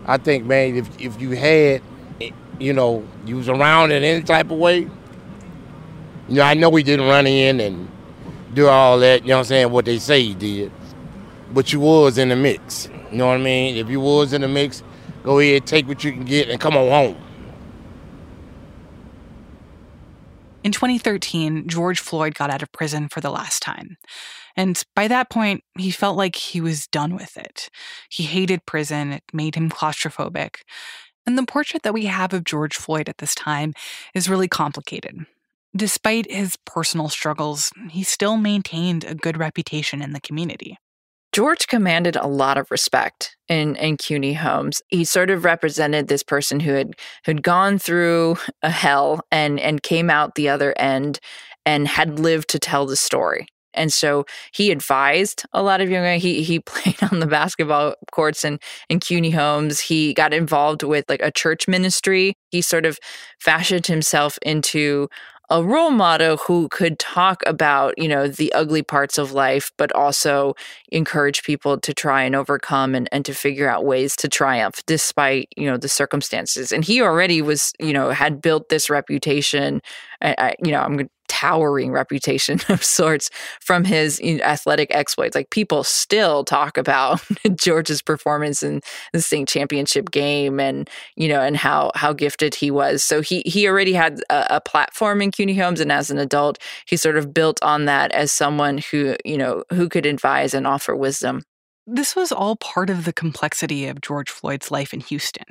I 0.06 0.16
think, 0.16 0.44
man, 0.44 0.74
if 0.74 1.00
if 1.00 1.20
you 1.20 1.30
had, 1.30 1.82
you 2.58 2.72
know, 2.72 3.06
you 3.24 3.36
was 3.36 3.48
around 3.48 3.92
in 3.92 4.02
any 4.02 4.24
type 4.24 4.50
of 4.50 4.58
way, 4.58 4.78
you 4.80 4.90
know, 6.28 6.42
I 6.42 6.54
know 6.54 6.74
he 6.74 6.82
didn't 6.82 7.06
run 7.06 7.28
in 7.28 7.60
and 7.60 7.88
do 8.54 8.66
all 8.66 8.98
that, 8.98 9.22
you 9.22 9.28
know 9.28 9.36
what 9.36 9.40
I'm 9.42 9.44
saying, 9.44 9.70
what 9.70 9.84
they 9.84 10.00
say 10.00 10.20
he 10.20 10.34
did 10.34 10.72
but 11.52 11.72
you 11.72 11.80
was 11.80 12.18
in 12.18 12.28
the 12.28 12.36
mix. 12.36 12.88
You 13.10 13.18
know 13.18 13.26
what 13.26 13.34
I 13.34 13.38
mean? 13.38 13.76
If 13.76 13.88
you 13.88 14.00
was 14.00 14.32
in 14.32 14.42
the 14.42 14.48
mix, 14.48 14.82
go 15.22 15.38
ahead, 15.38 15.66
take 15.66 15.88
what 15.88 16.04
you 16.04 16.12
can 16.12 16.24
get, 16.24 16.48
and 16.48 16.60
come 16.60 16.76
on 16.76 16.88
home. 16.88 17.24
In 20.64 20.72
2013, 20.72 21.68
George 21.68 22.00
Floyd 22.00 22.34
got 22.34 22.50
out 22.50 22.62
of 22.62 22.72
prison 22.72 23.08
for 23.08 23.20
the 23.20 23.30
last 23.30 23.62
time. 23.62 23.96
And 24.56 24.82
by 24.96 25.06
that 25.08 25.30
point, 25.30 25.62
he 25.78 25.90
felt 25.90 26.16
like 26.16 26.34
he 26.34 26.60
was 26.60 26.88
done 26.88 27.14
with 27.14 27.36
it. 27.36 27.70
He 28.10 28.24
hated 28.24 28.66
prison, 28.66 29.12
it 29.12 29.22
made 29.32 29.54
him 29.54 29.70
claustrophobic. 29.70 30.56
And 31.24 31.38
the 31.38 31.46
portrait 31.46 31.84
that 31.84 31.94
we 31.94 32.06
have 32.06 32.32
of 32.32 32.44
George 32.44 32.76
Floyd 32.76 33.08
at 33.08 33.18
this 33.18 33.34
time 33.34 33.72
is 34.14 34.28
really 34.28 34.48
complicated. 34.48 35.26
Despite 35.76 36.30
his 36.30 36.56
personal 36.64 37.08
struggles, 37.08 37.70
he 37.90 38.02
still 38.02 38.36
maintained 38.36 39.04
a 39.04 39.14
good 39.14 39.36
reputation 39.36 40.02
in 40.02 40.12
the 40.12 40.20
community. 40.20 40.76
George 41.38 41.68
commanded 41.68 42.16
a 42.16 42.26
lot 42.26 42.58
of 42.58 42.68
respect 42.68 43.36
in, 43.46 43.76
in 43.76 43.96
Cuney 43.96 44.34
homes. 44.34 44.82
He 44.88 45.04
sort 45.04 45.30
of 45.30 45.44
represented 45.44 46.08
this 46.08 46.24
person 46.24 46.58
who 46.58 46.72
had 46.72 46.94
who'd 47.26 47.44
gone 47.44 47.78
through 47.78 48.38
a 48.64 48.70
hell 48.70 49.20
and 49.30 49.60
and 49.60 49.80
came 49.80 50.10
out 50.10 50.34
the 50.34 50.48
other 50.48 50.74
end 50.76 51.20
and 51.64 51.86
had 51.86 52.18
lived 52.18 52.48
to 52.48 52.58
tell 52.58 52.86
the 52.86 52.96
story. 52.96 53.46
And 53.72 53.92
so 53.92 54.24
he 54.52 54.72
advised 54.72 55.44
a 55.52 55.62
lot 55.62 55.80
of 55.80 55.88
young 55.88 56.18
he 56.18 56.42
he 56.42 56.58
played 56.66 57.00
on 57.12 57.20
the 57.20 57.26
basketball 57.28 57.94
courts 58.10 58.42
and 58.42 58.60
in 58.88 58.98
Cuney 58.98 59.32
homes. 59.32 59.78
He 59.78 60.14
got 60.14 60.34
involved 60.34 60.82
with 60.82 61.04
like 61.08 61.22
a 61.22 61.30
church 61.30 61.68
ministry. 61.68 62.34
He 62.50 62.62
sort 62.62 62.84
of 62.84 62.98
fashioned 63.38 63.86
himself 63.86 64.40
into 64.42 65.06
a 65.50 65.64
role 65.64 65.90
model 65.90 66.36
who 66.36 66.68
could 66.68 66.98
talk 66.98 67.42
about, 67.46 67.94
you 67.96 68.08
know, 68.08 68.28
the 68.28 68.52
ugly 68.52 68.82
parts 68.82 69.16
of 69.16 69.32
life, 69.32 69.72
but 69.78 69.90
also 69.94 70.54
encourage 70.92 71.42
people 71.42 71.78
to 71.78 71.94
try 71.94 72.22
and 72.22 72.36
overcome 72.36 72.94
and, 72.94 73.08
and 73.12 73.24
to 73.24 73.34
figure 73.34 73.68
out 73.68 73.84
ways 73.84 74.14
to 74.16 74.28
triumph 74.28 74.82
despite, 74.86 75.48
you 75.56 75.66
know, 75.66 75.76
the 75.76 75.88
circumstances. 75.88 76.70
And 76.70 76.84
he 76.84 77.00
already 77.00 77.40
was, 77.40 77.72
you 77.80 77.92
know, 77.92 78.10
had 78.10 78.42
built 78.42 78.68
this 78.68 78.90
reputation. 78.90 79.80
I, 80.20 80.34
I, 80.38 80.54
you 80.62 80.70
know, 80.70 80.80
I'm 80.80 81.08
towering 81.28 81.92
reputation 81.92 82.60
of 82.68 82.82
sorts 82.82 83.30
from 83.60 83.84
his 83.84 84.20
you 84.20 84.38
know, 84.38 84.44
athletic 84.44 84.94
exploits. 84.94 85.34
Like 85.34 85.50
people 85.50 85.84
still 85.84 86.44
talk 86.44 86.76
about 86.76 87.22
George's 87.54 88.02
performance 88.02 88.62
in 88.62 88.80
the 89.12 89.22
state 89.22 89.48
championship 89.48 90.10
game, 90.10 90.58
and 90.60 90.88
you 91.16 91.28
know, 91.28 91.40
and 91.40 91.56
how 91.56 91.90
how 91.94 92.12
gifted 92.12 92.54
he 92.54 92.70
was. 92.70 93.02
So 93.02 93.20
he 93.20 93.42
he 93.46 93.68
already 93.68 93.92
had 93.92 94.20
a, 94.30 94.56
a 94.56 94.60
platform 94.60 95.22
in 95.22 95.30
Cuney 95.30 95.56
Homes, 95.56 95.80
and 95.80 95.92
as 95.92 96.10
an 96.10 96.18
adult, 96.18 96.58
he 96.86 96.96
sort 96.96 97.16
of 97.16 97.32
built 97.32 97.62
on 97.62 97.84
that 97.84 98.12
as 98.12 98.32
someone 98.32 98.78
who 98.78 99.16
you 99.24 99.38
know 99.38 99.64
who 99.70 99.88
could 99.88 100.06
advise 100.06 100.54
and 100.54 100.66
offer 100.66 100.96
wisdom. 100.96 101.42
This 101.86 102.14
was 102.14 102.32
all 102.32 102.56
part 102.56 102.90
of 102.90 103.06
the 103.06 103.14
complexity 103.14 103.86
of 103.86 104.02
George 104.02 104.28
Floyd's 104.28 104.70
life 104.70 104.92
in 104.92 105.00
Houston. 105.00 105.46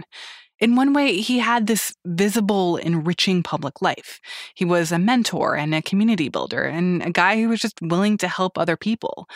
In 0.59 0.75
one 0.75 0.93
way, 0.93 1.17
he 1.17 1.39
had 1.39 1.67
this 1.67 1.93
visible, 2.05 2.77
enriching 2.77 3.43
public 3.43 3.81
life. 3.81 4.19
He 4.55 4.65
was 4.65 4.91
a 4.91 4.99
mentor 4.99 5.55
and 5.55 5.75
a 5.75 5.81
community 5.81 6.29
builder, 6.29 6.63
and 6.63 7.03
a 7.03 7.11
guy 7.11 7.35
who 7.39 7.49
was 7.49 7.59
just 7.59 7.79
willing 7.81 8.17
to 8.17 8.27
help 8.27 8.57
other 8.57 8.75
people. 8.75 9.27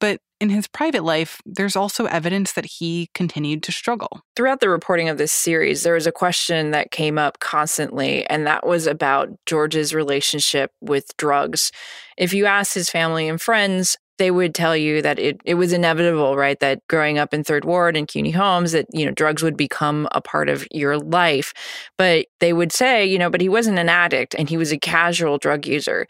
But 0.00 0.20
in 0.40 0.48
his 0.48 0.66
private 0.66 1.04
life, 1.04 1.40
there's 1.46 1.76
also 1.76 2.06
evidence 2.06 2.54
that 2.54 2.64
he 2.64 3.10
continued 3.14 3.62
to 3.62 3.70
struggle. 3.72 4.22
Throughout 4.34 4.60
the 4.60 4.68
reporting 4.68 5.08
of 5.08 5.18
this 5.18 5.30
series, 5.30 5.82
there 5.82 5.94
was 5.94 6.06
a 6.06 6.12
question 6.12 6.72
that 6.72 6.90
came 6.90 7.16
up 7.16 7.38
constantly, 7.38 8.26
and 8.26 8.46
that 8.46 8.66
was 8.66 8.88
about 8.88 9.28
George's 9.46 9.94
relationship 9.94 10.72
with 10.80 11.16
drugs. 11.16 11.70
If 12.16 12.34
you 12.34 12.46
ask 12.46 12.74
his 12.74 12.90
family 12.90 13.28
and 13.28 13.40
friends, 13.40 13.96
they 14.18 14.30
would 14.30 14.54
tell 14.54 14.76
you 14.76 15.02
that 15.02 15.18
it, 15.18 15.40
it 15.44 15.54
was 15.54 15.72
inevitable, 15.72 16.36
right? 16.36 16.58
That 16.60 16.80
growing 16.88 17.18
up 17.18 17.32
in 17.32 17.44
Third 17.44 17.64
Ward 17.64 17.96
and 17.96 18.06
Cuney 18.06 18.32
homes, 18.32 18.72
that, 18.72 18.86
you 18.92 19.04
know, 19.04 19.12
drugs 19.12 19.42
would 19.42 19.56
become 19.56 20.08
a 20.12 20.20
part 20.20 20.48
of 20.48 20.66
your 20.70 20.98
life. 20.98 21.52
But 21.98 22.26
they 22.40 22.52
would 22.52 22.72
say, 22.72 23.04
you 23.04 23.18
know, 23.18 23.30
but 23.30 23.40
he 23.40 23.48
wasn't 23.48 23.78
an 23.78 23.88
addict 23.88 24.34
and 24.34 24.48
he 24.48 24.56
was 24.56 24.72
a 24.72 24.78
casual 24.78 25.38
drug 25.38 25.66
user. 25.66 26.06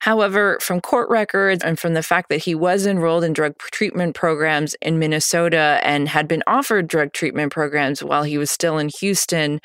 However, 0.00 0.58
from 0.60 0.80
court 0.80 1.10
records 1.10 1.64
and 1.64 1.78
from 1.78 1.94
the 1.94 2.02
fact 2.02 2.28
that 2.28 2.44
he 2.44 2.54
was 2.54 2.86
enrolled 2.86 3.24
in 3.24 3.32
drug 3.32 3.58
treatment 3.72 4.14
programs 4.14 4.76
in 4.80 4.98
Minnesota 4.98 5.80
and 5.82 6.08
had 6.08 6.28
been 6.28 6.42
offered 6.46 6.86
drug 6.86 7.12
treatment 7.12 7.52
programs 7.52 8.02
while 8.02 8.22
he 8.22 8.38
was 8.38 8.50
still 8.50 8.78
in 8.78 8.90
Houston, 9.00 9.60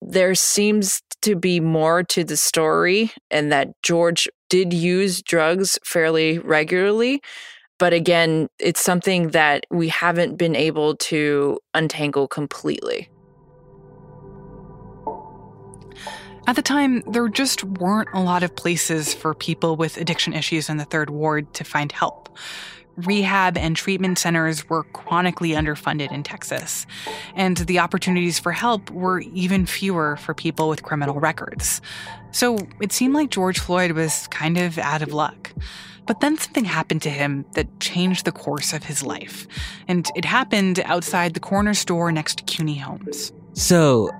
there 0.00 0.34
seems 0.34 1.02
to 1.22 1.36
be 1.36 1.60
more 1.60 2.02
to 2.02 2.24
the 2.24 2.36
story 2.36 3.12
and 3.30 3.50
that 3.52 3.68
George 3.82 4.28
did 4.54 4.72
use 4.72 5.20
drugs 5.20 5.80
fairly 5.82 6.38
regularly. 6.38 7.20
But 7.80 7.92
again, 7.92 8.48
it's 8.60 8.80
something 8.80 9.30
that 9.30 9.66
we 9.68 9.88
haven't 9.88 10.36
been 10.36 10.54
able 10.54 10.94
to 11.10 11.58
untangle 11.74 12.28
completely. 12.28 13.10
At 16.46 16.54
the 16.54 16.62
time, 16.62 17.02
there 17.10 17.28
just 17.28 17.64
weren't 17.64 18.10
a 18.14 18.20
lot 18.20 18.44
of 18.44 18.54
places 18.54 19.12
for 19.12 19.34
people 19.34 19.74
with 19.74 19.96
addiction 19.96 20.32
issues 20.32 20.68
in 20.68 20.76
the 20.76 20.84
third 20.84 21.10
ward 21.10 21.52
to 21.54 21.64
find 21.64 21.90
help. 21.90 22.28
Rehab 22.96 23.56
and 23.56 23.76
treatment 23.76 24.18
centers 24.18 24.68
were 24.68 24.84
chronically 24.84 25.50
underfunded 25.50 26.12
in 26.12 26.22
Texas, 26.22 26.86
and 27.34 27.56
the 27.56 27.78
opportunities 27.78 28.38
for 28.38 28.52
help 28.52 28.90
were 28.90 29.20
even 29.20 29.66
fewer 29.66 30.16
for 30.16 30.34
people 30.34 30.68
with 30.68 30.82
criminal 30.82 31.18
records. 31.20 31.80
So 32.30 32.58
it 32.80 32.92
seemed 32.92 33.14
like 33.14 33.30
George 33.30 33.58
Floyd 33.58 33.92
was 33.92 34.26
kind 34.28 34.58
of 34.58 34.78
out 34.78 35.02
of 35.02 35.12
luck. 35.12 35.52
But 36.06 36.20
then 36.20 36.36
something 36.36 36.64
happened 36.64 37.02
to 37.02 37.10
him 37.10 37.46
that 37.54 37.80
changed 37.80 38.26
the 38.26 38.32
course 38.32 38.72
of 38.72 38.84
his 38.84 39.02
life, 39.02 39.46
and 39.88 40.06
it 40.14 40.24
happened 40.24 40.80
outside 40.84 41.34
the 41.34 41.40
corner 41.40 41.74
store 41.74 42.12
next 42.12 42.38
to 42.38 42.44
Cuney 42.44 42.78
Homes. 42.78 43.32
So, 43.54 44.10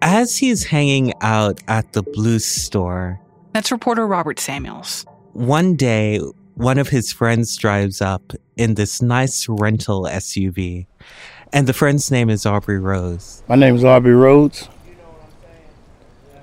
as 0.00 0.38
he's 0.38 0.64
hanging 0.64 1.12
out 1.20 1.60
at 1.68 1.92
the 1.92 2.02
blue 2.02 2.38
store, 2.38 3.20
that's 3.52 3.70
reporter 3.70 4.06
Robert 4.06 4.40
Samuels. 4.40 5.04
One 5.32 5.76
day, 5.76 6.20
one 6.54 6.78
of 6.78 6.88
his 6.88 7.12
friends 7.12 7.56
drives 7.56 8.00
up 8.00 8.32
in 8.56 8.74
this 8.74 9.02
nice 9.02 9.48
rental 9.48 10.04
SUV. 10.04 10.86
And 11.52 11.66
the 11.66 11.72
friend's 11.72 12.10
name 12.10 12.30
is 12.30 12.46
Aubrey 12.46 12.78
Rhodes. 12.78 13.42
My 13.48 13.56
name 13.56 13.76
is 13.76 13.84
Aubrey 13.84 14.14
Rhodes. 14.14 14.68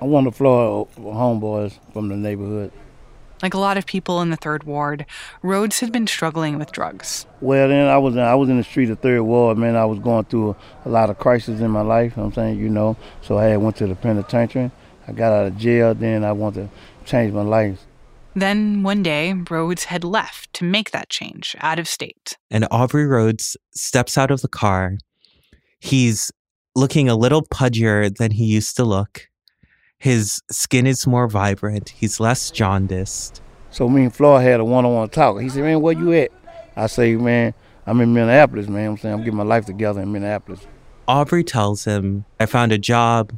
I'm 0.00 0.10
one 0.10 0.26
of 0.26 0.34
the 0.34 0.36
Florida 0.36 0.90
homeboys 0.98 1.78
from 1.92 2.08
the 2.08 2.16
neighborhood. 2.16 2.72
Like 3.42 3.54
a 3.54 3.58
lot 3.58 3.76
of 3.76 3.86
people 3.86 4.20
in 4.20 4.30
the 4.30 4.36
third 4.36 4.64
ward, 4.64 5.04
Rhodes 5.42 5.80
had 5.80 5.92
been 5.92 6.06
struggling 6.06 6.58
with 6.58 6.70
drugs. 6.72 7.26
Well, 7.40 7.68
then 7.68 7.88
I 7.88 7.98
was 7.98 8.14
in, 8.14 8.20
I 8.20 8.34
was 8.34 8.48
in 8.48 8.58
the 8.58 8.64
street 8.64 8.90
of 8.90 9.00
third 9.00 9.22
ward, 9.22 9.58
man. 9.58 9.76
I 9.76 9.84
was 9.84 9.98
going 9.98 10.24
through 10.26 10.50
a, 10.84 10.88
a 10.88 10.90
lot 10.90 11.10
of 11.10 11.18
crisis 11.18 11.60
in 11.60 11.70
my 11.70 11.80
life. 11.80 12.12
You 12.16 12.22
know 12.22 12.26
I'm 12.28 12.32
saying, 12.32 12.58
you 12.58 12.68
know, 12.68 12.96
so 13.20 13.38
I 13.38 13.56
went 13.56 13.76
to 13.76 13.86
the 13.86 13.96
penitentiary. 13.96 14.70
I 15.08 15.12
got 15.12 15.32
out 15.32 15.46
of 15.46 15.56
jail. 15.56 15.94
Then 15.94 16.22
I 16.22 16.32
wanted 16.32 16.68
to 16.68 17.10
change 17.10 17.32
my 17.32 17.42
life. 17.42 17.84
Then 18.34 18.82
one 18.82 19.02
day, 19.02 19.34
Rhodes 19.50 19.84
had 19.84 20.04
left 20.04 20.52
to 20.54 20.64
make 20.64 20.90
that 20.92 21.10
change 21.10 21.54
out 21.60 21.78
of 21.78 21.86
state. 21.86 22.38
And 22.50 22.66
Aubrey 22.70 23.06
Rhodes 23.06 23.56
steps 23.74 24.16
out 24.16 24.30
of 24.30 24.40
the 24.40 24.48
car. 24.48 24.96
He's 25.80 26.32
looking 26.74 27.08
a 27.08 27.14
little 27.14 27.42
pudgier 27.42 28.16
than 28.16 28.30
he 28.30 28.44
used 28.44 28.76
to 28.76 28.84
look. 28.84 29.28
His 29.98 30.40
skin 30.50 30.86
is 30.86 31.06
more 31.06 31.28
vibrant. 31.28 31.90
He's 31.90 32.18
less 32.18 32.50
jaundiced. 32.50 33.42
So 33.70 33.88
me 33.88 34.04
and 34.04 34.14
Floyd 34.14 34.42
had 34.42 34.60
a 34.60 34.64
one-on-one 34.64 35.10
talk. 35.10 35.40
He 35.40 35.48
said, 35.48 35.62
"Man, 35.62 35.80
where 35.80 35.94
you 35.94 36.12
at?" 36.14 36.30
I 36.74 36.86
say, 36.86 37.14
"Man, 37.16 37.54
I'm 37.86 38.00
in 38.00 38.12
Minneapolis, 38.14 38.68
man. 38.68 38.90
I'm 38.90 38.96
saying 38.96 39.14
I'm 39.14 39.20
getting 39.20 39.36
my 39.36 39.44
life 39.44 39.66
together 39.66 40.00
in 40.00 40.10
Minneapolis." 40.10 40.66
Aubrey 41.06 41.44
tells 41.44 41.84
him, 41.84 42.24
"I 42.40 42.46
found 42.46 42.72
a 42.72 42.78
job, 42.78 43.32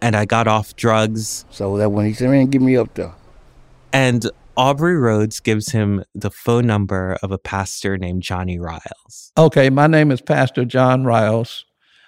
and 0.00 0.14
I 0.14 0.24
got 0.24 0.46
off 0.46 0.76
drugs." 0.76 1.44
So 1.50 1.76
that 1.78 1.90
when 1.90 2.06
he 2.06 2.12
said, 2.12 2.30
"Man, 2.30 2.46
get 2.46 2.62
me 2.62 2.76
up 2.76 2.94
there," 2.94 3.12
And 3.92 4.30
Aubrey 4.56 4.96
Rhodes 4.96 5.40
gives 5.40 5.70
him 5.70 6.04
the 6.14 6.30
phone 6.30 6.66
number 6.66 7.16
of 7.22 7.30
a 7.30 7.38
pastor 7.38 7.96
named 7.96 8.22
Johnny 8.22 8.58
Riles. 8.58 9.32
Okay, 9.38 9.70
my 9.70 9.86
name 9.86 10.10
is 10.10 10.20
Pastor 10.20 10.64
John 10.64 11.04
Riles. 11.04 11.64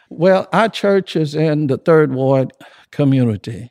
Well, 0.08 0.48
our 0.52 0.68
church 0.68 1.14
is 1.14 1.34
in 1.34 1.68
the 1.68 1.78
Third 1.78 2.12
Ward 2.12 2.52
community. 2.90 3.70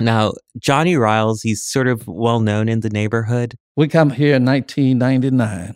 Now, 0.00 0.32
Johnny 0.58 0.96
Riles, 0.96 1.42
he's 1.42 1.62
sort 1.62 1.86
of 1.86 2.08
well 2.08 2.40
known 2.40 2.68
in 2.68 2.80
the 2.80 2.90
neighborhood. 2.90 3.56
We 3.76 3.88
come 3.88 4.10
here 4.10 4.34
in 4.36 4.44
1999, 4.44 5.74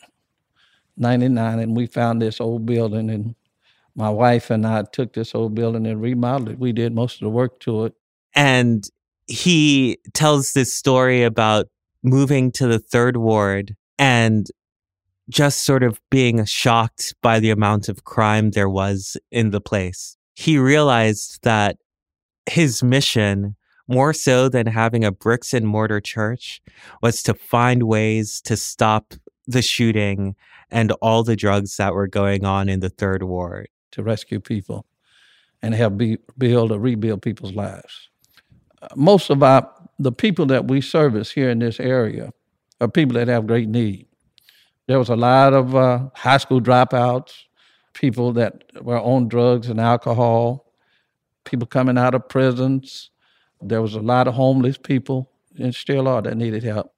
99, 0.97 1.59
and 1.59 1.77
we 1.77 1.87
found 1.87 2.23
this 2.23 2.41
old 2.41 2.67
building. 2.67 3.11
And 3.11 3.35
my 3.95 4.09
wife 4.09 4.51
and 4.51 4.67
I 4.67 4.85
took 4.85 5.13
this 5.13 5.35
old 5.35 5.55
building 5.55 5.87
and 5.87 6.01
remodeled 6.01 6.49
it. 6.49 6.59
We 6.59 6.73
did 6.73 6.95
most 6.95 7.17
of 7.17 7.27
the 7.27 7.31
work 7.31 7.61
to 7.61 7.85
it. 7.85 7.95
And 8.35 8.89
he 9.29 9.99
tells 10.15 10.53
this 10.53 10.75
story 10.75 11.23
about 11.23 11.67
moving 12.03 12.51
to 12.53 12.67
the 12.67 12.79
third 12.79 13.19
ward 13.19 13.77
and 13.99 14.49
just 15.29 15.65
sort 15.65 15.83
of 15.83 16.01
being 16.11 16.45
shocked 16.47 17.15
by 17.23 17.39
the 17.39 17.51
amount 17.51 17.89
of 17.89 18.05
crime 18.05 18.51
there 18.51 18.69
was 18.69 19.19
in 19.31 19.51
the 19.51 19.61
place. 19.61 20.17
He 20.35 20.57
realized 20.57 21.41
that 21.43 21.77
his 22.47 22.83
mission, 22.83 23.55
more 23.87 24.15
so 24.15 24.49
than 24.49 24.67
having 24.67 25.05
a 25.05 25.13
bricks 25.13 25.53
and 25.53 25.67
mortar 25.67 26.01
church, 26.01 26.63
was 27.03 27.23
to 27.25 27.35
find 27.35 27.83
ways 27.83 28.41
to 28.43 28.57
stop 28.57 29.13
the 29.47 29.61
shooting 29.61 30.35
and 30.71 30.93
all 31.03 31.23
the 31.25 31.37
drugs 31.37 31.77
that 31.77 31.93
were 31.95 32.07
going 32.07 32.47
on 32.47 32.69
in 32.71 32.81
the 32.81 32.91
third 32.91 33.23
ward. 33.23 33.69
To 33.93 34.03
rescue 34.03 34.39
people 34.39 34.87
and 35.63 35.75
help 35.75 35.97
be, 35.97 36.19
build 36.37 36.73
or 36.73 36.79
rebuild 36.79 37.23
people's 37.23 37.55
lives 37.55 38.08
most 38.95 39.31
of 39.31 39.43
our 39.43 39.71
the 39.99 40.13
people 40.13 40.47
that 40.47 40.69
we 40.69 40.81
service 40.81 41.31
here 41.31 41.51
in 41.51 41.59
this 41.59 41.81
area 41.81 42.33
are 42.81 42.89
people 42.89 43.15
that 43.15 43.29
have 43.29 43.47
great 43.47 43.69
need. 43.69 44.07
There 44.87 44.99
was 44.99 45.09
a 45.09 45.17
lot 45.17 45.53
of 45.53 45.75
uh, 45.75 46.09
high 46.15 46.39
school 46.39 46.61
dropouts, 46.61 47.33
people 47.95 48.33
that 48.35 48.65
were 48.81 49.01
on 49.01 49.29
drugs 49.29 49.69
and 49.69 49.81
alcohol, 49.81 50.73
people 51.45 51.67
coming 51.67 51.99
out 51.99 52.15
of 52.15 52.29
prisons. 52.29 53.11
There 53.61 53.83
was 53.83 53.95
a 53.95 54.01
lot 54.01 54.29
of 54.29 54.35
homeless 54.35 54.79
people, 54.79 55.31
and 55.59 55.75
still 55.75 56.07
are 56.07 56.23
that 56.23 56.37
needed 56.37 56.63
help. 56.63 56.95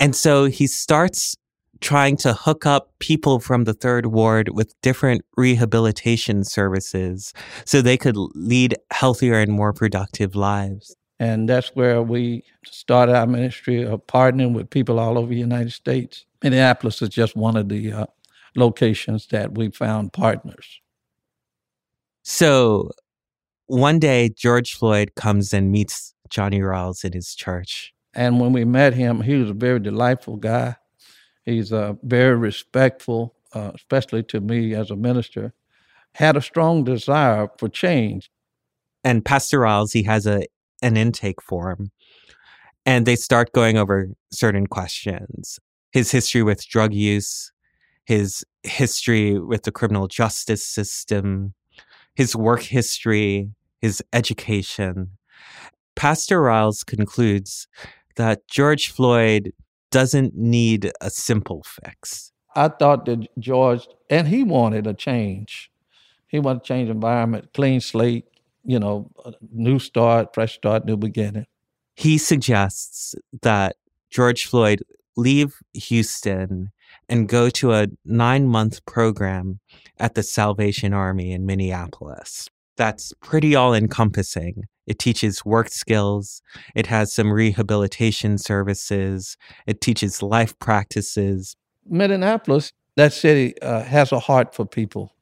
And 0.00 0.14
so 0.14 0.46
he 0.46 0.66
starts 0.66 1.36
trying 1.80 2.16
to 2.18 2.32
hook 2.32 2.66
up 2.66 2.92
people 2.98 3.40
from 3.40 3.64
the 3.64 3.74
third 3.74 4.06
ward 4.06 4.50
with 4.50 4.74
different 4.80 5.24
rehabilitation 5.36 6.44
services 6.44 7.32
so 7.64 7.80
they 7.82 7.96
could 7.96 8.16
lead 8.16 8.76
healthier 8.90 9.38
and 9.38 9.52
more 9.52 9.72
productive 9.72 10.34
lives. 10.34 10.94
And 11.18 11.48
that's 11.48 11.68
where 11.74 12.02
we 12.02 12.44
started 12.64 13.14
our 13.14 13.26
ministry 13.26 13.82
of 13.82 14.06
partnering 14.06 14.52
with 14.52 14.68
people 14.68 14.98
all 14.98 15.16
over 15.16 15.28
the 15.28 15.36
United 15.36 15.72
States. 15.72 16.26
Minneapolis 16.42 17.00
is 17.00 17.08
just 17.08 17.36
one 17.36 17.56
of 17.56 17.68
the 17.68 17.92
uh, 17.92 18.06
locations 18.54 19.26
that 19.28 19.56
we 19.56 19.70
found 19.70 20.12
partners. 20.12 20.80
So 22.22 22.90
one 23.66 23.98
day, 23.98 24.28
George 24.28 24.74
Floyd 24.74 25.14
comes 25.16 25.52
and 25.52 25.72
meets 25.72 26.14
Johnny 26.28 26.60
Rawls 26.60 27.04
in 27.04 27.12
his 27.12 27.34
church. 27.34 27.92
And 28.14 28.40
when 28.40 28.52
we 28.52 28.64
met 28.64 28.94
him, 28.94 29.22
he 29.22 29.36
was 29.36 29.50
a 29.50 29.54
very 29.54 29.80
delightful 29.80 30.36
guy. 30.36 30.76
He's 31.46 31.72
uh, 31.72 31.94
very 32.02 32.36
respectful, 32.36 33.34
uh, 33.52 33.70
especially 33.74 34.24
to 34.24 34.40
me 34.40 34.74
as 34.74 34.90
a 34.90 34.96
minister. 34.96 35.54
Had 36.12 36.36
a 36.36 36.42
strong 36.42 36.82
desire 36.82 37.48
for 37.56 37.68
change. 37.68 38.30
And 39.04 39.24
Pastor 39.24 39.60
Rawls, 39.60 39.92
he 39.92 40.02
has 40.02 40.26
a 40.26 40.46
an 40.82 40.96
intake 40.96 41.40
form, 41.40 41.90
and 42.84 43.06
they 43.06 43.16
start 43.16 43.52
going 43.52 43.78
over 43.78 44.08
certain 44.32 44.66
questions: 44.66 45.60
his 45.92 46.10
history 46.10 46.42
with 46.42 46.66
drug 46.66 46.92
use, 46.92 47.52
his 48.04 48.44
history 48.64 49.38
with 49.38 49.62
the 49.62 49.72
criminal 49.72 50.08
justice 50.08 50.66
system, 50.66 51.54
his 52.14 52.34
work 52.34 52.62
history, 52.62 53.50
his 53.80 54.02
education. 54.12 55.12
Pastor 55.94 56.42
Riles 56.42 56.82
concludes 56.82 57.68
that 58.16 58.48
George 58.48 58.90
Floyd 58.90 59.52
doesn't 59.96 60.36
need 60.36 60.92
a 61.00 61.08
simple 61.08 61.62
fix. 61.64 62.30
I 62.54 62.68
thought 62.68 63.06
that 63.06 63.26
George, 63.38 63.88
and 64.10 64.28
he 64.28 64.42
wanted 64.42 64.86
a 64.86 64.92
change. 64.92 65.70
He 66.28 66.38
wanted 66.38 66.64
to 66.64 66.68
change 66.68 66.90
environment, 66.90 67.48
clean 67.54 67.80
slate, 67.80 68.26
you 68.62 68.78
know, 68.78 69.10
new 69.50 69.78
start, 69.78 70.34
fresh 70.34 70.56
start, 70.56 70.84
new 70.84 70.98
beginning. 70.98 71.46
He 71.94 72.18
suggests 72.18 73.14
that 73.40 73.76
George 74.10 74.44
Floyd 74.44 74.82
leave 75.16 75.54
Houston 75.72 76.72
and 77.08 77.26
go 77.26 77.48
to 77.48 77.72
a 77.72 77.86
nine 78.04 78.48
month 78.48 78.84
program 78.84 79.60
at 79.96 80.14
the 80.14 80.22
Salvation 80.22 80.92
Army 80.92 81.32
in 81.32 81.46
Minneapolis. 81.46 82.50
That's 82.76 83.14
pretty 83.22 83.56
all 83.56 83.72
encompassing. 83.72 84.64
It 84.86 84.98
teaches 84.98 85.44
work 85.44 85.68
skills. 85.68 86.42
It 86.74 86.86
has 86.86 87.12
some 87.12 87.32
rehabilitation 87.32 88.38
services. 88.38 89.36
It 89.66 89.80
teaches 89.80 90.22
life 90.22 90.58
practices. 90.58 91.56
Minneapolis, 91.88 92.72
that 92.96 93.12
city 93.12 93.60
uh, 93.62 93.82
has 93.82 94.12
a 94.12 94.20
heart 94.20 94.54
for 94.54 94.64
people. 94.64 95.12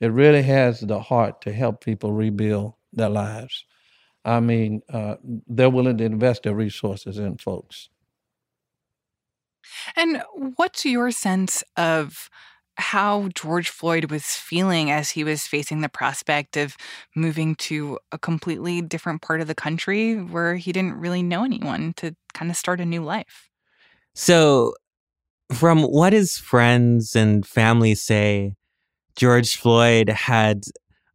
It 0.00 0.08
really 0.08 0.42
has 0.42 0.80
the 0.80 1.00
heart 1.00 1.40
to 1.42 1.52
help 1.52 1.82
people 1.82 2.12
rebuild 2.12 2.74
their 2.92 3.08
lives. 3.08 3.64
I 4.24 4.40
mean, 4.40 4.82
uh, 4.92 5.16
they're 5.46 5.70
willing 5.70 5.98
to 5.98 6.04
invest 6.04 6.42
their 6.42 6.54
resources 6.54 7.18
in 7.18 7.38
folks. 7.38 7.88
And 9.96 10.22
what's 10.56 10.84
your 10.84 11.10
sense 11.10 11.62
of 11.76 12.28
how 12.78 13.28
George 13.34 13.68
Floyd 13.68 14.10
was 14.10 14.24
feeling 14.24 14.90
as 14.90 15.10
he 15.10 15.24
was 15.24 15.46
facing 15.46 15.80
the 15.80 15.88
prospect 15.88 16.56
of 16.56 16.76
moving 17.14 17.54
to 17.56 17.98
a 18.12 18.18
completely 18.18 18.82
different 18.82 19.22
part 19.22 19.40
of 19.40 19.46
the 19.46 19.54
country 19.54 20.14
where 20.14 20.56
he 20.56 20.72
didn't 20.72 20.94
really 20.94 21.22
know 21.22 21.44
anyone 21.44 21.94
to 21.94 22.14
kind 22.34 22.50
of 22.50 22.56
start 22.56 22.80
a 22.80 22.84
new 22.84 23.02
life? 23.02 23.48
So, 24.14 24.74
from 25.52 25.82
what 25.82 26.12
his 26.12 26.38
friends 26.38 27.14
and 27.14 27.46
family 27.46 27.94
say, 27.94 28.54
George 29.16 29.56
Floyd 29.56 30.08
had 30.08 30.64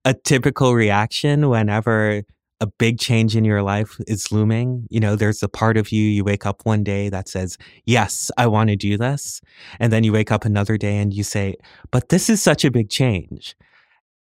a 0.06 0.14
typical 0.14 0.74
reaction 0.74 1.50
whenever 1.50 2.24
a 2.62 2.68
big 2.68 3.00
change 3.00 3.36
in 3.36 3.44
your 3.44 3.62
life 3.62 3.98
is 4.08 4.32
looming. 4.32 4.88
You 4.90 5.02
know, 5.02 5.16
there's 5.18 5.44
a 5.44 5.50
part 5.50 5.76
of 5.76 5.92
you, 5.92 6.04
you 6.04 6.24
wake 6.24 6.46
up 6.46 6.64
one 6.64 6.84
day 6.84 7.10
that 7.10 7.28
says, 7.28 7.58
Yes, 7.86 8.32
I 8.38 8.48
want 8.48 8.70
to 8.70 8.76
do 8.76 8.98
this. 8.98 9.42
And 9.80 9.92
then 9.92 10.04
you 10.04 10.14
wake 10.14 10.32
up 10.32 10.46
another 10.46 10.78
day 10.78 10.98
and 10.98 11.14
you 11.14 11.24
say, 11.24 11.56
But 11.90 12.10
this 12.10 12.30
is 12.30 12.42
such 12.42 12.64
a 12.64 12.72
big 12.72 12.90
change. 12.90 13.56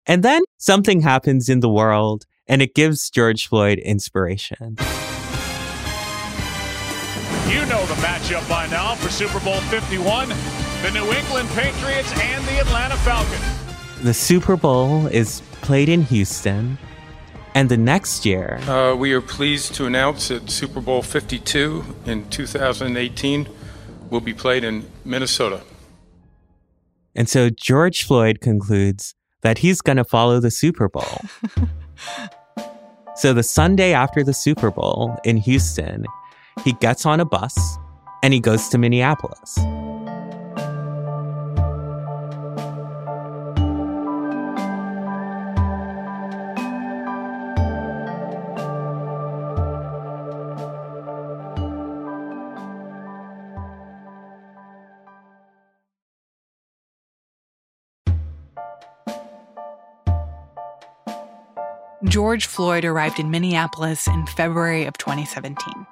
And 0.07 0.23
then 0.23 0.43
something 0.59 1.01
happens 1.01 1.49
in 1.49 1.61
the 1.61 1.69
world 1.69 2.27
and 2.47 2.63
it 2.63 2.75
gives 2.75 3.11
George 3.11 3.49
Floyd 3.49 3.79
inspiration. 3.79 4.77
You 7.49 7.65
know 7.65 7.85
the 7.87 7.99
matchup 8.05 8.47
by 8.49 8.69
now 8.69 8.95
for 8.95 9.09
Super 9.09 9.41
Bowl 9.41 9.61
51 9.63 10.29
the 10.83 10.93
New 10.93 11.13
England 11.13 11.49
Patriots 11.51 12.13
and 12.21 12.45
the 12.45 12.61
Atlanta 12.61 12.97
Falcons. 12.99 14.05
The 14.05 14.15
Super 14.15 14.57
Bowl 14.57 15.09
is 15.09 15.43
played 15.61 15.89
in 15.89 16.03
Houston. 16.03 16.79
And 17.55 17.69
the 17.69 17.77
next 17.77 18.25
year, 18.25 18.61
Uh, 18.69 18.95
we 18.95 19.13
are 19.13 19.21
pleased 19.21 19.75
to 19.75 19.87
announce 19.87 20.29
that 20.29 20.51
Super 20.51 20.81
Bowl 20.81 21.03
52 21.03 21.85
in 22.07 22.29
2018 22.29 23.49
will 24.11 24.21
be 24.21 24.33
played 24.35 24.65
in 24.65 24.85
Minnesota. 25.05 25.61
and 27.17 27.29
so 27.29 27.51
George 27.51 28.05
Floyd 28.05 28.41
concludes 28.41 29.15
that 29.43 29.59
he's 29.59 29.81
going 29.81 29.97
to 29.97 30.05
follow 30.05 30.39
the 30.41 30.51
Super 30.53 30.89
Bowl. 30.89 31.21
so 33.17 33.33
the 33.33 33.43
Sunday 33.43 33.93
after 33.93 34.23
the 34.23 34.33
Super 34.35 34.71
Bowl 34.71 35.19
in 35.25 35.37
Houston, 35.39 36.05
he 36.65 36.73
gets 36.75 37.05
on 37.07 37.19
a 37.19 37.25
bus 37.25 37.57
and 38.23 38.33
he 38.33 38.39
goes 38.41 38.69
to 38.69 38.79
Minneapolis. 38.79 39.59
George 62.19 62.47
Floyd 62.47 62.85
arrived 62.85 63.21
in 63.21 63.31
Minneapolis 63.31 64.09
in 64.09 64.27
February 64.27 64.87
of 64.87 64.99
2017. 64.99 65.87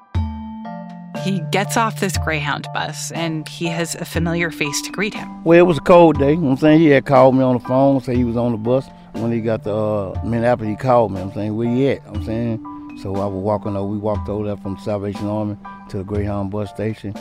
He 1.23 1.41
gets 1.53 1.77
off 1.77 2.01
this 2.01 2.19
Greyhound 2.19 2.67
bus 2.75 3.13
and 3.13 3.49
he 3.49 3.67
has 3.67 3.95
a 3.95 4.05
familiar 4.05 4.51
face 4.51 4.83
to 4.83 4.91
greet 4.91 5.15
him. 5.15 5.45
Well, 5.45 5.57
it 5.57 5.69
was 5.69 5.79
a 5.79 5.83
cold 5.83 6.19
day. 6.19 6.33
You 6.33 6.39
know 6.39 6.47
what 6.47 6.51
I'm 6.51 6.57
saying 6.57 6.81
he 6.81 6.89
had 6.89 7.07
called 7.07 7.37
me 7.37 7.43
on 7.45 7.59
the 7.59 7.65
phone, 7.65 8.01
say 8.01 8.17
he 8.17 8.25
was 8.25 8.37
on 8.37 8.51
the 8.51 8.59
bus. 8.59 8.89
When 9.13 9.31
he 9.31 9.41
got 9.41 9.63
to 9.63 9.73
uh, 9.73 10.21
Minneapolis, 10.25 10.69
he 10.69 10.75
called 10.75 11.13
me. 11.13 11.21
I'm 11.21 11.33
saying, 11.33 11.55
where 11.55 11.69
you 11.69 11.91
at? 11.91 12.03
I'm 12.09 12.25
saying, 12.25 12.99
so 13.01 13.15
I 13.15 13.27
was 13.27 13.41
walking 13.41 13.77
over. 13.77 13.87
We 13.87 13.97
walked 13.97 14.29
over 14.29 14.47
there 14.47 14.57
from 14.57 14.77
Salvation 14.79 15.29
Army 15.29 15.57
to 15.91 15.99
the 15.99 16.03
Greyhound 16.03 16.51
bus 16.51 16.71
station. 16.71 17.15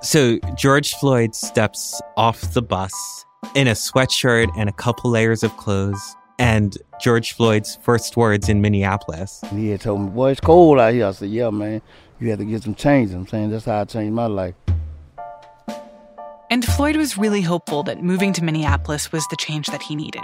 So 0.00 0.38
George 0.54 0.94
Floyd 0.94 1.34
steps 1.34 2.00
off 2.16 2.40
the 2.54 2.62
bus 2.62 2.94
in 3.56 3.66
a 3.66 3.72
sweatshirt 3.72 4.48
and 4.56 4.68
a 4.68 4.72
couple 4.72 5.10
layers 5.10 5.42
of 5.42 5.56
clothes. 5.56 6.14
And 6.38 6.76
George 7.00 7.32
Floyd's 7.32 7.76
first 7.82 8.16
words 8.16 8.48
in 8.48 8.60
Minneapolis. 8.60 9.42
He 9.50 9.68
had 9.68 9.80
told 9.80 10.00
me, 10.00 10.10
boy, 10.10 10.32
it's 10.32 10.40
cold 10.40 10.78
out 10.78 10.92
here. 10.92 11.06
I 11.06 11.12
said, 11.12 11.30
yeah, 11.30 11.50
man, 11.50 11.80
you 12.18 12.30
have 12.30 12.38
to 12.40 12.44
get 12.44 12.62
some 12.62 12.74
change. 12.74 13.12
I'm 13.12 13.26
saying 13.26 13.50
that's 13.50 13.66
how 13.66 13.80
I 13.80 13.84
changed 13.84 14.14
my 14.14 14.26
life. 14.26 14.54
And 16.50 16.64
Floyd 16.64 16.96
was 16.96 17.16
really 17.16 17.40
hopeful 17.40 17.82
that 17.84 18.02
moving 18.02 18.32
to 18.34 18.44
Minneapolis 18.44 19.10
was 19.10 19.26
the 19.28 19.36
change 19.36 19.66
that 19.68 19.82
he 19.82 19.96
needed. 19.96 20.22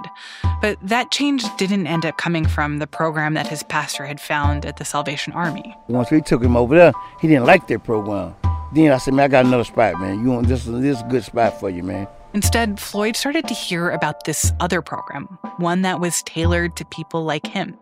But 0.60 0.78
that 0.82 1.10
change 1.10 1.44
didn't 1.56 1.86
end 1.86 2.04
up 2.04 2.18
coming 2.18 2.46
from 2.46 2.78
the 2.78 2.86
program 2.86 3.34
that 3.34 3.48
his 3.48 3.62
pastor 3.64 4.06
had 4.06 4.20
found 4.20 4.64
at 4.66 4.76
the 4.76 4.84
Salvation 4.84 5.32
Army. 5.32 5.74
Once 5.88 6.10
we 6.10 6.20
took 6.20 6.42
him 6.42 6.56
over 6.56 6.76
there, 6.76 6.92
he 7.20 7.26
didn't 7.26 7.46
like 7.46 7.66
that 7.68 7.84
program. 7.84 8.34
Then 8.72 8.92
I 8.92 8.98
said, 8.98 9.14
man, 9.14 9.24
I 9.24 9.28
got 9.28 9.46
another 9.46 9.64
spot, 9.64 10.00
man. 10.00 10.22
You 10.22 10.30
want 10.30 10.46
this? 10.46 10.64
This 10.66 10.98
is 10.98 11.02
a 11.02 11.08
good 11.08 11.24
spot 11.24 11.58
for 11.58 11.70
you, 11.70 11.82
man. 11.82 12.06
Instead, 12.32 12.78
Floyd 12.78 13.16
started 13.16 13.48
to 13.48 13.54
hear 13.54 13.90
about 13.90 14.24
this 14.24 14.52
other 14.60 14.80
program, 14.80 15.24
one 15.56 15.82
that 15.82 16.00
was 16.00 16.22
tailored 16.22 16.76
to 16.76 16.84
people 16.86 17.24
like 17.24 17.46
him. 17.46 17.76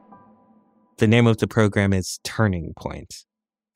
The 0.97 1.07
name 1.07 1.27
of 1.27 1.37
the 1.37 1.47
program 1.47 1.93
is 1.93 2.19
Turning 2.25 2.73
Point. 2.77 3.25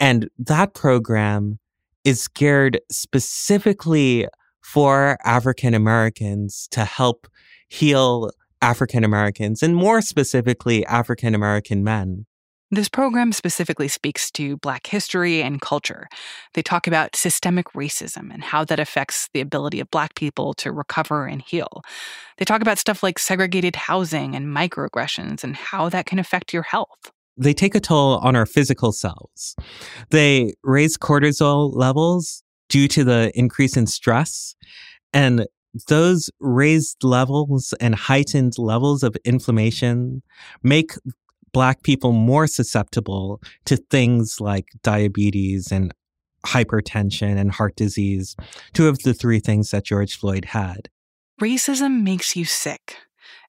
And 0.00 0.28
that 0.38 0.74
program 0.74 1.58
is 2.04 2.26
geared 2.26 2.80
specifically 2.90 4.26
for 4.62 5.18
African 5.24 5.74
Americans 5.74 6.68
to 6.70 6.84
help 6.84 7.28
heal 7.68 8.30
African 8.62 9.04
Americans, 9.04 9.62
and 9.62 9.76
more 9.76 10.00
specifically, 10.00 10.86
African 10.86 11.34
American 11.34 11.84
men. 11.84 12.26
This 12.74 12.88
program 12.88 13.32
specifically 13.32 13.86
speaks 13.86 14.30
to 14.30 14.56
Black 14.56 14.86
history 14.86 15.42
and 15.42 15.60
culture. 15.60 16.08
They 16.54 16.62
talk 16.62 16.86
about 16.86 17.14
systemic 17.14 17.66
racism 17.74 18.32
and 18.32 18.42
how 18.42 18.64
that 18.64 18.80
affects 18.80 19.28
the 19.34 19.42
ability 19.42 19.78
of 19.78 19.90
Black 19.90 20.14
people 20.14 20.54
to 20.54 20.72
recover 20.72 21.26
and 21.26 21.42
heal. 21.42 21.82
They 22.38 22.46
talk 22.46 22.62
about 22.62 22.78
stuff 22.78 23.02
like 23.02 23.18
segregated 23.18 23.76
housing 23.76 24.34
and 24.34 24.46
microaggressions 24.46 25.44
and 25.44 25.54
how 25.54 25.90
that 25.90 26.06
can 26.06 26.18
affect 26.18 26.54
your 26.54 26.62
health. 26.62 27.12
They 27.36 27.52
take 27.52 27.74
a 27.74 27.80
toll 27.80 28.16
on 28.22 28.34
our 28.36 28.46
physical 28.46 28.92
selves. 28.92 29.54
They 30.08 30.54
raise 30.64 30.96
cortisol 30.96 31.76
levels 31.76 32.42
due 32.70 32.88
to 32.88 33.04
the 33.04 33.30
increase 33.34 33.76
in 33.76 33.86
stress. 33.86 34.54
And 35.12 35.46
those 35.88 36.30
raised 36.40 37.04
levels 37.04 37.74
and 37.80 37.94
heightened 37.94 38.58
levels 38.58 39.02
of 39.02 39.14
inflammation 39.26 40.22
make 40.62 40.92
Black 41.52 41.82
people 41.82 42.12
more 42.12 42.46
susceptible 42.46 43.40
to 43.66 43.76
things 43.76 44.40
like 44.40 44.66
diabetes 44.82 45.70
and 45.70 45.92
hypertension 46.46 47.36
and 47.36 47.52
heart 47.52 47.76
disease, 47.76 48.36
two 48.72 48.88
of 48.88 48.98
the 49.00 49.14
three 49.14 49.40
things 49.40 49.70
that 49.70 49.84
George 49.84 50.18
Floyd 50.18 50.46
had. 50.46 50.88
Racism 51.40 52.02
makes 52.02 52.36
you 52.36 52.44
sick. 52.44 52.96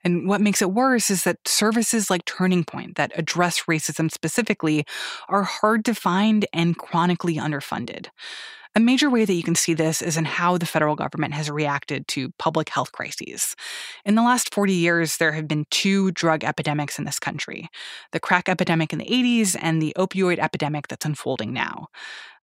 And 0.03 0.27
what 0.27 0.41
makes 0.41 0.61
it 0.61 0.71
worse 0.71 1.09
is 1.09 1.23
that 1.23 1.37
services 1.47 2.09
like 2.09 2.25
Turning 2.25 2.63
Point 2.63 2.95
that 2.95 3.11
address 3.15 3.63
racism 3.69 4.11
specifically 4.11 4.85
are 5.29 5.43
hard 5.43 5.85
to 5.85 5.95
find 5.95 6.45
and 6.53 6.77
chronically 6.77 7.35
underfunded. 7.35 8.07
A 8.75 8.79
major 8.79 9.07
way 9.07 9.23
that 9.23 9.33
you 9.33 9.43
can 9.43 9.53
see 9.53 9.75
this 9.75 10.01
is 10.01 10.17
in 10.17 10.25
how 10.25 10.57
the 10.57 10.65
federal 10.65 10.95
government 10.95 11.35
has 11.35 11.51
reacted 11.51 12.07
to 12.07 12.31
public 12.39 12.69
health 12.69 12.91
crises. 12.91 13.55
In 14.03 14.15
the 14.15 14.23
last 14.23 14.51
40 14.51 14.73
years, 14.73 15.17
there 15.17 15.31
have 15.33 15.47
been 15.47 15.65
two 15.69 16.09
drug 16.11 16.43
epidemics 16.43 16.97
in 16.97 17.05
this 17.05 17.19
country 17.19 17.69
the 18.13 18.19
crack 18.19 18.49
epidemic 18.49 18.91
in 18.91 18.97
the 18.97 19.05
80s 19.05 19.55
and 19.61 19.79
the 19.79 19.93
opioid 19.95 20.39
epidemic 20.39 20.87
that's 20.87 21.05
unfolding 21.05 21.53
now 21.53 21.87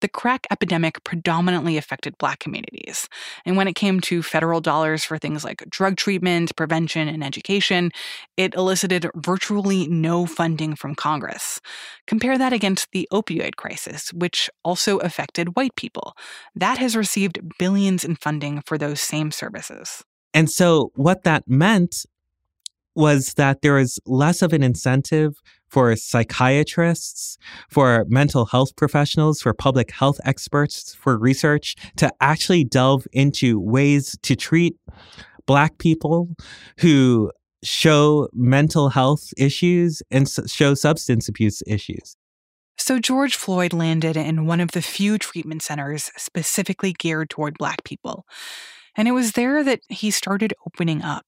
the 0.00 0.08
crack 0.08 0.46
epidemic 0.50 1.02
predominantly 1.04 1.76
affected 1.76 2.18
Black 2.18 2.38
communities. 2.38 3.08
And 3.44 3.56
when 3.56 3.68
it 3.68 3.74
came 3.74 4.00
to 4.02 4.22
federal 4.22 4.60
dollars 4.60 5.04
for 5.04 5.18
things 5.18 5.44
like 5.44 5.64
drug 5.68 5.96
treatment, 5.96 6.54
prevention, 6.56 7.08
and 7.08 7.24
education, 7.24 7.90
it 8.36 8.54
elicited 8.54 9.08
virtually 9.16 9.86
no 9.88 10.26
funding 10.26 10.76
from 10.76 10.94
Congress. 10.94 11.60
Compare 12.06 12.38
that 12.38 12.52
against 12.52 12.90
the 12.92 13.08
opioid 13.12 13.56
crisis, 13.56 14.12
which 14.12 14.50
also 14.64 14.98
affected 14.98 15.56
white 15.56 15.74
people. 15.76 16.16
That 16.54 16.78
has 16.78 16.96
received 16.96 17.40
billions 17.58 18.04
in 18.04 18.16
funding 18.16 18.62
for 18.62 18.78
those 18.78 19.00
same 19.00 19.30
services. 19.30 20.04
And 20.34 20.50
so, 20.50 20.92
what 20.94 21.24
that 21.24 21.44
meant 21.46 22.04
was 22.94 23.34
that 23.34 23.60
there 23.62 23.74
was 23.74 24.00
less 24.06 24.42
of 24.42 24.52
an 24.52 24.62
incentive 24.62 25.34
for 25.68 25.94
psychiatrists, 25.96 27.38
for 27.68 28.04
mental 28.08 28.46
health 28.46 28.76
professionals, 28.76 29.40
for 29.40 29.52
public 29.52 29.90
health 29.90 30.20
experts, 30.24 30.94
for 30.94 31.18
research 31.18 31.74
to 31.96 32.12
actually 32.20 32.64
delve 32.64 33.06
into 33.12 33.60
ways 33.60 34.16
to 34.22 34.36
treat 34.36 34.76
Black 35.46 35.78
people 35.78 36.28
who 36.80 37.30
show 37.62 38.28
mental 38.32 38.90
health 38.90 39.30
issues 39.36 40.02
and 40.10 40.28
show 40.46 40.74
substance 40.74 41.28
abuse 41.28 41.62
issues. 41.66 42.16
So, 42.78 42.98
George 42.98 43.36
Floyd 43.36 43.72
landed 43.72 44.16
in 44.16 44.46
one 44.46 44.60
of 44.60 44.72
the 44.72 44.82
few 44.82 45.18
treatment 45.18 45.62
centers 45.62 46.10
specifically 46.16 46.92
geared 46.92 47.30
toward 47.30 47.56
Black 47.58 47.84
people. 47.84 48.26
And 48.96 49.08
it 49.08 49.12
was 49.12 49.32
there 49.32 49.64
that 49.64 49.80
he 49.88 50.10
started 50.10 50.52
opening 50.66 51.02
up. 51.02 51.26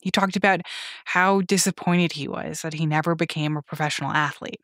He 0.00 0.10
talked 0.10 0.36
about 0.36 0.60
how 1.04 1.42
disappointed 1.42 2.12
he 2.12 2.28
was 2.28 2.62
that 2.62 2.74
he 2.74 2.86
never 2.86 3.14
became 3.14 3.56
a 3.56 3.62
professional 3.62 4.10
athlete. 4.12 4.60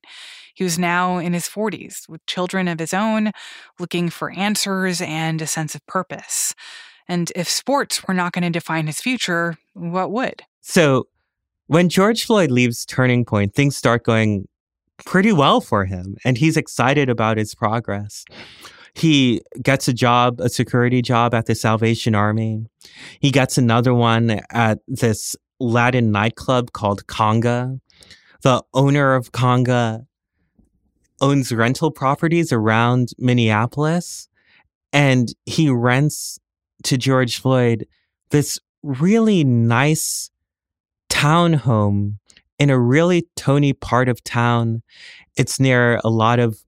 He 0.54 0.64
was 0.64 0.78
now 0.78 1.18
in 1.18 1.34
his 1.34 1.46
40s 1.48 2.08
with 2.08 2.24
children 2.26 2.66
of 2.66 2.78
his 2.78 2.94
own, 2.94 3.32
looking 3.78 4.08
for 4.08 4.30
answers 4.30 5.02
and 5.02 5.42
a 5.42 5.46
sense 5.46 5.74
of 5.74 5.86
purpose. 5.86 6.54
And 7.08 7.30
if 7.36 7.48
sports 7.48 8.06
were 8.06 8.14
not 8.14 8.32
going 8.32 8.44
to 8.44 8.50
define 8.50 8.86
his 8.86 9.00
future, 9.00 9.56
what 9.74 10.10
would? 10.10 10.42
So, 10.62 11.08
when 11.68 11.88
George 11.88 12.24
Floyd 12.24 12.50
leaves 12.50 12.86
Turning 12.86 13.24
Point, 13.24 13.54
things 13.54 13.76
start 13.76 14.04
going 14.04 14.48
pretty 15.04 15.32
well 15.32 15.60
for 15.60 15.84
him, 15.84 16.16
and 16.24 16.38
he's 16.38 16.56
excited 16.56 17.10
about 17.10 17.36
his 17.36 17.54
progress. 17.54 18.24
He 18.96 19.42
gets 19.62 19.88
a 19.88 19.92
job, 19.92 20.40
a 20.40 20.48
security 20.48 21.02
job 21.02 21.34
at 21.34 21.44
the 21.44 21.54
Salvation 21.54 22.14
Army. 22.14 22.64
He 23.20 23.30
gets 23.30 23.58
another 23.58 23.92
one 23.92 24.40
at 24.50 24.78
this 24.88 25.36
Latin 25.60 26.10
nightclub 26.10 26.72
called 26.72 27.06
Conga. 27.06 27.78
The 28.40 28.62
owner 28.72 29.14
of 29.14 29.32
Conga 29.32 30.06
owns 31.20 31.52
rental 31.52 31.90
properties 31.90 32.52
around 32.52 33.10
Minneapolis, 33.18 34.28
and 34.94 35.28
he 35.44 35.68
rents 35.68 36.38
to 36.84 36.96
George 36.96 37.38
Floyd 37.38 37.86
this 38.30 38.58
really 38.82 39.44
nice 39.44 40.30
townhome 41.10 42.14
in 42.58 42.70
a 42.70 42.78
really 42.78 43.26
Tony 43.36 43.74
part 43.74 44.08
of 44.08 44.24
town. 44.24 44.82
It's 45.36 45.60
near 45.60 46.00
a 46.02 46.08
lot 46.08 46.38
of 46.38 46.62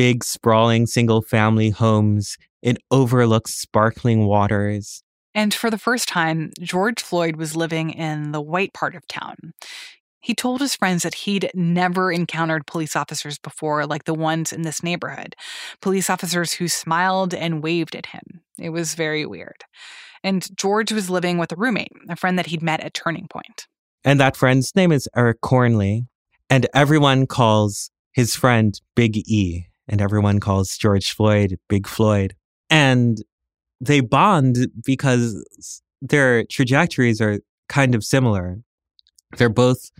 big, 0.00 0.24
sprawling 0.24 0.86
single 0.86 1.20
family 1.20 1.68
homes. 1.68 2.38
It 2.62 2.78
overlooks 2.90 3.54
sparkling 3.54 4.24
waters. 4.24 5.02
And 5.34 5.52
for 5.52 5.68
the 5.68 5.76
first 5.76 6.08
time, 6.08 6.52
George 6.58 7.02
Floyd 7.02 7.36
was 7.36 7.54
living 7.54 7.90
in 7.90 8.32
the 8.32 8.40
white 8.40 8.72
part 8.72 8.94
of 8.94 9.06
town. 9.08 9.52
He 10.22 10.34
told 10.34 10.62
his 10.62 10.74
friends 10.74 11.02
that 11.02 11.16
he'd 11.16 11.50
never 11.52 12.10
encountered 12.10 12.66
police 12.66 12.96
officers 12.96 13.38
before, 13.38 13.84
like 13.84 14.04
the 14.04 14.14
ones 14.14 14.54
in 14.54 14.62
this 14.62 14.82
neighborhood. 14.82 15.36
Police 15.82 16.08
officers 16.08 16.54
who 16.54 16.66
smiled 16.66 17.34
and 17.34 17.62
waved 17.62 17.94
at 17.94 18.06
him. 18.06 18.40
It 18.58 18.70
was 18.70 18.94
very 18.94 19.26
weird. 19.26 19.64
And 20.24 20.48
George 20.56 20.92
was 20.92 21.10
living 21.10 21.36
with 21.36 21.52
a 21.52 21.56
roommate, 21.56 21.92
a 22.08 22.16
friend 22.16 22.38
that 22.38 22.46
he'd 22.46 22.62
met 22.62 22.80
at 22.80 22.94
Turning 22.94 23.26
Point. 23.28 23.66
And 24.02 24.18
that 24.18 24.34
friend's 24.34 24.74
name 24.74 24.92
is 24.92 25.10
Eric 25.14 25.42
Cornley. 25.42 26.06
And 26.48 26.66
everyone 26.74 27.26
calls 27.26 27.90
his 28.12 28.34
friend 28.34 28.80
Big 28.96 29.18
E 29.28 29.66
and 29.90 30.00
everyone 30.00 30.40
calls 30.40 30.78
George 30.78 31.12
Floyd 31.12 31.58
Big 31.68 31.86
Floyd. 31.86 32.34
And 32.70 33.18
they 33.80 34.00
bond 34.00 34.68
because 34.84 35.82
their 36.00 36.44
trajectories 36.44 37.20
are 37.20 37.40
kind 37.68 37.94
of 37.94 38.04
similar. 38.04 38.58
They're 39.36 39.48
both 39.48 39.90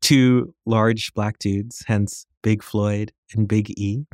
two 0.00 0.54
large 0.64 1.12
black 1.14 1.38
dudes, 1.38 1.82
hence 1.86 2.26
Big 2.42 2.62
Floyd 2.62 3.12
and 3.34 3.48
Big 3.48 3.70
E. 3.70 4.06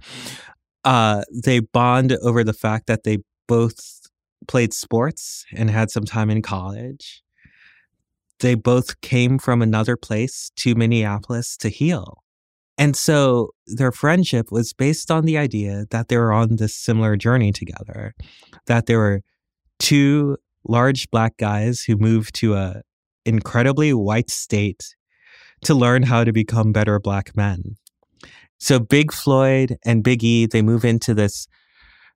Uh, 0.84 1.22
they 1.44 1.60
bond 1.60 2.16
over 2.22 2.42
the 2.42 2.52
fact 2.52 2.86
that 2.86 3.04
they 3.04 3.18
both 3.46 4.08
played 4.48 4.72
sports 4.72 5.44
and 5.54 5.70
had 5.70 5.90
some 5.90 6.04
time 6.04 6.30
in 6.30 6.42
college. 6.42 7.22
They 8.40 8.54
both 8.54 9.00
came 9.00 9.38
from 9.38 9.62
another 9.62 9.96
place 9.96 10.50
to 10.56 10.74
Minneapolis 10.74 11.56
to 11.58 11.68
heal. 11.68 12.22
And 12.78 12.94
so 12.94 13.50
their 13.66 13.92
friendship 13.92 14.52
was 14.52 14.72
based 14.72 15.10
on 15.10 15.24
the 15.24 15.38
idea 15.38 15.86
that 15.90 16.08
they 16.08 16.16
were 16.16 16.32
on 16.32 16.56
this 16.56 16.74
similar 16.74 17.16
journey 17.16 17.52
together, 17.52 18.14
that 18.66 18.86
there 18.86 18.98
were 18.98 19.22
two 19.78 20.36
large 20.64 21.10
black 21.10 21.36
guys 21.38 21.82
who 21.82 21.96
moved 21.96 22.34
to 22.36 22.54
a 22.54 22.82
incredibly 23.24 23.92
white 23.92 24.30
state 24.30 24.94
to 25.62 25.74
learn 25.74 26.02
how 26.02 26.22
to 26.22 26.32
become 26.32 26.72
better 26.72 26.98
black 27.00 27.36
men. 27.36 27.76
So 28.58 28.78
Big 28.78 29.12
Floyd 29.12 29.78
and 29.84 30.04
Big 30.04 30.22
E, 30.22 30.46
they 30.46 30.62
move 30.62 30.84
into 30.84 31.14
this 31.14 31.46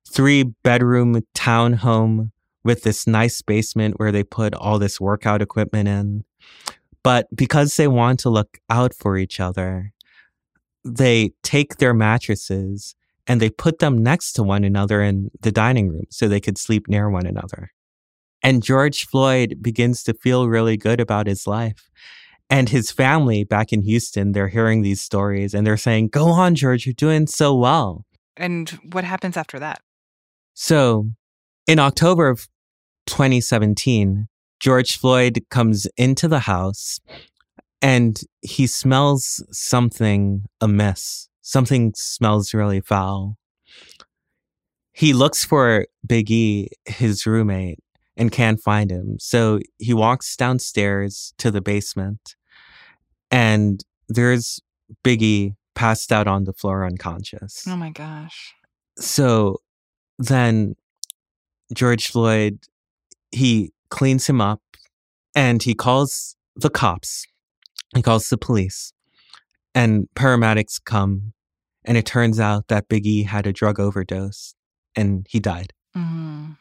three 0.09 0.43
bedroom 0.43 1.21
townhome 1.35 2.31
with 2.63 2.83
this 2.83 3.07
nice 3.07 3.41
basement 3.41 3.99
where 3.99 4.11
they 4.11 4.23
put 4.23 4.53
all 4.55 4.79
this 4.79 5.01
workout 5.01 5.41
equipment 5.41 5.87
in. 5.87 6.23
But 7.03 7.27
because 7.35 7.75
they 7.75 7.87
want 7.87 8.19
to 8.21 8.29
look 8.29 8.59
out 8.69 8.93
for 8.93 9.17
each 9.17 9.39
other, 9.39 9.91
they 10.83 11.31
take 11.43 11.77
their 11.77 11.93
mattresses 11.93 12.95
and 13.27 13.39
they 13.39 13.49
put 13.49 13.79
them 13.79 14.01
next 14.01 14.33
to 14.33 14.43
one 14.43 14.63
another 14.63 15.01
in 15.01 15.29
the 15.41 15.51
dining 15.51 15.89
room 15.89 16.05
so 16.09 16.27
they 16.27 16.39
could 16.39 16.57
sleep 16.57 16.87
near 16.87 17.09
one 17.09 17.25
another. 17.25 17.71
And 18.43 18.63
George 18.63 19.05
Floyd 19.05 19.57
begins 19.61 20.03
to 20.03 20.13
feel 20.13 20.47
really 20.47 20.77
good 20.77 20.99
about 20.99 21.27
his 21.27 21.45
life. 21.45 21.89
And 22.49 22.67
his 22.67 22.91
family 22.91 23.43
back 23.43 23.71
in 23.71 23.81
Houston, 23.83 24.33
they're 24.33 24.49
hearing 24.49 24.81
these 24.81 24.99
stories 24.99 25.53
and 25.53 25.65
they're 25.65 25.77
saying, 25.77 26.09
Go 26.09 26.27
on, 26.27 26.55
George, 26.55 26.85
you're 26.85 26.93
doing 26.93 27.27
so 27.27 27.55
well. 27.55 28.05
And 28.35 28.69
what 28.91 29.03
happens 29.03 29.37
after 29.37 29.59
that? 29.59 29.79
So 30.53 31.11
in 31.67 31.79
October 31.79 32.27
of 32.27 32.47
2017, 33.05 34.27
George 34.59 34.97
Floyd 34.97 35.45
comes 35.49 35.87
into 35.97 36.27
the 36.27 36.39
house 36.39 36.99
and 37.81 38.21
he 38.41 38.67
smells 38.67 39.43
something 39.51 40.45
amiss. 40.59 41.27
Something 41.41 41.93
smells 41.95 42.53
really 42.53 42.81
foul. 42.81 43.37
He 44.93 45.13
looks 45.13 45.43
for 45.43 45.87
Big 46.05 46.29
E, 46.29 46.69
his 46.85 47.25
roommate, 47.25 47.79
and 48.15 48.31
can't 48.31 48.61
find 48.61 48.91
him. 48.91 49.17
So 49.19 49.59
he 49.77 49.93
walks 49.93 50.35
downstairs 50.35 51.33
to 51.37 51.49
the 51.49 51.61
basement, 51.61 52.35
and 53.31 53.83
there's 54.07 54.59
Big 55.03 55.23
E 55.23 55.53
passed 55.73 56.11
out 56.11 56.27
on 56.27 56.43
the 56.43 56.53
floor 56.53 56.85
unconscious. 56.85 57.65
Oh 57.67 57.75
my 57.75 57.89
gosh. 57.89 58.53
So 58.97 59.61
then 60.19 60.75
George 61.73 62.09
Floyd, 62.09 62.59
he 63.31 63.71
cleans 63.89 64.27
him 64.27 64.41
up 64.41 64.61
and 65.33 65.63
he 65.63 65.73
calls 65.73 66.35
the 66.55 66.69
cops, 66.69 67.25
he 67.95 68.01
calls 68.01 68.29
the 68.29 68.37
police, 68.37 68.93
and 69.75 70.07
paramedics 70.15 70.83
come. 70.83 71.33
And 71.83 71.97
it 71.97 72.05
turns 72.05 72.39
out 72.39 72.67
that 72.67 72.87
Biggie 72.89 73.25
had 73.25 73.47
a 73.47 73.53
drug 73.53 73.79
overdose 73.79 74.53
and 74.95 75.25
he 75.29 75.39
died. 75.39 75.73
Mm. 75.97 76.57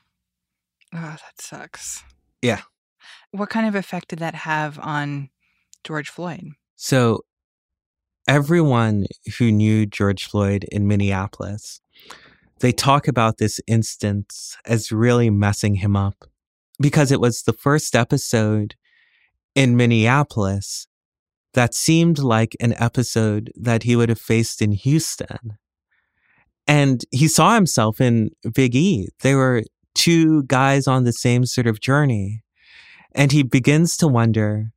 Oh, 0.95 0.99
that 0.99 1.41
sucks. 1.41 2.03
Yeah. 2.43 2.62
What 3.31 3.51
kind 3.51 3.66
of 3.66 3.74
effect 3.74 4.09
did 4.09 4.18
that 4.20 4.35
have 4.35 4.78
on 4.78 5.28
George 5.85 6.09
Floyd? 6.09 6.53
So 6.76 7.24
everyone 8.26 9.07
who 9.39 9.53
knew 9.53 9.87
George 9.87 10.26
Floyd 10.26 10.64
in 10.72 10.89
Minneapolis, 10.89 11.81
they 12.61 12.72
talk 12.72 13.07
about 13.07 13.39
this 13.39 13.61
instance 13.66 14.57
as 14.64 14.91
really 14.91 15.31
messing 15.31 15.76
him 15.76 15.97
up 15.97 16.24
because 16.81 17.12
it 17.12 17.20
was 17.20 17.43
the 17.43 17.53
first 17.53 17.95
episode 17.95 18.74
in 19.55 19.76
Minneapolis 19.76 20.87
that 21.55 21.74
seemed 21.74 22.18
like 22.18 22.57
an 22.61 22.74
episode 22.78 23.53
that 23.57 23.82
he 23.82 23.96
would 23.96 24.09
have 24.09 24.20
faced 24.20 24.62
in 24.62 24.72
Houston. 24.72 25.57
And 26.66 27.05
he 27.11 27.26
saw 27.26 27.55
himself 27.55 28.01
in 28.01 28.30
Big 28.55 28.74
E. 28.76 29.09
They 29.22 29.34
were 29.34 29.64
two 29.94 30.44
guys 30.44 30.86
on 30.86 31.05
the 31.05 31.12
same 31.12 31.44
sort 31.44 31.66
of 31.66 31.80
journey. 31.80 32.42
And 33.12 33.32
he 33.32 33.42
begins 33.42 33.96
to 33.98 34.09
wonder 34.09 34.70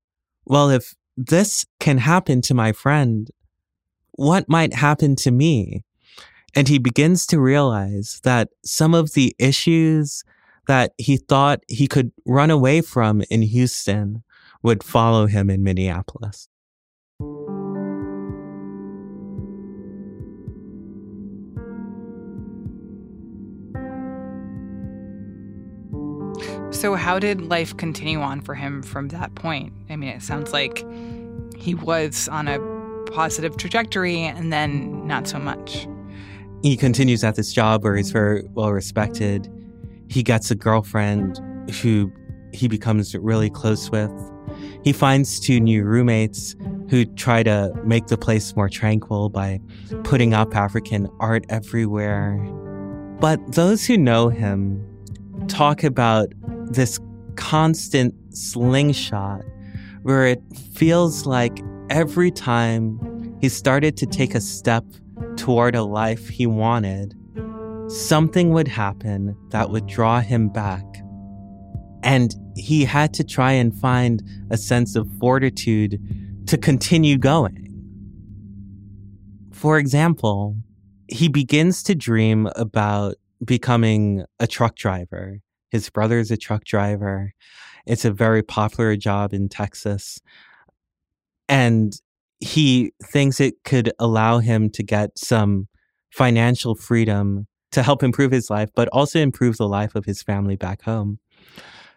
well, 0.45 0.69
if 0.69 0.93
this 1.15 1.65
can 1.79 1.99
happen 1.99 2.41
to 2.41 2.53
my 2.53 2.73
friend, 2.73 3.29
what 4.11 4.49
might 4.49 4.73
happen 4.73 5.15
to 5.17 5.31
me? 5.31 5.83
And 6.55 6.67
he 6.67 6.77
begins 6.77 7.25
to 7.27 7.39
realize 7.39 8.19
that 8.23 8.49
some 8.63 8.93
of 8.93 9.13
the 9.13 9.35
issues 9.39 10.23
that 10.67 10.91
he 10.97 11.17
thought 11.17 11.61
he 11.67 11.87
could 11.87 12.11
run 12.25 12.51
away 12.51 12.81
from 12.81 13.21
in 13.29 13.41
Houston 13.41 14.23
would 14.61 14.83
follow 14.83 15.25
him 15.27 15.49
in 15.49 15.63
Minneapolis. 15.63 16.47
So, 26.73 26.95
how 26.95 27.19
did 27.19 27.43
life 27.43 27.77
continue 27.77 28.19
on 28.19 28.41
for 28.41 28.55
him 28.55 28.81
from 28.81 29.07
that 29.09 29.35
point? 29.35 29.71
I 29.89 29.95
mean, 29.95 30.09
it 30.09 30.21
sounds 30.21 30.51
like 30.51 30.83
he 31.55 31.75
was 31.75 32.27
on 32.27 32.47
a 32.47 32.59
positive 33.11 33.55
trajectory 33.57 34.23
and 34.23 34.51
then 34.51 35.07
not 35.07 35.27
so 35.27 35.37
much. 35.39 35.87
He 36.63 36.75
continues 36.75 37.23
at 37.23 37.35
this 37.35 37.53
job 37.53 37.83
where 37.83 37.95
he's 37.95 38.11
very 38.11 38.43
well 38.53 38.71
respected. 38.71 39.47
He 40.09 40.23
gets 40.23 40.49
a 40.49 40.55
girlfriend 40.55 41.39
who 41.81 42.11
he 42.53 42.67
becomes 42.67 43.15
really 43.15 43.49
close 43.51 43.89
with. 43.91 44.11
He 44.83 44.93
finds 44.93 45.39
two 45.39 45.59
new 45.59 45.83
roommates 45.83 46.55
who 46.89 47.05
try 47.05 47.43
to 47.43 47.71
make 47.85 48.07
the 48.07 48.17
place 48.17 48.55
more 48.55 48.67
tranquil 48.67 49.29
by 49.29 49.61
putting 50.03 50.33
up 50.33 50.55
African 50.55 51.07
art 51.19 51.45
everywhere. 51.49 52.35
But 53.19 53.39
those 53.53 53.85
who 53.85 53.97
know 53.97 54.29
him 54.29 54.85
talk 55.47 55.83
about 55.83 56.33
this 56.73 56.99
constant 57.35 58.13
slingshot 58.35 59.41
where 60.03 60.25
it 60.27 60.41
feels 60.73 61.25
like 61.25 61.61
every 61.89 62.31
time 62.31 63.37
he 63.41 63.49
started 63.49 63.97
to 63.97 64.05
take 64.05 64.35
a 64.35 64.41
step 64.41 64.83
toward 65.37 65.75
a 65.75 65.83
life 65.83 66.27
he 66.29 66.45
wanted, 66.45 67.15
something 67.87 68.51
would 68.51 68.67
happen 68.67 69.35
that 69.49 69.69
would 69.69 69.87
draw 69.87 70.19
him 70.19 70.49
back. 70.49 70.83
And 72.03 72.35
he 72.55 72.83
had 72.85 73.13
to 73.15 73.23
try 73.23 73.53
and 73.53 73.73
find 73.73 74.21
a 74.49 74.57
sense 74.57 74.95
of 74.95 75.07
fortitude 75.19 75.99
to 76.47 76.57
continue 76.57 77.17
going. 77.17 77.69
For 79.51 79.77
example, 79.77 80.57
he 81.07 81.29
begins 81.29 81.83
to 81.83 81.95
dream 81.95 82.49
about 82.55 83.15
becoming 83.43 84.25
a 84.39 84.47
truck 84.47 84.75
driver. 84.75 85.39
His 85.73 85.89
brother 85.89 86.19
is 86.19 86.29
a 86.29 86.37
truck 86.37 86.65
driver. 86.65 87.33
It's 87.87 88.05
a 88.05 88.11
very 88.11 88.43
popular 88.43 88.95
job 88.95 89.33
in 89.33 89.49
Texas. 89.49 90.21
And 91.49 91.93
he 92.39 92.93
thinks 93.03 93.39
it 93.39 93.55
could 93.65 93.91
allow 93.97 94.37
him 94.37 94.69
to 94.69 94.83
get 94.83 95.17
some 95.17 95.67
financial 96.11 96.75
freedom 96.75 97.47
to 97.71 97.81
help 97.81 98.03
improve 98.03 98.31
his 98.31 98.51
life, 98.51 98.69
but 98.75 98.87
also 98.89 99.17
improve 99.19 99.57
the 99.57 99.67
life 99.67 99.95
of 99.95 100.05
his 100.05 100.21
family 100.21 100.55
back 100.55 100.83
home. 100.83 101.17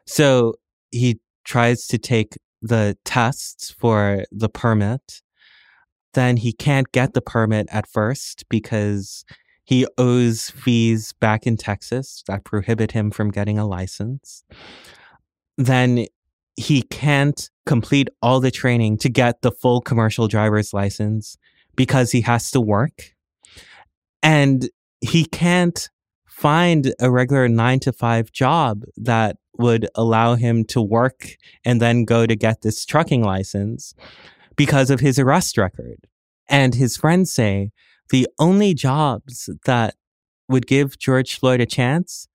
So 0.07 0.55
he 0.91 1.21
tries 1.45 1.87
to 1.89 1.99
take 1.99 2.39
the 2.63 2.97
tests 3.05 3.71
for 3.71 4.25
the 4.33 4.49
permit. 4.49 5.21
Then 6.15 6.39
he 6.39 6.55
can't 6.55 6.91
get 6.93 7.13
the 7.13 7.21
permit 7.21 7.67
at 7.71 7.87
first 7.87 8.47
because 8.49 9.27
he 9.67 9.85
owes 9.99 10.51
fees 10.51 11.13
back 11.15 11.45
in 11.47 11.57
Texas 11.57 12.23
that 12.29 12.45
prohibit 12.45 12.93
him 12.93 13.11
from 13.11 13.33
getting 13.33 13.59
a 13.59 13.67
license. 13.67 14.45
Then 15.59 16.07
he 16.57 16.83
can't 16.83 17.51
complete 17.67 18.09
all 18.23 18.39
the 18.39 18.53
training 18.53 18.99
to 18.99 19.09
get 19.09 19.43
the 19.43 19.51
full 19.51 19.81
commercial 19.81 20.29
driver's 20.29 20.73
license 20.73 21.37
because 21.75 22.13
he 22.13 22.21
has 22.21 22.51
to 22.53 22.61
work. 22.61 23.15
And 24.23 24.71
he 25.01 25.25
can't 25.25 25.91
find 26.27 26.95
a 27.01 27.11
regular 27.11 27.49
nine 27.49 27.81
to 27.81 27.93
five 27.93 28.31
job 28.31 28.85
that 28.97 29.37
would 29.59 29.89
allow 29.97 30.37
him 30.37 30.65
to 30.67 30.81
work 30.81 31.37
and 31.65 31.81
then 31.81 32.05
go 32.05 32.25
to 32.25 32.37
get 32.37 32.63
this 32.63 32.85
trucking 32.85 33.25
license 33.25 33.95
because 34.55 34.91
of 34.91 35.01
his 35.01 35.19
arrest 35.19 35.59
record. 35.59 36.07
And 36.49 36.75
his 36.75 36.97
friends 36.97 37.33
say 37.33 37.73
the 38.11 38.29
only 38.39 38.75
jobs 38.75 39.51
that 39.65 39.95
would 40.49 40.67
give 40.67 40.99
George 40.99 41.39
Floyd 41.39 41.61
a 41.61 41.67
chance 41.67 42.29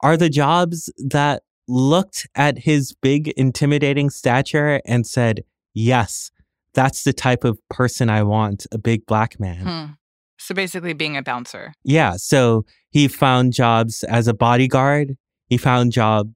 are 0.00 0.16
the 0.16 0.28
jobs 0.28 0.92
that 0.98 1.42
looked 1.66 2.26
at 2.34 2.58
his 2.58 2.92
big, 2.92 3.28
intimidating 3.28 4.10
stature 4.10 4.80
and 4.84 5.06
said, 5.06 5.44
Yes, 5.72 6.30
that's 6.74 7.04
the 7.04 7.12
type 7.12 7.44
of 7.44 7.58
person 7.68 8.10
I 8.10 8.22
want, 8.22 8.66
a 8.70 8.78
big 8.78 9.06
black 9.06 9.40
man. 9.40 9.60
Hmm. 9.60 9.92
So 10.38 10.54
basically, 10.54 10.92
being 10.92 11.16
a 11.16 11.22
bouncer. 11.22 11.72
Yeah. 11.84 12.16
So 12.16 12.64
he 12.90 13.08
found 13.08 13.52
jobs 13.52 14.04
as 14.04 14.28
a 14.28 14.34
bodyguard. 14.34 15.16
He 15.46 15.56
found 15.56 15.92
jobs 15.92 16.34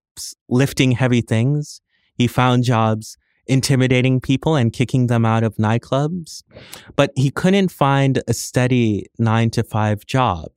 lifting 0.48 0.92
heavy 0.92 1.20
things. 1.20 1.80
He 2.14 2.26
found 2.26 2.64
jobs 2.64 3.18
intimidating 3.48 4.20
people 4.20 4.54
and 4.54 4.72
kicking 4.72 5.06
them 5.06 5.24
out 5.24 5.42
of 5.42 5.56
nightclubs. 5.56 6.42
But 6.96 7.12
he 7.16 7.30
couldn't 7.30 7.70
find 7.70 8.22
a 8.28 8.34
steady 8.34 9.06
nine 9.18 9.50
to 9.50 9.62
five 9.62 10.06
job. 10.06 10.48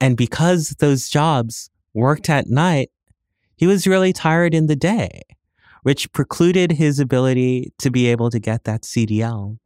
And 0.00 0.16
because 0.16 0.70
those 0.78 1.08
jobs 1.08 1.70
worked 1.94 2.30
at 2.30 2.46
night, 2.46 2.90
he 3.56 3.66
was 3.66 3.86
really 3.86 4.12
tired 4.12 4.54
in 4.54 4.66
the 4.66 4.76
day, 4.76 5.22
which 5.82 6.12
precluded 6.12 6.72
his 6.72 7.00
ability 7.00 7.72
to 7.78 7.90
be 7.90 8.06
able 8.06 8.30
to 8.30 8.38
get 8.38 8.64
that 8.64 8.82
CDL. 8.82 9.58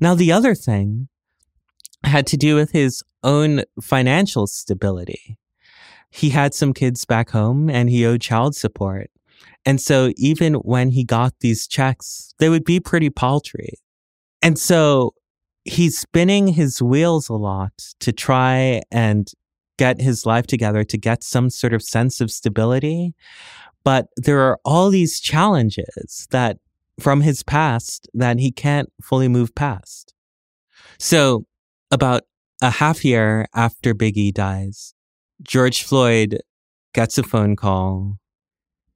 Now, 0.00 0.14
the 0.14 0.30
other 0.30 0.54
thing 0.54 1.08
had 2.04 2.26
to 2.28 2.36
do 2.36 2.54
with 2.54 2.72
his 2.72 3.02
own 3.22 3.62
financial 3.80 4.46
stability. 4.46 5.38
He 6.10 6.30
had 6.30 6.54
some 6.54 6.72
kids 6.72 7.04
back 7.04 7.30
home 7.30 7.68
and 7.68 7.90
he 7.90 8.06
owed 8.06 8.20
child 8.20 8.54
support. 8.54 9.10
And 9.64 9.80
so 9.80 10.12
even 10.16 10.54
when 10.54 10.90
he 10.90 11.04
got 11.04 11.34
these 11.40 11.66
checks, 11.66 12.34
they 12.38 12.48
would 12.48 12.64
be 12.64 12.80
pretty 12.80 13.10
paltry. 13.10 13.74
And 14.42 14.58
so 14.58 15.14
he's 15.64 15.98
spinning 15.98 16.48
his 16.48 16.80
wheels 16.80 17.28
a 17.28 17.34
lot 17.34 17.72
to 18.00 18.12
try 18.12 18.82
and 18.90 19.30
get 19.76 20.00
his 20.00 20.26
life 20.26 20.46
together, 20.46 20.84
to 20.84 20.98
get 20.98 21.22
some 21.22 21.50
sort 21.50 21.74
of 21.74 21.82
sense 21.82 22.20
of 22.20 22.30
stability. 22.30 23.14
But 23.84 24.06
there 24.16 24.40
are 24.40 24.58
all 24.64 24.90
these 24.90 25.20
challenges 25.20 26.26
that 26.30 26.58
from 26.98 27.20
his 27.20 27.42
past 27.42 28.08
that 28.14 28.38
he 28.38 28.50
can't 28.50 28.92
fully 29.02 29.28
move 29.28 29.54
past. 29.54 30.14
So 30.98 31.46
about 31.90 32.22
a 32.60 32.70
half 32.70 33.04
year 33.04 33.46
after 33.54 33.94
Biggie 33.94 34.34
dies, 34.34 34.94
George 35.42 35.82
Floyd 35.82 36.40
gets 36.92 37.18
a 37.18 37.22
phone 37.22 37.54
call 37.54 38.18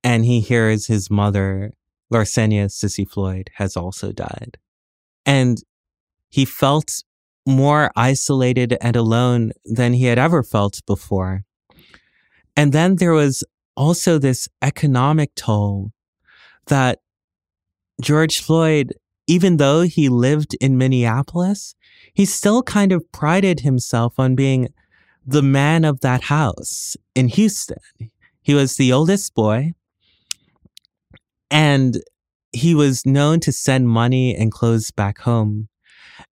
and 0.05 0.25
he 0.25 0.41
hears 0.41 0.87
his 0.87 1.11
mother, 1.11 1.73
Larcenia 2.13 2.71
Cissy 2.71 3.05
Floyd, 3.05 3.51
has 3.55 3.77
also 3.77 4.13
died. 4.13 4.59
And 5.25 5.59
he 6.29 6.45
felt 6.45 7.03
more 7.47 7.91
isolated 7.97 8.77
and 8.81 8.97
alone 8.97 9.53
than 9.65 9.93
he 9.93 10.05
had 10.05 10.19
ever 10.19 10.43
felt 10.43 10.81
before. 10.87 11.45
And 12.57 12.73
then 12.73 12.97
there 12.97 13.13
was 13.13 13.45
also 13.77 14.19
this 14.19 14.49
economic 14.61 15.35
toll 15.35 15.93
that 16.67 17.01
George 18.01 18.41
Floyd, 18.41 18.95
even 19.27 19.57
though 19.57 19.83
he 19.83 20.09
lived 20.09 20.55
in 20.61 20.79
Minneapolis, 20.79 21.75
he 22.15 22.25
still 22.25 22.63
kind 22.63 22.93
of 22.93 23.11
prided 23.13 23.61
himself 23.61 24.15
on 24.19 24.35
being 24.35 24.69
the 25.25 25.43
man 25.43 25.85
of 25.85 26.01
that 26.01 26.23
house 26.23 26.97
in 27.15 27.29
Houston. 27.29 27.79
He 28.43 28.55
was 28.55 28.77
the 28.77 28.93
oldest 28.93 29.35
boy, 29.35 29.73
and 31.53 32.03
he 32.53 32.75
was 32.75 33.07
known 33.07 33.39
to 33.41 33.53
send 33.53 33.89
money 33.89 34.35
and 34.35 34.51
clothes 34.51 34.91
back 34.91 35.19
home. 35.19 35.69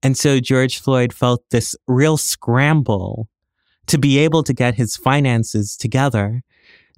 And 0.03 0.17
so 0.17 0.41
George 0.41 0.81
Floyd 0.81 1.13
felt 1.13 1.45
this 1.51 1.77
real 1.87 2.17
scramble 2.17 3.29
to 3.87 3.99
be 3.99 4.19
able 4.19 4.43
to 4.43 4.55
get 4.55 4.75
his 4.75 4.97
finances 4.97 5.77
together 5.77 6.43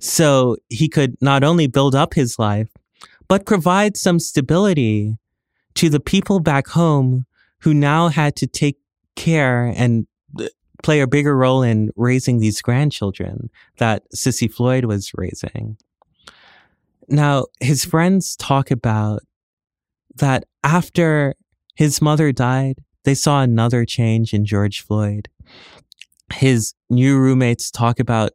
so 0.00 0.56
he 0.68 0.88
could 0.88 1.16
not 1.20 1.44
only 1.44 1.66
build 1.66 1.94
up 1.94 2.14
his 2.14 2.38
life, 2.38 2.68
but 3.28 3.46
provide 3.46 3.96
some 3.96 4.18
stability 4.18 5.16
to 5.74 5.88
the 5.88 6.00
people 6.00 6.40
back 6.40 6.68
home 6.68 7.24
who 7.60 7.72
now 7.72 8.08
had 8.08 8.36
to 8.36 8.46
take 8.46 8.78
care 9.16 9.72
and 9.76 10.06
uh, 10.38 10.46
play 10.82 11.00
a 11.00 11.06
bigger 11.06 11.36
role 11.36 11.62
in 11.62 11.90
raising 11.96 12.38
these 12.38 12.60
grandchildren 12.60 13.48
that 13.78 14.02
Cissy 14.12 14.48
Floyd 14.48 14.84
was 14.84 15.12
raising. 15.14 15.76
Now, 17.08 17.46
his 17.60 17.84
friends 17.84 18.36
talk 18.36 18.70
about 18.70 19.20
that 20.16 20.44
after 20.62 21.34
his 21.74 22.00
mother 22.00 22.32
died, 22.32 22.76
they 23.04 23.14
saw 23.14 23.42
another 23.42 23.84
change 23.84 24.32
in 24.32 24.44
George 24.44 24.80
Floyd. 24.80 25.28
His 26.32 26.74
new 26.88 27.18
roommates 27.18 27.70
talk 27.70 27.98
about 27.98 28.32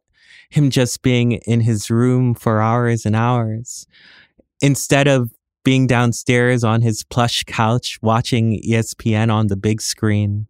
him 0.50 0.70
just 0.70 1.02
being 1.02 1.32
in 1.32 1.60
his 1.60 1.90
room 1.90 2.34
for 2.34 2.60
hours 2.60 3.04
and 3.04 3.16
hours 3.16 3.86
instead 4.60 5.06
of 5.08 5.32
being 5.64 5.86
downstairs 5.86 6.64
on 6.64 6.80
his 6.80 7.04
plush 7.04 7.44
couch 7.44 7.98
watching 8.02 8.60
ESPN 8.62 9.32
on 9.32 9.48
the 9.48 9.56
big 9.56 9.80
screen. 9.80 10.46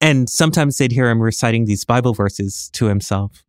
And 0.00 0.28
sometimes 0.28 0.76
they'd 0.76 0.92
hear 0.92 1.08
him 1.08 1.22
reciting 1.22 1.64
these 1.64 1.84
Bible 1.84 2.14
verses 2.14 2.70
to 2.74 2.86
himself. 2.86 3.44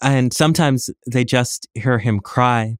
And 0.00 0.32
sometimes 0.32 0.90
they 1.06 1.24
just 1.24 1.68
hear 1.74 1.98
him 1.98 2.20
cry. 2.20 2.78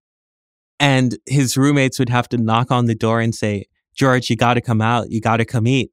And 0.80 1.18
his 1.26 1.56
roommates 1.56 1.98
would 1.98 2.08
have 2.08 2.28
to 2.30 2.38
knock 2.38 2.70
on 2.70 2.86
the 2.86 2.94
door 2.94 3.20
and 3.20 3.34
say, 3.34 3.66
George, 3.94 4.30
you 4.30 4.36
got 4.36 4.54
to 4.54 4.60
come 4.60 4.80
out. 4.80 5.10
You 5.10 5.20
got 5.20 5.38
to 5.38 5.44
come 5.44 5.66
eat. 5.66 5.90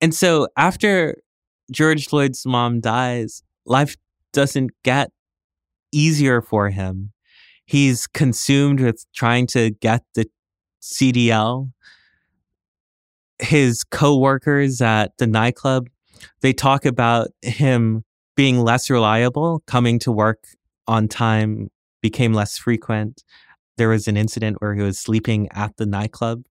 And 0.00 0.14
so 0.14 0.48
after 0.56 1.18
George 1.72 2.06
Floyd's 2.06 2.46
mom 2.46 2.80
dies, 2.80 3.42
life 3.66 3.96
doesn't 4.32 4.70
get 4.84 5.10
easier 5.92 6.40
for 6.40 6.70
him. 6.70 7.12
He's 7.66 8.06
consumed 8.06 8.80
with 8.80 9.04
trying 9.14 9.46
to 9.48 9.70
get 9.70 10.02
the 10.14 10.26
CDL. 10.80 11.72
His 13.40 13.84
coworkers 13.84 14.80
at 14.80 15.16
the 15.18 15.26
nightclub, 15.26 15.88
they 16.40 16.52
talk 16.52 16.84
about 16.84 17.28
him 17.42 18.04
being 18.36 18.60
less 18.60 18.88
reliable, 18.88 19.62
coming 19.66 19.98
to 20.00 20.12
work 20.12 20.44
on 20.86 21.08
time 21.08 21.70
became 22.00 22.32
less 22.32 22.56
frequent. 22.56 23.22
There 23.78 23.88
was 23.88 24.06
an 24.08 24.16
incident 24.16 24.58
where 24.60 24.74
he 24.74 24.82
was 24.82 24.98
sleeping 24.98 25.48
at 25.52 25.76
the 25.76 25.86
nightclub. 25.86 26.42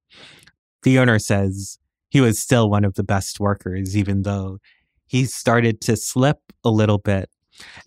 The 0.84 0.98
owner 0.98 1.20
says 1.20 1.78
he 2.10 2.22
was 2.22 2.40
still 2.40 2.70
one 2.70 2.86
of 2.86 2.96
the 2.96 3.04
best 3.04 3.40
workers, 3.40 3.96
even 3.96 4.24
though 4.24 4.58
he 5.06 5.26
started 5.26 5.82
to 5.82 5.96
slip 5.96 6.40
a 6.64 6.70
little 6.70 6.98
bit. 6.98 7.30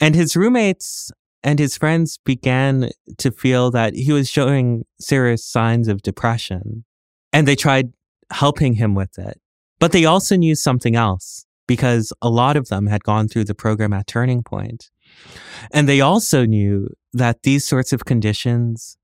And 0.01 0.15
his 0.15 0.37
roommates 0.37 1.11
and 1.43 1.59
his 1.59 1.77
friends 1.77 2.19
began 2.25 2.91
to 3.19 3.31
feel 3.31 3.71
that 3.71 3.95
he 3.95 4.13
was 4.13 4.29
showing 4.29 4.85
serious 5.01 5.45
signs 5.45 5.89
of 5.89 6.03
depression. 6.03 6.85
And 7.33 7.49
they 7.49 7.57
tried 7.57 7.93
helping 8.31 8.75
him 8.75 8.95
with 8.95 9.19
it. 9.19 9.41
But 9.79 9.93
they 9.93 10.05
also 10.05 10.37
knew 10.37 10.55
something 10.55 10.95
else 10.95 11.47
because 11.67 12.13
a 12.21 12.29
lot 12.29 12.57
of 12.57 12.69
them 12.69 12.87
had 12.87 13.05
gone 13.05 13.29
through 13.29 13.45
the 13.45 13.55
program 13.55 13.93
at 13.93 14.07
Turning 14.07 14.43
Point. 14.43 14.91
And 15.71 15.89
they 15.89 16.01
also 16.01 16.45
knew 16.45 16.89
that 17.13 17.43
these 17.43 17.67
sorts 17.67 17.93
of 17.93 18.05
conditions, 18.05 18.97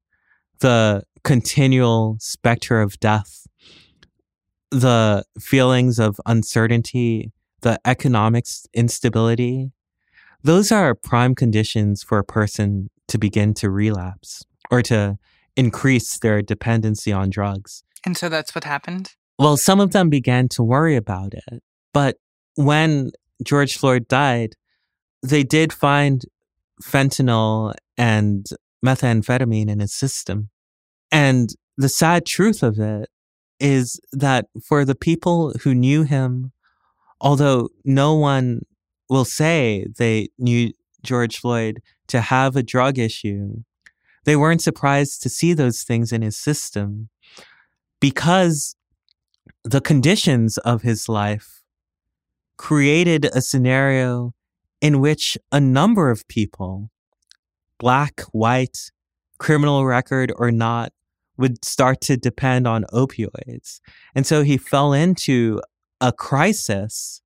the 0.61 1.03
continual 1.25 2.17
specter 2.21 2.81
of 2.81 2.99
death, 3.01 3.47
the 4.71 5.25
feelings 5.41 5.99
of 5.99 6.21
uncertainty, 6.27 7.33
the 7.63 7.81
economic 7.85 8.47
instability, 8.75 9.73
those 10.43 10.71
are 10.71 10.95
prime 10.95 11.35
conditions 11.35 12.03
for 12.03 12.19
a 12.19 12.25
person 12.25 12.89
to 13.09 13.19
begin 13.19 13.55
to 13.55 13.71
relapse 13.71 14.45
or 14.71 14.83
to 14.83 15.19
increase 15.57 16.19
their 16.19 16.43
dependency 16.43 17.13
on 17.13 17.31
drugs. 17.31 17.83
And 18.05 18.17
so 18.17 18.29
that's 18.29 18.55
what 18.55 18.65
happened? 18.65 19.15
Well, 19.39 19.57
some 19.57 19.81
of 19.81 19.93
them 19.93 20.09
began 20.09 20.49
to 20.51 20.63
worry 20.63 20.97
about 20.97 21.35
it. 21.35 21.63
But 21.93 22.19
when 22.55 23.11
George 23.43 23.77
Floyd 23.77 24.07
died, 24.09 24.55
they 25.23 25.43
did 25.43 25.73
find 25.73 26.23
fentanyl 26.83 27.75
and 27.97 28.47
methamphetamine 28.87 29.69
in 29.69 29.81
his 29.81 29.93
system. 29.93 30.51
And 31.11 31.51
the 31.77 31.89
sad 31.89 32.25
truth 32.27 32.63
of 32.63 32.79
it 32.79 33.11
is 33.59 34.01
that 34.13 34.47
for 34.63 34.85
the 34.85 34.95
people 34.95 35.53
who 35.63 35.75
knew 35.75 36.03
him, 36.03 36.53
although 37.21 37.69
no 37.85 38.15
one 38.15 38.61
will 39.09 39.25
say 39.25 39.87
they 39.99 40.29
knew 40.39 40.73
George 41.03 41.39
Floyd 41.39 41.81
to 42.09 42.21
have 42.21 42.57
a 42.57 42.63
drug 42.63 42.99
issue, 42.99 43.63
they 44.25 44.37
weren't 44.37 44.63
surprised 44.63 45.23
to 45.23 45.29
see 45.29 45.53
those 45.53 45.83
things 45.83 46.13
in 46.13 46.23
his 46.23 46.37
system 46.37 47.09
because 48.01 48.77
the 49.65 49.81
conditions 49.81 50.59
of 50.59 50.83
his 50.83 51.09
life 51.09 51.63
created 52.57 53.27
a 53.27 53.41
scenario 53.41 54.35
in 54.81 55.01
which 55.01 55.39
a 55.53 55.61
number 55.61 56.11
of 56.11 56.27
people, 56.29 56.91
black, 57.79 58.23
white, 58.33 58.91
criminal 59.39 59.85
record 59.85 60.33
or 60.37 60.51
not, 60.51 60.93
would 61.37 61.65
start 61.65 62.01
to 62.03 62.17
depend 62.17 62.67
on 62.67 62.85
opioids. 62.93 63.81
And 64.15 64.27
so 64.27 64.43
he 64.43 64.57
fell 64.57 64.93
into 64.93 65.61
a 66.01 66.13
crisis 66.13 67.21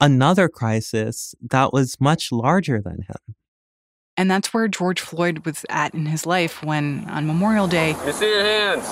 another 0.00 0.48
crisis 0.48 1.34
that 1.40 1.72
was 1.72 2.00
much 2.00 2.30
larger 2.32 2.80
than 2.80 3.02
him. 3.02 3.34
And 4.16 4.30
that's 4.30 4.54
where 4.54 4.68
George 4.68 5.00
Floyd 5.00 5.44
was 5.44 5.64
at 5.68 5.94
in 5.94 6.06
his 6.06 6.24
life 6.26 6.62
when, 6.62 7.08
on 7.08 7.26
Memorial 7.26 7.66
Day, 7.66 7.94
I 7.94 8.10
see 8.12 8.28
your 8.28 8.44
hands. 8.44 8.86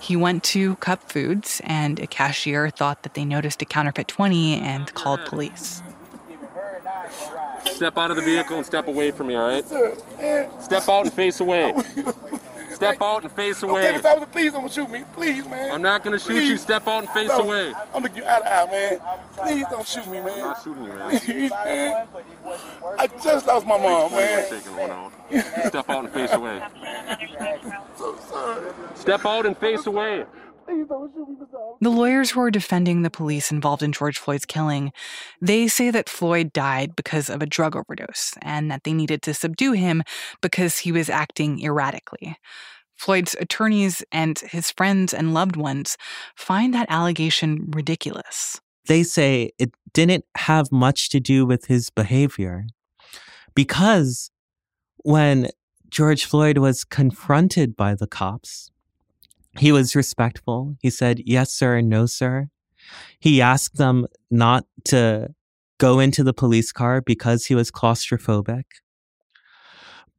He 0.00 0.16
went 0.16 0.42
to 0.44 0.76
Cup 0.76 1.10
Foods, 1.10 1.60
and 1.64 2.00
a 2.00 2.06
cashier 2.06 2.68
thought 2.70 3.04
that 3.04 3.14
they 3.14 3.24
noticed 3.24 3.62
a 3.62 3.64
counterfeit 3.64 4.08
20 4.08 4.60
and 4.60 4.92
called 4.94 5.20
police. 5.26 5.82
Step 7.80 7.96
out 7.96 8.10
of 8.10 8.18
the 8.18 8.22
vehicle 8.22 8.58
and 8.58 8.66
step 8.66 8.88
away 8.88 9.10
from 9.10 9.28
me, 9.28 9.36
all 9.36 9.48
right? 9.48 9.64
Step 10.60 10.86
out 10.86 11.06
and 11.06 11.12
face 11.14 11.40
away. 11.40 11.72
Step 12.74 13.00
out 13.00 13.22
and 13.22 13.32
face 13.32 13.62
away. 13.62 13.96
Okay, 13.96 14.06
officer, 14.06 14.26
please 14.26 14.52
don't 14.52 14.70
shoot 14.70 14.90
me. 14.90 15.02
Please, 15.14 15.48
man. 15.48 15.72
I'm 15.72 15.80
not 15.80 16.04
gonna 16.04 16.18
shoot 16.18 16.34
Please. 16.34 16.48
you. 16.50 16.56
Step 16.58 16.86
out 16.86 17.04
and 17.04 17.08
face 17.08 17.28
No, 17.28 17.40
away. 17.40 17.72
I'm 17.94 18.02
gonna 18.02 18.10
get 18.10 18.24
out 18.24 18.42
of 18.42 18.68
eye, 18.68 18.70
man. 18.70 19.00
Please 19.34 19.64
don't 19.70 19.88
shoot 19.88 20.06
me, 20.08 20.20
man. 20.20 20.30
I'm 20.30 20.38
not 20.40 20.62
shooting 20.62 20.84
you, 20.84 20.92
man. 20.92 21.20
Please, 21.20 21.50
man. 21.50 22.06
I 22.98 23.06
just 23.06 23.46
lost 23.46 23.66
my 23.66 23.78
mom, 23.78 24.12
man. 24.12 24.50
Taking 24.50 24.76
one 24.76 24.90
out. 24.90 25.12
Step 25.68 25.88
out 25.88 26.04
and 26.04 26.12
face 26.12 26.32
away. 26.32 26.62
so 27.96 28.18
sorry. 28.28 28.72
Step 28.94 29.24
out 29.24 29.46
and 29.46 29.56
face 29.56 29.86
away. 29.86 30.26
Please 30.70 30.86
don't 30.88 31.12
shoot 31.12 31.28
me, 31.28 31.34
Mr. 31.34 31.54
Officer. 31.54 31.78
The 31.80 31.90
lawyers 31.90 32.30
who 32.30 32.40
are 32.40 32.50
defending 32.50 33.02
the 33.02 33.10
police 33.10 33.50
involved 33.50 33.82
in 33.82 33.90
George 33.90 34.18
Floyd's 34.18 34.46
killing, 34.46 34.92
they 35.40 35.66
say 35.66 35.90
that 35.90 36.08
Floyd 36.08 36.52
died 36.52 36.94
because 36.94 37.28
of 37.28 37.42
a 37.42 37.46
drug 37.46 37.74
overdose 37.74 38.34
and 38.40 38.70
that 38.70 38.84
they 38.84 38.92
needed 38.92 39.20
to 39.22 39.34
subdue 39.34 39.72
him 39.72 40.04
because 40.40 40.78
he 40.78 40.92
was 40.92 41.10
acting 41.10 41.60
erratically. 41.60 42.36
Floyd's 42.96 43.34
attorneys 43.40 44.04
and 44.12 44.38
his 44.38 44.70
friends 44.70 45.12
and 45.12 45.34
loved 45.34 45.56
ones 45.56 45.96
find 46.36 46.72
that 46.72 46.86
allegation 46.88 47.68
ridiculous. 47.70 48.60
They 48.86 49.02
say 49.02 49.50
it 49.58 49.72
didn't 49.92 50.24
have 50.36 50.70
much 50.70 51.08
to 51.10 51.18
do 51.18 51.44
with 51.44 51.66
his 51.66 51.90
behavior 51.90 52.66
because 53.56 54.30
when 54.98 55.48
George 55.88 56.24
Floyd 56.26 56.58
was 56.58 56.84
confronted 56.84 57.74
by 57.74 57.96
the 57.96 58.06
cops, 58.06 58.69
he 59.60 59.72
was 59.72 59.94
respectful. 59.94 60.76
He 60.80 60.90
said, 60.90 61.20
yes, 61.24 61.52
sir, 61.52 61.76
and 61.76 61.88
no, 61.88 62.06
sir. 62.06 62.48
He 63.18 63.42
asked 63.42 63.76
them 63.76 64.06
not 64.30 64.64
to 64.86 65.34
go 65.78 66.00
into 66.00 66.24
the 66.24 66.32
police 66.32 66.72
car 66.72 67.00
because 67.00 67.46
he 67.46 67.54
was 67.54 67.70
claustrophobic. 67.70 68.64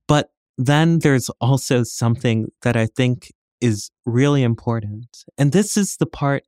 But 0.07 0.31
then 0.57 0.99
there's 0.99 1.29
also 1.41 1.83
something 1.83 2.51
that 2.61 2.77
I 2.77 2.85
think 2.85 3.31
is 3.59 3.89
really 4.05 4.43
important. 4.43 5.23
And 5.37 5.51
this 5.51 5.75
is 5.75 5.97
the 5.97 6.05
part 6.05 6.43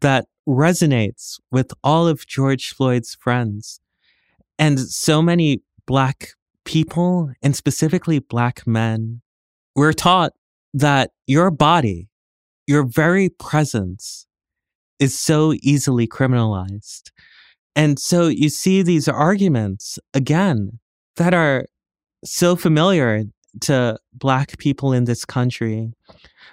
that 0.00 0.26
resonates 0.48 1.38
with 1.50 1.72
all 1.84 2.08
of 2.08 2.26
George 2.26 2.74
Floyd's 2.74 3.14
friends 3.14 3.80
and 4.58 4.80
so 4.80 5.22
many 5.22 5.62
Black 5.86 6.30
people, 6.64 7.32
and 7.42 7.56
specifically 7.56 8.18
Black 8.18 8.66
men. 8.66 9.22
We're 9.74 9.92
taught 9.92 10.32
that 10.74 11.12
your 11.26 11.50
body, 11.50 12.08
your 12.66 12.84
very 12.84 13.28
presence, 13.28 14.26
is 14.98 15.18
so 15.18 15.54
easily 15.62 16.06
criminalized. 16.06 17.10
And 17.74 17.98
so 17.98 18.28
you 18.28 18.48
see 18.48 18.82
these 18.82 19.08
arguments 19.08 19.98
again 20.12 20.78
that 21.16 21.34
are 21.34 21.66
so 22.24 22.56
familiar 22.56 23.24
to 23.62 23.98
Black 24.12 24.58
people 24.58 24.92
in 24.92 25.04
this 25.04 25.24
country 25.24 25.92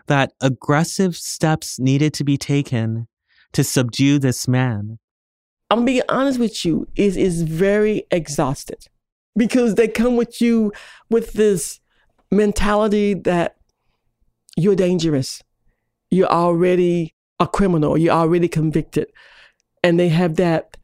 that 0.07 0.32
aggressive 0.41 1.15
steps 1.15 1.80
needed 1.80 2.13
to 2.15 2.24
be 2.24 2.38
taken 2.38 3.07
to 3.53 3.63
subdue 3.63 4.20
this 4.20 4.47
man. 4.47 4.99
I'm 5.70 5.84
being 5.84 6.01
honest 6.07 6.39
with 6.39 6.65
you, 6.65 6.88
is 6.95 7.18
is 7.18 7.41
very 7.41 8.03
exhausted 8.09 8.88
because 9.36 9.76
they 9.76 9.88
come 9.88 10.15
with 10.15 10.41
you 10.41 10.72
with 11.09 11.34
this 11.34 11.80
mentality 12.32 13.13
that 13.13 13.56
you're 14.57 14.75
dangerous. 14.75 15.41
You're 16.09 16.27
already 16.27 17.13
a 17.39 17.47
criminal. 17.47 17.97
You're 17.97 18.15
already 18.15 18.47
convicted. 18.47 19.07
And 19.83 19.99
they 19.99 20.09
have 20.09 20.35
that, 20.37 20.75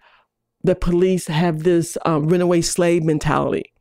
the 0.64 0.76
police 0.76 1.28
have 1.28 1.64
this 1.64 1.98
um, 2.06 2.28
runaway 2.28 2.62
slave 2.62 3.04
mentality. 3.04 3.74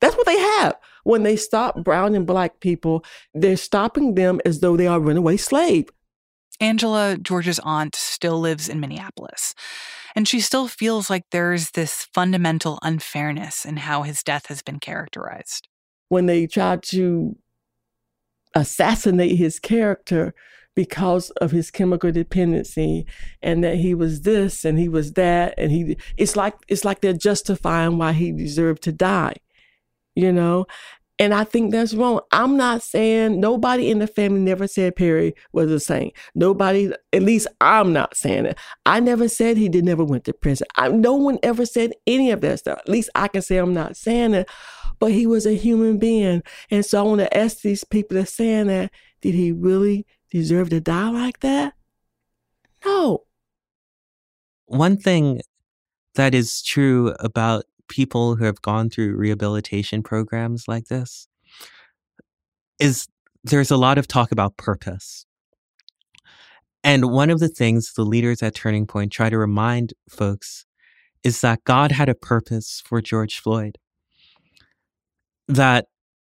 That's 0.00 0.16
what 0.16 0.26
they 0.26 0.38
have. 0.38 0.76
When 1.04 1.22
they 1.22 1.36
stop 1.36 1.84
brown 1.84 2.14
and 2.14 2.26
black 2.26 2.60
people, 2.60 3.04
they're 3.34 3.56
stopping 3.56 4.14
them 4.14 4.40
as 4.44 4.60
though 4.60 4.76
they 4.76 4.86
are 4.86 4.98
runaway 4.98 5.36
slave. 5.36 5.88
Angela, 6.58 7.18
George's 7.20 7.60
aunt, 7.60 7.94
still 7.94 8.40
lives 8.40 8.68
in 8.68 8.80
Minneapolis. 8.80 9.54
And 10.14 10.26
she 10.26 10.40
still 10.40 10.66
feels 10.66 11.10
like 11.10 11.24
there's 11.30 11.72
this 11.72 12.08
fundamental 12.14 12.78
unfairness 12.82 13.66
in 13.66 13.76
how 13.76 14.02
his 14.02 14.22
death 14.22 14.46
has 14.46 14.62
been 14.62 14.80
characterized. 14.80 15.68
When 16.08 16.24
they 16.24 16.46
tried 16.46 16.82
to 16.84 17.36
assassinate 18.56 19.36
his 19.36 19.58
character 19.58 20.34
because 20.74 21.30
of 21.42 21.50
his 21.50 21.70
chemical 21.70 22.10
dependency 22.10 23.06
and 23.42 23.62
that 23.62 23.76
he 23.76 23.94
was 23.94 24.22
this 24.22 24.64
and 24.64 24.78
he 24.78 24.88
was 24.88 25.12
that 25.12 25.54
and 25.58 25.70
he 25.70 25.96
it's 26.16 26.36
like 26.36 26.54
it's 26.68 26.84
like 26.84 27.00
they're 27.00 27.12
justifying 27.12 27.98
why 27.98 28.12
he 28.12 28.32
deserved 28.32 28.82
to 28.82 28.92
die 28.92 29.34
you 30.14 30.32
know 30.32 30.66
and 31.18 31.32
I 31.32 31.44
think 31.44 31.72
that's 31.72 31.94
wrong. 31.94 32.20
I'm 32.30 32.56
not 32.56 32.82
saying 32.82 33.40
nobody 33.40 33.90
in 33.90 34.00
the 34.00 34.06
family 34.06 34.40
never 34.40 34.66
said 34.66 34.96
Perry 34.96 35.34
was 35.52 35.70
a 35.70 35.80
saint. 35.80 36.12
Nobody, 36.34 36.92
at 37.12 37.22
least 37.22 37.46
I'm 37.60 37.92
not 37.92 38.14
saying 38.16 38.46
it. 38.46 38.58
I 38.84 39.00
never 39.00 39.26
said 39.28 39.56
he 39.56 39.70
did 39.70 39.84
never 39.84 40.04
went 40.04 40.24
to 40.24 40.34
prison. 40.34 40.66
I, 40.76 40.88
no 40.88 41.14
one 41.14 41.38
ever 41.42 41.64
said 41.64 41.92
any 42.06 42.30
of 42.32 42.42
that 42.42 42.58
stuff. 42.58 42.78
At 42.80 42.88
least 42.88 43.08
I 43.14 43.28
can 43.28 43.40
say 43.40 43.56
I'm 43.56 43.72
not 43.72 43.96
saying 43.96 44.34
it. 44.34 44.50
But 44.98 45.12
he 45.12 45.26
was 45.26 45.46
a 45.46 45.54
human 45.54 45.98
being. 45.98 46.42
And 46.70 46.84
so 46.84 47.00
I 47.00 47.02
want 47.02 47.20
to 47.20 47.36
ask 47.36 47.60
these 47.60 47.84
people 47.84 48.16
that 48.16 48.22
are 48.22 48.26
saying 48.26 48.68
that, 48.68 48.90
did 49.20 49.34
he 49.34 49.52
really 49.52 50.06
deserve 50.30 50.70
to 50.70 50.80
die 50.80 51.10
like 51.10 51.40
that? 51.40 51.74
No. 52.84 53.24
One 54.66 54.96
thing 54.96 55.42
that 56.14 56.34
is 56.34 56.62
true 56.62 57.14
about 57.20 57.64
people 57.88 58.36
who 58.36 58.44
have 58.44 58.62
gone 58.62 58.90
through 58.90 59.16
rehabilitation 59.16 60.02
programs 60.02 60.66
like 60.66 60.86
this 60.86 61.28
is 62.78 63.06
there's 63.44 63.70
a 63.70 63.76
lot 63.76 63.98
of 63.98 64.08
talk 64.08 64.32
about 64.32 64.56
purpose. 64.56 65.26
And 66.82 67.10
one 67.10 67.30
of 67.30 67.40
the 67.40 67.48
things 67.48 67.92
the 67.92 68.04
leaders 68.04 68.42
at 68.42 68.54
Turning 68.54 68.86
Point 68.86 69.12
try 69.12 69.30
to 69.30 69.38
remind 69.38 69.92
folks 70.08 70.66
is 71.24 71.40
that 71.40 71.64
God 71.64 71.92
had 71.92 72.08
a 72.08 72.14
purpose 72.14 72.82
for 72.86 73.00
George 73.00 73.40
Floyd, 73.40 73.78
that 75.48 75.86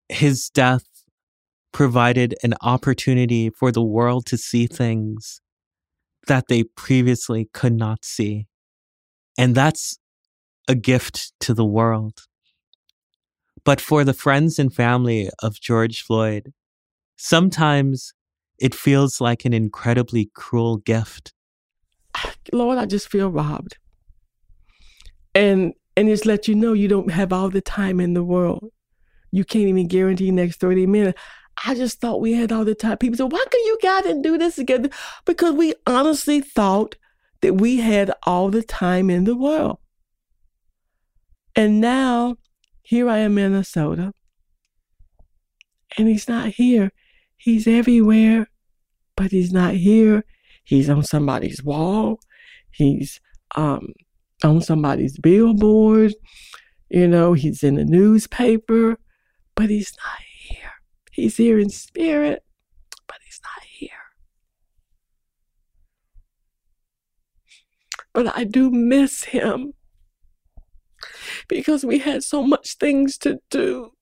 his 0.09 0.51
death 0.51 0.85
provided 1.73 2.35
an 2.43 2.55
opportunity 2.63 3.51
for 3.51 3.71
the 3.71 3.83
world 3.83 4.27
to 4.27 4.39
see 4.39 4.67
things 4.67 5.41
that 6.27 6.49
they 6.49 6.65
previously 6.65 7.49
could 7.53 7.75
not 7.75 8.05
see. 8.05 8.47
And 9.39 9.55
that's 9.55 9.99
a 10.69 10.75
gift 10.75 11.33
to 11.41 11.55
the 11.55 11.65
world. 11.65 12.23
But 13.65 13.81
for 13.81 14.05
the 14.05 14.15
friends 14.15 14.59
and 14.59 14.73
family 14.73 15.29
of 15.43 15.61
George 15.61 16.03
Floyd, 16.03 16.53
sometimes 17.17 18.15
it 18.59 18.75
feels 18.75 19.21
like 19.21 19.45
an 19.45 19.53
incredibly 19.53 20.31
cruel 20.35 20.79
gift. 20.79 21.35
Lord, 22.53 22.79
I 22.79 22.87
just 22.87 23.09
feel 23.09 23.31
robbed. 23.31 23.77
And 25.35 25.75
and 25.97 26.09
just 26.09 26.27
let 26.27 26.47
you 26.47 26.55
know 26.55 26.75
you 26.75 26.89
don't 26.89 27.11
have 27.11 27.33
all 27.33 27.49
the 27.49 27.61
time 27.61 28.01
in 28.01 28.15
the 28.15 28.25
world. 28.25 28.71
You 29.31 29.45
can't 29.45 29.67
even 29.67 29.89
guarantee 29.89 30.31
next 30.31 30.61
30 30.61 30.87
minutes. 30.87 31.21
I 31.65 31.75
just 31.75 32.01
thought 32.01 32.21
we 32.21 32.35
had 32.35 32.53
all 32.53 32.65
the 32.65 32.75
time. 32.75 32.99
People 32.99 33.17
said, 33.17 33.33
why 33.33 33.45
can 33.51 33.61
you 33.61 33.79
guys 33.83 34.07
and 34.07 34.23
do 34.23 34.37
this 34.37 34.57
together? 34.57 34.91
Because 35.25 35.55
we 35.55 35.75
honestly 35.87 36.41
thought 36.41 36.97
that 37.41 37.55
we 37.55 37.79
had 37.79 38.13
all 38.25 38.51
the 38.51 38.63
time 38.63 39.11
in 39.11 39.25
the 39.25 39.37
world. 39.37 39.79
And 41.55 41.81
now 41.81 42.37
here 42.83 43.09
I 43.09 43.19
am 43.19 43.39
in 43.39 43.53
Minnesota. 43.53 44.13
And 45.97 46.09
he's 46.09 46.29
not 46.29 46.49
here. 46.51 46.93
He's 47.37 47.67
everywhere, 47.67 48.49
but 49.17 49.31
he's 49.31 49.53
not 49.53 49.75
here. 49.75 50.25
He's 50.65 50.91
on 50.91 51.03
somebody's 51.03 51.63
wall. 51.63 52.21
He's 52.71 53.21
um, 53.55 53.93
on 54.45 54.61
somebody's 54.61 55.19
billboard. 55.19 56.13
You 56.91 57.09
know, 57.09 57.33
he's 57.33 57.63
in 57.63 57.77
the 57.77 57.85
newspaper, 57.85 58.99
but 59.57 59.71
he's 59.71 59.93
not 60.05 60.23
here. 60.23 60.73
He's 61.11 61.39
here 61.39 61.59
in 61.59 61.71
spirit, 61.71 62.45
but 63.09 63.17
he's 63.25 63.41
not 63.43 63.65
here. 63.67 63.91
But 68.13 68.37
I 68.37 68.45
do 68.45 68.71
miss 68.71 69.25
him 69.25 69.73
because 71.49 71.85
we 71.85 71.99
had 71.99 72.23
so 72.23 72.43
much 72.43 72.77
things 72.77 73.19
to 73.19 73.39
do. 73.51 73.93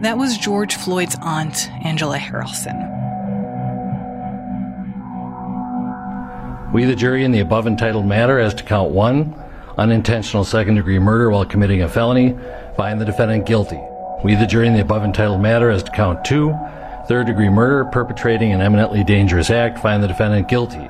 That 0.00 0.16
was 0.16 0.38
George 0.38 0.76
Floyd's 0.76 1.16
aunt, 1.20 1.68
Angela 1.84 2.18
Harrelson. 2.18 2.94
We, 6.72 6.84
the 6.84 6.94
jury, 6.94 7.24
in 7.24 7.32
the 7.32 7.40
above 7.40 7.66
entitled 7.66 8.06
matter 8.06 8.38
as 8.38 8.54
to 8.54 8.62
count 8.62 8.92
one, 8.92 9.34
unintentional 9.76 10.44
second 10.44 10.76
degree 10.76 11.00
murder 11.00 11.30
while 11.30 11.44
committing 11.44 11.82
a 11.82 11.88
felony, 11.88 12.38
find 12.76 13.00
the 13.00 13.04
defendant 13.04 13.44
guilty. 13.44 13.80
We, 14.22 14.36
the 14.36 14.46
jury, 14.46 14.68
in 14.68 14.74
the 14.74 14.82
above 14.82 15.02
entitled 15.02 15.40
matter 15.40 15.68
as 15.68 15.82
to 15.82 15.90
count 15.90 16.24
two, 16.24 16.56
third 17.08 17.26
degree 17.26 17.48
murder, 17.48 17.84
perpetrating 17.86 18.52
an 18.52 18.60
eminently 18.60 19.02
dangerous 19.02 19.50
act, 19.50 19.80
find 19.80 20.00
the 20.00 20.08
defendant 20.08 20.46
guilty. 20.46 20.88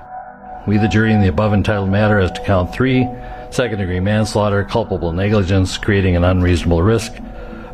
We, 0.66 0.76
the 0.76 0.88
jury, 0.88 1.14
in 1.14 1.22
the 1.22 1.28
above 1.28 1.54
entitled 1.54 1.88
matter 1.88 2.18
as 2.18 2.30
to 2.32 2.44
count 2.44 2.74
three, 2.74 3.08
second 3.48 3.78
degree 3.78 4.00
manslaughter, 4.00 4.64
culpable 4.64 5.12
negligence, 5.12 5.78
creating 5.78 6.14
an 6.14 6.24
unreasonable 6.24 6.82
risk, 6.82 7.14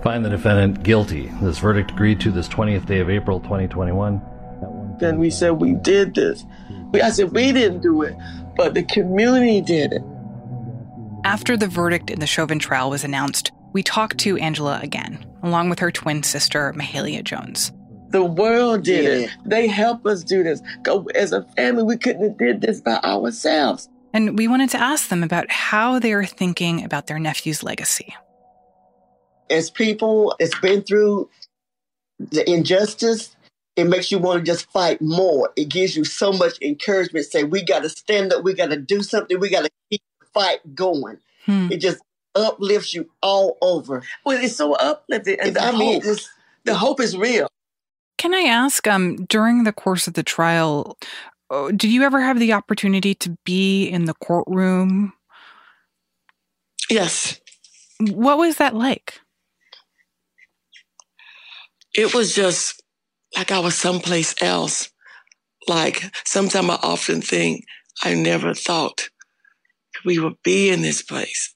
find 0.05 0.23
the 0.23 0.29
defendant 0.29 0.83
guilty. 0.83 1.33
This 1.41 1.59
verdict 1.59 1.93
agreed 1.93 2.21
to 2.21 2.31
this 2.31 2.47
20th 2.47 2.85
day 2.85 3.01
of 3.01 3.09
April 3.09 3.41
2021. 3.41 4.21
Then 5.01 5.19
we 5.19 5.31
said 5.31 5.53
we 5.53 5.73
did 5.73 6.15
this. 6.15 6.45
I 6.93 7.09
said 7.09 7.33
we 7.33 7.53
didn't 7.53 7.81
do 7.81 8.03
it, 8.03 8.15
but 8.55 8.75
the 8.75 8.83
community 8.83 9.63
did 9.63 9.95
it. 9.95 10.03
After 11.25 11.57
the 11.57 11.67
verdict 11.67 12.11
in 12.11 12.21
the 12.21 12.27
Chauvin 12.27 12.59
trial 12.59 12.91
was 12.91 13.03
announced, 13.03 13.51
we 13.73 13.83
talked 13.83 14.19
to 14.19 14.37
Angela 14.37 14.79
again, 14.83 15.25
along 15.43 15.71
with 15.71 15.79
her 15.79 15.91
twin 15.91 16.23
sister, 16.23 16.75
Mahalia 16.77 17.25
Jones. 17.25 17.73
The 18.11 18.25
world 18.25 18.85
did 18.85 19.07
it. 19.07 19.31
They 19.47 19.67
helped 19.67 20.07
us 20.07 20.23
do 20.23 20.43
this. 20.43 20.61
Go 20.83 21.07
as 21.15 21.33
a 21.33 21.45
family, 21.57 21.83
we 21.83 21.97
couldn't 21.97 22.23
have 22.23 22.39
did 22.39 22.61
this 22.61 22.83
by 22.83 22.97
ourselves. 23.03 23.89
And 24.13 24.37
we 24.39 24.49
wanted 24.49 24.69
to 24.71 24.79
ask 24.81 25.09
them 25.09 25.23
about 25.23 25.51
how 25.51 25.99
they 25.99 26.13
are 26.13 26.27
thinking 26.27 26.85
about 26.85 27.07
their 27.07 27.19
nephew's 27.19 27.63
legacy. 27.63 28.15
As 29.55 29.71
people 29.71 30.35
that's 30.39 30.59
been 30.59 30.83
through 30.83 31.31
the 32.19 32.49
injustice, 32.51 33.37
it 33.77 33.85
makes 33.85 34.11
you 34.11 34.19
want 34.19 34.41
to 34.41 34.45
just 34.45 34.71
fight 34.71 35.01
more. 35.01 35.53
It 35.57 35.69
gives 35.69 35.97
you 35.97 36.05
so 36.05 36.33
much 36.33 36.61
encouragement. 36.61 37.27
Say, 37.27 37.45
we 37.45 37.65
got 37.65 37.83
to 37.83 37.89
stand 37.89 38.33
up. 38.33 38.45
We 38.45 38.55
got 38.55 38.71
to 38.71 38.77
do 38.77 39.03
something. 39.03 39.39
We 39.39 39.51
got 39.51 39.65
to 39.65 39.71
keep 39.91 40.03
the 40.21 40.27
fight 40.35 40.75
going. 40.75 41.19
Hmm. 41.47 41.69
It 41.71 41.79
just 41.79 42.01
uplifts 42.35 42.95
you 42.95 43.09
all 43.23 43.59
over. 43.63 44.03
Well, 44.25 44.43
it's 44.43 44.57
so 44.57 44.75
uplifting. 44.75 45.39
And 45.41 45.55
the 45.55 45.63
I 45.63 45.73
mean, 45.73 46.03
hope, 46.03 46.19
the 46.65 46.75
hope 46.75 47.01
is 47.01 47.17
real. 47.17 47.49
Can 48.19 48.35
I 48.35 48.43
ask, 48.43 48.87
um, 48.89 49.25
during 49.27 49.65
the 49.65 49.73
course 49.73 50.09
of 50.09 50.15
the 50.15 50.23
trial, 50.23 50.97
uh, 51.51 51.69
did 51.69 51.91
you 51.93 52.03
ever 52.03 52.21
have 52.21 52.41
the 52.41 52.53
opportunity 52.53 53.15
to 53.17 53.37
be 53.45 53.87
in 53.87 54.07
the 54.07 54.15
courtroom? 54.15 55.13
Yes. 56.91 57.41
What 58.01 58.39
was 58.39 58.57
that 58.57 58.75
like? 58.75 59.21
It 61.97 62.15
was 62.15 62.35
just 62.35 62.83
like 63.37 63.51
I 63.53 63.61
was 63.61 63.77
someplace 63.77 64.35
else. 64.43 64.91
Like 65.69 66.05
sometimes 66.25 66.71
I 66.71 66.79
often 66.83 67.23
think 67.23 67.65
I 68.03 68.15
never 68.15 68.55
thought 68.55 69.09
we 70.05 70.19
would 70.19 70.43
be 70.43 70.71
in 70.71 70.83
this 70.83 71.03
place. 71.03 71.55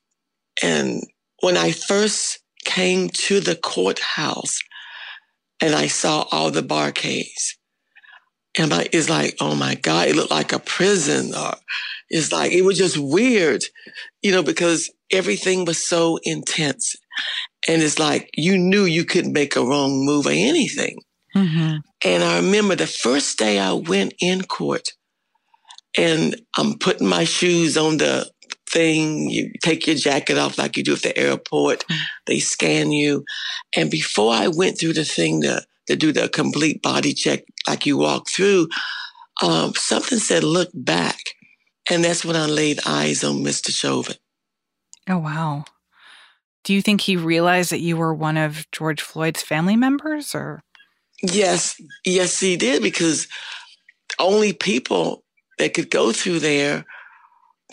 And 0.63 1.03
when 1.41 1.57
I 1.57 1.73
first 1.73 2.41
came 2.65 3.09
to 3.09 3.41
the 3.41 3.57
courthouse 3.57 4.59
and 5.61 5.75
I 5.75 5.87
saw 5.89 6.27
all 6.31 6.51
the 6.51 6.63
barricades, 6.63 7.57
and 8.59 8.73
I, 8.73 8.89
it's 8.93 9.09
like, 9.09 9.37
oh 9.41 9.55
my 9.55 9.75
God, 9.77 10.09
it 10.09 10.17
looked 10.17 10.31
like 10.31 10.53
a 10.53 10.59
prison. 10.59 11.35
Or 11.35 11.55
it's 12.11 12.33
like, 12.33 12.53
it 12.53 12.63
was 12.63 12.79
just 12.79 12.99
weird, 12.99 13.63
you 14.23 14.33
know, 14.33 14.43
because 14.43 14.91
everything 15.13 15.65
was 15.65 15.87
so 15.87 16.19
intense. 16.25 16.97
And 17.67 17.83
it's 17.83 17.99
like, 17.99 18.31
you 18.35 18.57
knew 18.57 18.85
you 18.85 19.05
couldn't 19.05 19.33
make 19.33 19.57
a 19.57 19.65
wrong 19.65 20.05
move 20.05 20.27
or 20.27 20.31
anything. 20.31 20.99
Mm-hmm. 21.35 21.77
And 22.05 22.25
I 22.25 22.37
remember 22.37 22.77
the 22.77 22.87
first 22.87 23.39
day 23.39 23.59
I 23.59 23.73
went 23.73 24.15
in 24.21 24.43
court 24.43 24.91
and 25.97 26.41
I'm 26.57 26.79
putting 26.79 27.07
my 27.07 27.25
shoes 27.25 27.77
on 27.77 27.99
the 27.99 28.31
thing. 28.71 29.29
You 29.31 29.53
take 29.63 29.87
your 29.87 29.97
jacket 29.97 30.39
off 30.39 30.59
like 30.59 30.77
you 30.77 30.85
do 30.85 30.95
at 30.95 31.03
the 31.03 31.17
airport. 31.19 31.85
They 32.27 32.39
scan 32.39 32.93
you. 32.93 33.25
And 33.77 33.91
before 33.91 34.33
I 34.33 34.49
went 34.49 34.79
through 34.79 34.93
the 34.95 35.05
thing 35.05 35.43
to, 35.43 35.63
to 35.87 35.97
do 35.97 36.13
the 36.13 36.29
complete 36.29 36.83
body 36.83 37.13
check, 37.15 37.45
like 37.67 37.87
you 37.87 37.97
walk 37.97 38.29
through, 38.29 38.69
um, 39.43 39.73
something 39.75 40.19
said, 40.19 40.45
look 40.45 40.71
back. 40.75 41.19
And 41.91 42.05
that's 42.05 42.25
when 42.25 42.37
I 42.37 42.47
laid 42.47 42.81
eyes 42.87 43.25
on 43.25 43.37
Mr. 43.37 43.71
Chauvin. 43.71 44.17
Oh, 45.09 45.19
wow. 45.19 45.65
Do 46.69 46.75
you 46.75 46.83
think 46.83 47.01
he 47.01 47.17
realized 47.17 47.73
that 47.73 47.81
you 47.81 47.97
were 47.97 48.13
one 48.13 48.37
of 48.37 48.71
George 48.73 49.01
Floyd's 49.01 49.41
family 49.41 49.75
members 49.75 50.35
or? 50.35 50.63
Yes, 51.23 51.81
yes, 52.05 52.41
he 52.41 52.59
did 52.59 52.83
because 52.83 53.27
only 54.19 54.53
people 54.53 55.25
that 55.57 55.73
could 55.73 55.91
go 55.91 56.13
through 56.13 56.41
there 56.41 56.85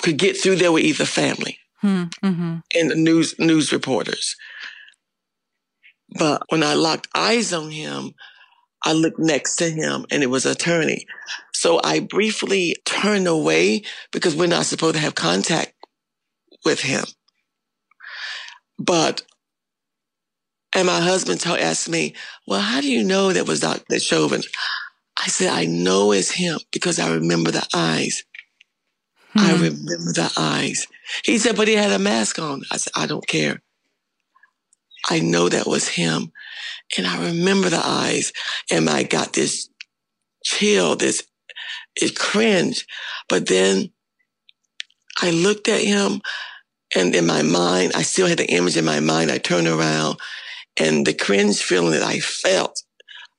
could 0.02 0.18
get 0.18 0.38
through 0.38 0.56
there 0.56 0.72
were 0.72 0.80
either 0.80 1.04
family 1.04 1.58
Hmm. 1.82 2.04
Mm-hmm. 2.24 2.56
and 2.74 2.90
the 2.90 2.96
news 2.96 3.38
news 3.38 3.74
reporters. 3.74 4.38
But 6.18 6.44
when 6.48 6.64
I 6.64 6.76
locked 6.76 7.10
eyes 7.14 7.52
on 7.52 7.72
him, 7.72 8.14
I 8.86 8.94
looked 8.94 9.20
next 9.20 9.58
to 9.58 9.70
him 9.70 10.06
and 10.10 10.24
it 10.24 10.30
was 10.30 10.46
attorney. 10.46 11.06
So 11.54 11.82
I 11.84 12.00
briefly 12.00 12.78
turned 12.86 13.28
away 13.28 13.82
because 14.14 14.38
we're 14.38 14.48
not 14.48 14.68
supposed 14.68 14.96
to 14.96 15.02
have 15.02 15.16
contact 15.16 15.74
with 16.64 16.80
him. 16.80 17.04
But 18.78 19.24
and 20.76 20.88
my 20.88 21.00
husband 21.00 21.40
told, 21.40 21.60
asked 21.60 21.88
me, 21.88 22.14
"Well, 22.46 22.60
how 22.60 22.82
do 22.82 22.92
you 22.92 23.04
know 23.04 23.32
that 23.32 23.48
was 23.48 23.62
Dr. 23.62 24.00
Chauvin?" 24.00 24.44
I 25.18 25.28
said, 25.28 25.50
"I 25.50 25.66
know 25.66 26.12
it's 26.12 26.32
him 26.32 26.60
because 26.72 27.00
I 27.00 27.10
remember 27.10 27.50
the 27.50 27.66
eyes. 27.74 28.24
I 29.36 29.54
hmm. 29.54 29.62
remember 29.62 30.12
the 30.12 30.32
eyes." 30.38 30.88
He 31.24 31.38
said, 31.38 31.56
"But 31.56 31.70
he 31.70 31.76
had 31.76 31.94
a 31.94 32.00
mask 32.00 32.40
on." 32.40 32.64
I 32.72 32.78
said, 32.78 32.92
"I 32.96 33.06
don't 33.06 33.26
care. 33.26 33.62
I 35.10 35.20
know 35.20 35.48
that 35.48 35.68
was 35.68 35.88
him, 35.88 36.34
and 36.98 37.08
I 37.08 37.28
remember 37.28 37.70
the 37.70 37.86
eyes, 37.86 38.34
and 38.70 38.90
I 38.90 39.04
got 39.04 39.34
this 39.34 39.70
chill, 40.44 40.98
this 40.98 41.24
it 41.96 42.20
cringe, 42.20 42.86
but 43.30 43.48
then 43.48 43.94
I 45.22 45.32
looked 45.32 45.70
at 45.70 45.82
him." 45.82 46.22
And 46.96 47.14
in 47.14 47.26
my 47.26 47.42
mind, 47.42 47.92
I 47.94 48.04
still 48.04 48.28
had 48.28 48.38
the 48.38 48.50
image 48.50 48.78
in 48.78 48.86
my 48.86 49.00
mind. 49.00 49.30
I 49.30 49.38
turned 49.38 49.68
around 49.68 50.18
and 50.78 51.06
the 51.06 51.14
cringe 51.14 51.62
feeling 51.62 51.92
that 51.92 52.04
I 52.04 52.20
felt, 52.20 52.84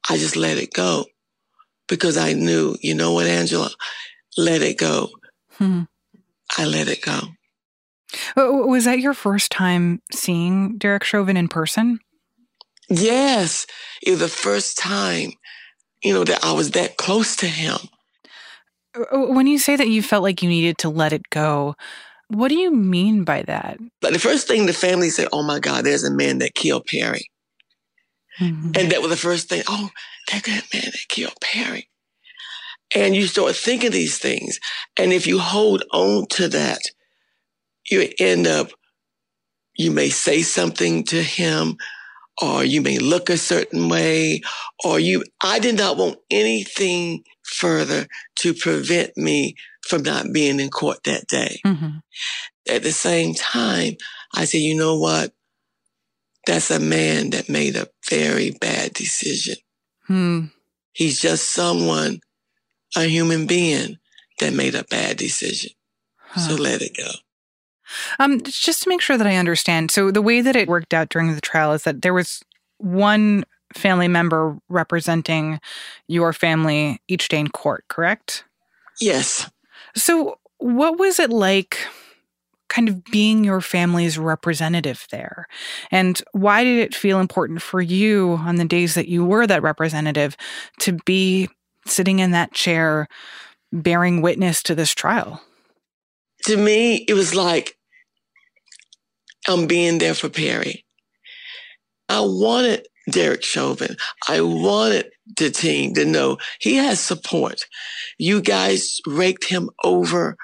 I 0.09 0.17
just 0.17 0.37
let 0.37 0.59
it 0.59 0.73
go 0.73 1.07
because 1.89 2.17
I 2.17 2.33
knew, 2.33 2.77
you 2.81 2.95
know 2.95 3.13
what, 3.13 3.27
Angela, 3.27 3.71
let 4.37 4.63
it 4.63 4.79
go. 4.79 5.11
Hmm. 5.53 5.83
I 6.57 6.65
let 6.65 6.89
it 6.89 7.03
go. 7.03 7.21
Was 8.37 8.85
that 8.85 9.01
your 9.01 9.15
first 9.15 9.51
time 9.51 10.01
seeing 10.13 10.79
Derek 10.79 11.05
Chauvin 11.05 11.37
in 11.37 11.49
person? 11.49 11.99
Yes, 12.89 13.67
it 14.03 14.13
was 14.13 14.21
the 14.21 14.29
first 14.29 14.79
time, 14.79 15.33
you 16.03 16.15
know, 16.15 16.25
that 16.25 16.45
I 16.45 16.53
was 16.53 16.71
that 16.73 16.97
close 16.97 17.37
to 17.37 17.47
him. 17.47 17.79
When 19.13 19.47
you 19.47 19.59
say 19.59 19.77
that 19.77 19.89
you 19.89 20.03
felt 20.03 20.23
like 20.23 20.43
you 20.43 20.49
needed 20.49 20.79
to 20.79 20.89
let 20.89 21.13
it 21.13 21.29
go, 21.31 21.75
what 22.29 22.49
do 22.49 22.57
you 22.57 22.71
mean 22.71 23.25
by 23.25 23.43
that? 23.43 23.79
But 24.01 24.13
the 24.13 24.19
first 24.19 24.49
thing 24.49 24.67
the 24.67 24.73
family 24.73 25.11
said, 25.11 25.29
oh 25.33 25.43
my 25.43 25.59
God, 25.59 25.85
there's 25.85 26.05
a 26.05 26.11
man 26.11 26.39
that 26.39 26.55
killed 26.55 26.87
Perry. 26.87 27.31
Mm-hmm. 28.41 28.73
And 28.75 28.93
that 28.93 29.01
was 29.01 29.11
the 29.11 29.17
first 29.17 29.49
thing, 29.49 29.63
oh, 29.69 29.91
that 30.31 30.45
that 30.45 30.65
man 30.73 30.85
that 30.85 31.07
killed 31.09 31.41
Perry. 31.41 31.89
And 32.95 33.17
you 33.17 33.27
start 33.27 33.57
thinking 33.57 33.91
these 33.91 34.19
things. 34.19 34.61
And 34.97 35.13
if 35.13 35.27
you 35.27 35.39
hold 35.39 35.83
on 35.93 36.27
to 36.31 36.49
that, 36.49 36.81
you 37.91 38.09
end 38.19 38.47
up, 38.47 38.69
you 39.77 39.91
may 39.91 40.09
say 40.09 40.43
something 40.43 41.05
to 41.05 41.23
him, 41.23 41.77
or 42.43 42.65
you 42.65 42.83
may 42.83 42.99
look 42.99 43.31
a 43.31 43.37
certain 43.37 43.89
way, 43.89 44.43
or 44.85 45.01
you, 45.01 45.25
I 45.43 45.59
did 45.59 45.77
not 45.77 45.97
want 45.97 46.19
anything 46.31 47.25
further 47.47 48.07
to 48.41 48.55
prevent 48.55 49.17
me 49.17 49.55
from 49.87 50.03
not 50.03 50.33
being 50.33 50.61
in 50.61 50.69
court 50.69 50.99
that 51.05 51.27
day. 51.29 51.61
Mm-hmm. 51.65 51.99
At 52.69 52.83
the 52.83 52.93
same 52.93 53.35
time, 53.35 53.95
I 54.35 54.45
said, 54.45 54.59
you 54.59 54.77
know 54.77 54.99
what? 54.99 55.33
That's 56.47 56.71
a 56.71 56.81
man 56.81 57.31
that 57.31 57.49
made 57.49 57.77
a 57.77 57.89
very 58.09 58.51
bad 58.51 58.93
decision. 58.93 59.57
Hmm. 60.07 60.47
He's 60.93 61.21
just 61.21 61.51
someone, 61.51 62.21
a 62.97 63.05
human 63.05 63.47
being 63.47 63.97
that 64.41 64.53
made 64.53 64.75
a 64.75 64.85
bad 64.85 65.17
decision. 65.17 65.71
So 66.37 66.55
let 66.55 66.83
it 66.83 66.97
go. 66.97 67.11
Um, 68.19 68.43
just 68.43 68.83
to 68.83 68.89
make 68.89 69.01
sure 69.01 69.17
that 69.17 69.27
I 69.27 69.37
understand, 69.37 69.91
so 69.91 70.11
the 70.11 70.23
way 70.23 70.41
that 70.41 70.57
it 70.57 70.69
worked 70.69 70.93
out 70.93 71.09
during 71.09 71.35
the 71.35 71.41
trial 71.41 71.73
is 71.73 71.85
that 71.85 72.03
there 72.03 72.13
was 72.13 72.43
one 72.79 73.45
family 73.75 74.09
member 74.09 74.59
representing 74.69 75.61
your 76.09 76.33
family 76.33 77.01
each 77.09 77.29
day 77.29 77.41
in 77.41 77.49
court, 77.49 77.85
correct? 77.89 78.45
Yes. 79.01 79.51
So, 79.95 80.39
what 80.59 80.99
was 80.99 81.19
it 81.19 81.31
like 81.31 81.79
kind 82.69 82.89
of 82.89 83.05
being 83.05 83.45
your 83.45 83.61
family's 83.61 84.19
representative 84.19 85.07
there? 85.11 85.47
And 85.91 86.21
why 86.33 86.65
did 86.65 86.79
it 86.79 86.95
feel 86.95 87.21
important 87.21 87.63
for 87.63 87.81
you 87.81 88.39
on 88.41 88.57
the 88.57 88.65
days 88.65 88.95
that 88.95 89.09
you 89.09 89.25
were 89.25 89.47
that 89.47 89.63
representative 89.63 90.37
to 90.81 90.93
be 91.05 91.49
sitting 91.87 92.19
in 92.19 92.33
that 92.33 92.53
chair 92.53 93.09
bearing 93.73 94.23
witness 94.23 94.63
to 94.65 94.75
this 94.75 94.93
trial? 94.93 95.43
To 96.45 96.57
me, 96.57 97.05
it 97.09 97.15
was 97.15 97.35
like 97.35 97.77
I'm 99.49 99.67
being 99.67 99.99
there 99.99 100.15
for 100.15 100.29
Perry. 100.29 100.85
I 102.09 102.21
wanted 102.21 102.87
Derek 103.11 103.45
Chauvin. 103.45 103.97
I 104.29 104.41
wanted 104.41 105.11
the 105.37 105.51
team 105.51 105.95
to 105.95 106.05
know 106.05 106.39
he 106.61 106.77
has 106.77 107.01
support. 107.01 107.65
You 108.19 108.41
guys 108.41 108.99
raked 109.07 109.45
him 109.45 109.71
over 109.85 110.37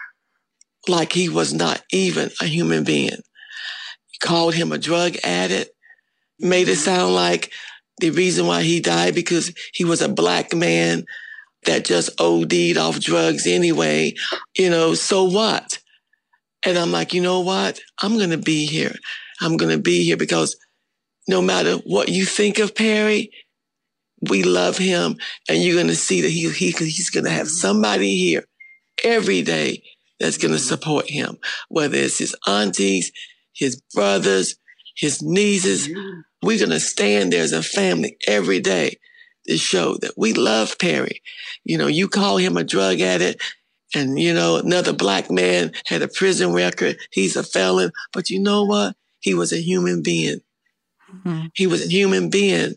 like 0.89 1.13
he 1.13 1.29
was 1.29 1.53
not 1.53 1.83
even 1.93 2.31
a 2.41 2.47
human 2.47 2.85
being. 2.85 3.19
Called 4.23 4.55
him 4.55 4.73
a 4.73 4.79
drug 4.79 5.17
addict, 5.25 5.71
made 6.39 6.69
it 6.69 6.77
sound 6.77 7.15
like 7.15 7.53
the 7.99 8.11
reason 8.11 8.47
why 8.47 8.63
he 8.63 8.81
died 8.81 9.15
because 9.15 9.53
he 9.73 9.85
was 9.85 10.01
a 10.01 10.09
black 10.09 10.55
man 10.55 11.05
that 11.67 11.85
just 11.85 12.21
OD'd 12.21 12.77
off 12.77 13.01
drugs 13.01 13.47
anyway. 13.47 14.15
You 14.57 14.71
know, 14.71 14.95
so 14.95 15.25
what? 15.25 15.79
And 16.65 16.79
I'm 16.79 16.93
like, 16.93 17.13
you 17.13 17.21
know 17.21 17.41
what? 17.41 17.81
I'm 18.01 18.17
going 18.17 18.31
to 18.31 18.39
be 18.39 18.67
here. 18.67 18.95
I'm 19.41 19.57
going 19.57 19.77
to 19.77 19.83
be 19.83 20.05
here 20.05 20.17
because 20.17 20.57
no 21.29 21.43
matter 21.43 21.75
what 21.85 22.09
you 22.09 22.25
think 22.25 22.59
of 22.59 22.75
Perry, 22.75 23.31
we 24.31 24.43
love 24.43 24.79
him. 24.79 25.17
And 25.49 25.63
you're 25.63 25.77
going 25.77 25.89
to 25.89 25.97
see 25.97 26.21
that 26.21 26.31
he, 26.31 26.49
he, 26.51 26.71
he's 26.71 27.11
going 27.11 27.25
to 27.25 27.31
have 27.31 27.49
somebody 27.49 28.17
here 28.17 28.45
every 29.05 29.43
day 29.43 29.83
that's 30.21 30.39
going 30.39 30.53
to 30.53 30.61
support 30.61 31.09
him, 31.09 31.39
whether 31.69 31.97
it's 31.97 32.19
his 32.19 32.37
aunties, 32.47 33.13
his 33.53 33.81
brothers, 33.95 34.57
his 34.97 35.23
nieces. 35.23 35.89
We're 36.43 36.59
going 36.59 36.71
to 36.71 36.81
stand 36.81 37.33
there 37.33 37.43
as 37.43 37.53
a 37.53 37.63
family 37.63 38.17
every 38.27 38.61
day 38.61 38.99
to 39.49 39.59
show 39.59 39.97
that 39.97 40.13
we 40.17 40.33
love 40.33 40.79
Perry. 40.79 41.23
You 41.65 41.79
know, 41.79 41.89
you 41.89 42.09
call 42.09 42.37
him 42.37 42.57
a 42.57 42.65
drug 42.65 43.01
addict 43.01 43.43
and, 43.95 44.19
you 44.19 44.33
know, 44.33 44.57
another 44.57 44.93
black 44.93 45.31
man 45.31 45.73
had 45.87 46.03
a 46.03 46.09
prison 46.09 46.53
record. 46.53 46.97
He's 47.11 47.37
a 47.37 47.43
felon. 47.43 47.91
But 48.13 48.31
you 48.31 48.41
know 48.41 48.65
what? 48.65 48.97
He 49.21 49.35
was 49.35 49.53
a 49.53 49.61
human 49.61 50.03
being. 50.03 50.41
Mm-hmm. 51.15 51.47
He 51.55 51.67
was 51.67 51.87
a 51.87 51.89
human 51.91 52.31
being. 52.31 52.75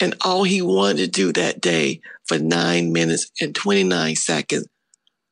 And 0.00 0.16
all 0.24 0.42
he 0.42 0.62
wanted 0.62 0.96
to 0.98 1.06
do 1.06 1.32
that 1.34 1.60
day 1.60 2.00
for 2.24 2.38
nine 2.38 2.92
minutes 2.92 3.30
and 3.40 3.54
29 3.54 4.16
seconds, 4.16 4.66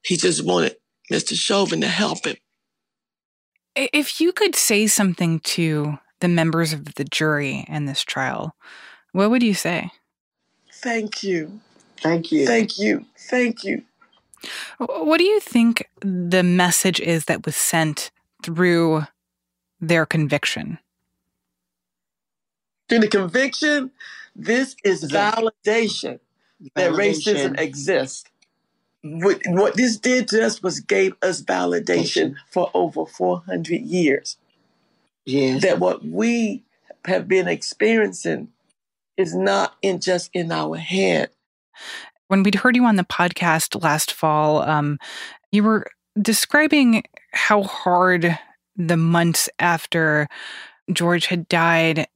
he 0.05 0.17
just 0.17 0.45
wanted 0.45 0.77
Mr. 1.11 1.35
Chauvin 1.35 1.81
to 1.81 1.89
help 1.89 2.27
him. 2.27 2.37
If 3.75 4.21
you 4.21 4.33
could 4.33 4.55
say 4.55 4.87
something 4.87 5.41
to 5.41 5.99
the 6.21 6.29
members 6.29 6.73
of 6.73 6.95
the 6.95 7.05
jury 7.05 7.65
in 7.69 7.87
this 7.87 8.03
trial, 8.03 8.55
what 9.13 9.31
would 9.31 9.43
you 9.43 9.55
say? 9.55 9.91
Thank 10.73 11.23
you. 11.23 11.61
Thank 11.99 12.31
you. 12.31 12.47
Thank 12.47 12.79
you. 12.79 13.07
Thank 13.19 13.65
you. 13.65 13.83
What 14.79 15.19
do 15.19 15.25
you 15.25 15.41
think 15.41 15.89
the 16.01 16.43
message 16.43 17.01
is 17.01 17.27
that 17.27 17.45
was 17.45 17.57
sent 17.57 18.11
through 18.43 19.05
their 19.81 20.07
conviction? 20.07 20.79
Through 22.91 22.99
the 22.99 23.09
conviction, 23.09 23.91
this 24.37 24.77
is 24.85 25.05
validation 25.05 26.21
that 26.75 26.93
racism 26.93 27.59
exists. 27.59 28.25
What, 29.03 29.41
what 29.47 29.77
this 29.77 29.97
did 29.97 30.29
to 30.29 30.45
us 30.45 30.63
was 30.63 30.81
gave 30.81 31.15
us 31.23 31.41
validation 31.41 32.35
for 32.51 32.71
over 32.75 33.07
400 33.07 33.81
years. 33.81 34.37
Yes. 35.25 35.63
That 35.63 35.79
what 35.79 36.05
we 36.05 36.65
have 37.07 37.29
been 37.29 37.49
experiencing 37.49 38.49
is 39.17 39.35
not 39.35 39.77
in 39.83 40.01
just 40.01 40.31
in 40.35 40.53
our 40.53 40.77
head. 40.77 41.31
When 42.29 42.43
we'd 42.43 42.57
heard 42.57 42.77
you 42.77 42.85
on 42.85 42.97
the 42.97 43.05
podcast 43.05 43.83
last 43.83 44.13
fall, 44.13 44.63
um, 44.63 44.99
you 45.53 45.63
were 45.63 45.87
describing 46.21 47.05
how 47.33 47.63
hard 47.63 48.39
the 48.77 48.97
months 48.97 49.49
after 49.59 50.29
George 50.93 51.27
had 51.27 51.49
died, 51.49 52.07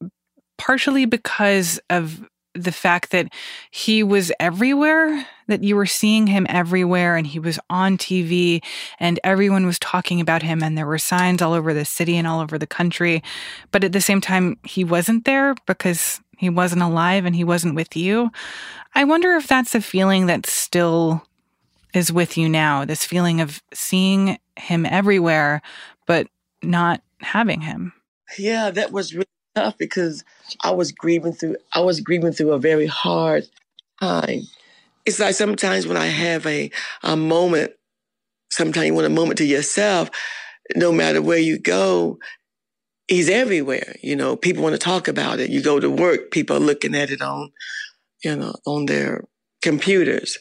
partially 0.59 1.05
because 1.05 1.81
of 1.91 2.25
the 2.55 2.73
fact 2.73 3.11
that 3.11 3.33
he 3.71 4.03
was 4.03 4.31
everywhere, 4.39 5.27
that 5.49 5.65
you 5.65 5.75
were 5.75 5.87
seeing 5.87 6.29
him 6.29 6.47
everywhere, 6.49 7.17
and 7.17 7.27
he 7.27 7.41
was 7.41 7.59
on 7.69 7.99
TV, 7.99 8.63
and 9.01 9.19
everyone 9.25 9.67
was 9.67 9.79
talking 9.81 10.21
about 10.21 10.43
him, 10.43 10.63
and 10.63 10.79
there 10.79 10.87
were 10.87 10.99
signs 10.99 11.43
all 11.43 11.53
over 11.53 11.75
the 11.75 11.85
city 11.85 12.17
and 12.17 12.29
all 12.29 12.41
over 12.41 12.57
the 12.57 12.67
country. 12.67 13.23
But 13.73 13.83
at 13.83 13.93
the 13.93 14.01
same 14.01 14.21
time, 14.21 14.57
he 14.63 14.85
wasn't 14.85 15.25
there 15.25 15.57
because 15.67 16.21
he 16.39 16.49
wasn't 16.49 16.83
alive 16.83 17.25
and 17.25 17.35
he 17.35 17.45
wasn't 17.45 17.75
with 17.75 17.97
you. 17.97 18.31
I 18.95 19.05
wonder 19.05 19.33
if 19.33 19.47
that's 19.47 19.75
a 19.75 19.81
feeling 19.81 20.27
that 20.27 20.47
still 20.47 21.27
is 21.93 22.13
with 22.13 22.37
you 22.37 22.49
now 22.49 22.85
this 22.85 23.05
feeling 23.05 23.41
of 23.41 23.63
seeing 23.73 24.39
him 24.57 24.85
everywhere, 24.87 25.63
but 26.07 26.27
not 26.63 27.03
having 27.21 27.61
him. 27.61 27.93
Yeah, 28.39 28.71
that 28.71 28.93
was 28.93 29.15
really 29.15 29.27
tough 29.55 29.79
because 29.79 30.25
I 30.63 30.73
was 30.73 30.93
grieving 30.93 31.33
through 31.33 31.57
I 31.73 31.81
was 31.81 32.01
grieving 32.01 32.33
through 32.33 32.53
a 32.53 32.59
very 32.59 32.87
hard 32.87 33.47
time. 34.01 34.43
It's 35.07 35.19
like 35.19 35.35
sometimes 35.35 35.87
when 35.87 35.97
I 35.97 36.07
have 36.07 36.47
a 36.47 36.71
a 37.03 37.17
moment, 37.17 37.73
sometimes 38.51 38.87
you 38.87 38.95
want 38.95 39.07
a 39.07 39.11
moment 39.11 39.39
to 39.39 39.45
yourself, 39.45 40.11
no 40.77 40.93
matter 40.93 41.21
where 41.21 41.39
you 41.39 41.59
go, 41.59 42.19
he's 43.09 43.29
everywhere. 43.29 43.97
You 44.03 44.17
know, 44.17 44.37
people 44.37 44.63
want 44.63 44.75
to 44.75 44.79
talk 44.79 45.09
about 45.09 45.41
it. 45.41 45.51
You 45.51 45.63
go 45.63 45.79
to 45.81 45.91
work, 45.91 46.31
people 46.31 46.57
are 46.57 46.61
looking 46.61 46.95
at 46.95 47.11
it 47.11 47.23
on, 47.23 47.51
you 48.23 48.37
know, 48.37 48.55
on 48.67 48.87
their 48.87 49.25
computers. 49.63 50.39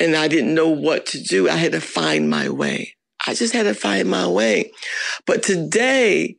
And 0.00 0.14
I 0.14 0.28
didn't 0.28 0.54
know 0.54 0.68
what 0.68 1.06
to 1.06 1.22
do. 1.22 1.48
I 1.48 1.56
had 1.56 1.72
to 1.72 1.80
find 1.80 2.30
my 2.30 2.48
way. 2.48 2.94
I 3.26 3.34
just 3.34 3.52
had 3.52 3.64
to 3.64 3.74
find 3.74 4.08
my 4.08 4.28
way. 4.28 4.70
But 5.26 5.42
today, 5.42 6.36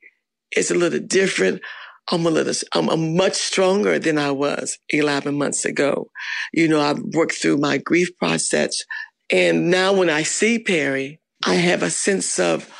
it's 0.52 0.72
a 0.72 0.76
little 0.76 1.00
different. 1.00 1.62
I'm 2.12 2.26
a 2.26 2.30
little, 2.30 2.54
I'm, 2.74 2.90
I'm 2.90 3.16
much 3.16 3.36
stronger 3.36 4.00
than 4.00 4.18
I 4.18 4.32
was 4.32 4.78
11 4.90 5.38
months 5.38 5.66
ago. 5.66 6.10
You 6.52 6.68
know, 6.68 6.82
I've 6.82 7.00
worked 7.00 7.34
through 7.34 7.58
my 7.58 7.78
grief 7.78 8.10
process. 8.18 8.84
And 9.32 9.70
now 9.70 9.94
when 9.94 10.10
I 10.10 10.24
see 10.24 10.60
Perry, 10.60 11.22
I 11.46 11.56
have 11.56 11.84
a 11.84 11.90
sense 11.90 12.40
of 12.40 12.72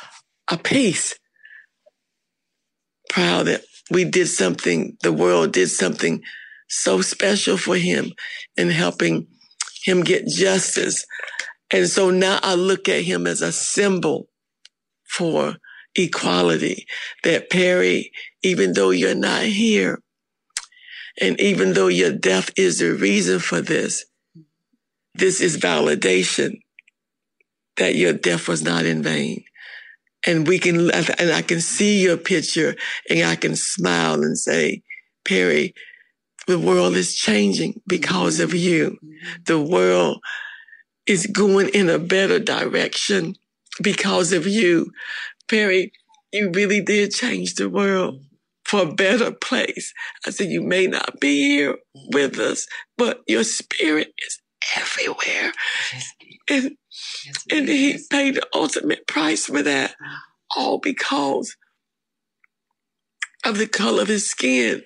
a 0.50 0.56
peace. 0.56 1.16
Proud 3.08 3.46
that 3.46 3.62
we 3.90 4.04
did 4.04 4.28
something, 4.28 4.96
the 5.02 5.12
world 5.12 5.52
did 5.52 5.68
something 5.68 6.22
so 6.68 7.00
special 7.00 7.56
for 7.56 7.76
him 7.76 8.12
in 8.56 8.70
helping 8.70 9.26
him 9.84 10.02
get 10.02 10.28
justice. 10.28 11.06
And 11.72 11.88
so 11.88 12.10
now 12.10 12.38
I 12.42 12.54
look 12.54 12.88
at 12.88 13.04
him 13.04 13.26
as 13.26 13.42
a 13.42 13.52
symbol 13.52 14.28
for 15.08 15.56
equality 16.04 16.86
that 17.24 17.50
Perry, 17.50 18.12
even 18.42 18.72
though 18.72 18.90
you're 18.90 19.14
not 19.14 19.42
here, 19.42 20.02
and 21.20 21.38
even 21.40 21.74
though 21.74 21.88
your 21.88 22.12
death 22.12 22.50
is 22.56 22.78
the 22.78 22.94
reason 22.94 23.38
for 23.38 23.60
this, 23.60 24.04
this 25.14 25.40
is 25.40 25.58
validation 25.58 26.60
that 27.76 27.94
your 27.94 28.12
death 28.12 28.48
was 28.48 28.62
not 28.62 28.86
in 28.86 29.02
vain. 29.02 29.44
And 30.26 30.46
we 30.46 30.58
can, 30.58 30.90
and 30.90 31.32
I 31.32 31.42
can 31.42 31.60
see 31.60 32.02
your 32.02 32.16
picture 32.16 32.76
and 33.08 33.22
I 33.24 33.36
can 33.36 33.56
smile 33.56 34.14
and 34.22 34.38
say, 34.38 34.82
Perry, 35.24 35.74
the 36.46 36.58
world 36.58 36.94
is 36.94 37.14
changing 37.14 37.80
because 37.86 38.40
of 38.40 38.54
you. 38.54 38.98
The 39.46 39.60
world 39.60 40.20
is 41.06 41.26
going 41.26 41.68
in 41.70 41.88
a 41.88 41.98
better 41.98 42.38
direction 42.38 43.34
because 43.82 44.32
of 44.32 44.46
you. 44.46 44.90
Perry, 45.50 45.92
you 46.32 46.52
really 46.54 46.80
did 46.80 47.10
change 47.10 47.54
the 47.54 47.68
world 47.68 48.22
for 48.64 48.82
a 48.82 48.94
better 48.94 49.32
place. 49.32 49.92
I 50.24 50.30
said, 50.30 50.48
you 50.48 50.62
may 50.62 50.86
not 50.86 51.18
be 51.20 51.48
here 51.48 51.76
with 52.14 52.38
us, 52.38 52.66
but 52.96 53.20
your 53.26 53.42
spirit 53.42 54.12
is 54.24 54.40
everywhere. 54.76 55.52
And, 56.48 56.76
and 57.50 57.68
he 57.68 57.98
paid 58.10 58.36
the 58.36 58.46
ultimate 58.54 59.08
price 59.08 59.46
for 59.46 59.62
that, 59.62 59.94
all 60.56 60.78
because 60.78 61.56
of 63.44 63.58
the 63.58 63.66
color 63.66 64.02
of 64.02 64.08
his 64.08 64.30
skin 64.30 64.82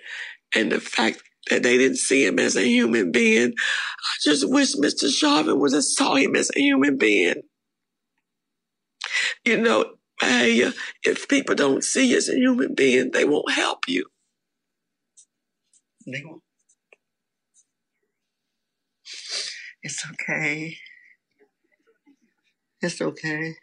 and 0.55 0.73
the 0.73 0.81
fact 0.81 1.23
that 1.51 1.63
they 1.63 1.77
didn't 1.77 1.99
see 1.99 2.25
him 2.25 2.39
as 2.39 2.57
a 2.57 2.67
human 2.67 3.13
being. 3.13 3.53
I 3.53 4.15
just 4.23 4.49
wish 4.49 4.75
Mr. 4.77 5.11
Chauvin 5.11 5.61
would 5.61 5.73
have 5.75 5.85
saw 5.85 6.15
him 6.15 6.37
as 6.37 6.51
a 6.57 6.61
human 6.61 6.97
being. 6.97 7.43
You 9.45 9.59
know, 9.61 9.85
if 11.05 11.29
people 11.29 11.55
don't 11.55 11.85
see 11.85 12.11
you 12.11 12.17
as 12.19 12.29
a 12.29 12.37
human 12.37 12.75
being, 12.75 13.11
they 13.13 13.25
won't 13.25 13.53
help 13.53 13.89
you. 13.89 14.07
It's 19.83 20.05
okay. 20.13 20.77
It's 22.83 23.01
okay. 23.01 23.55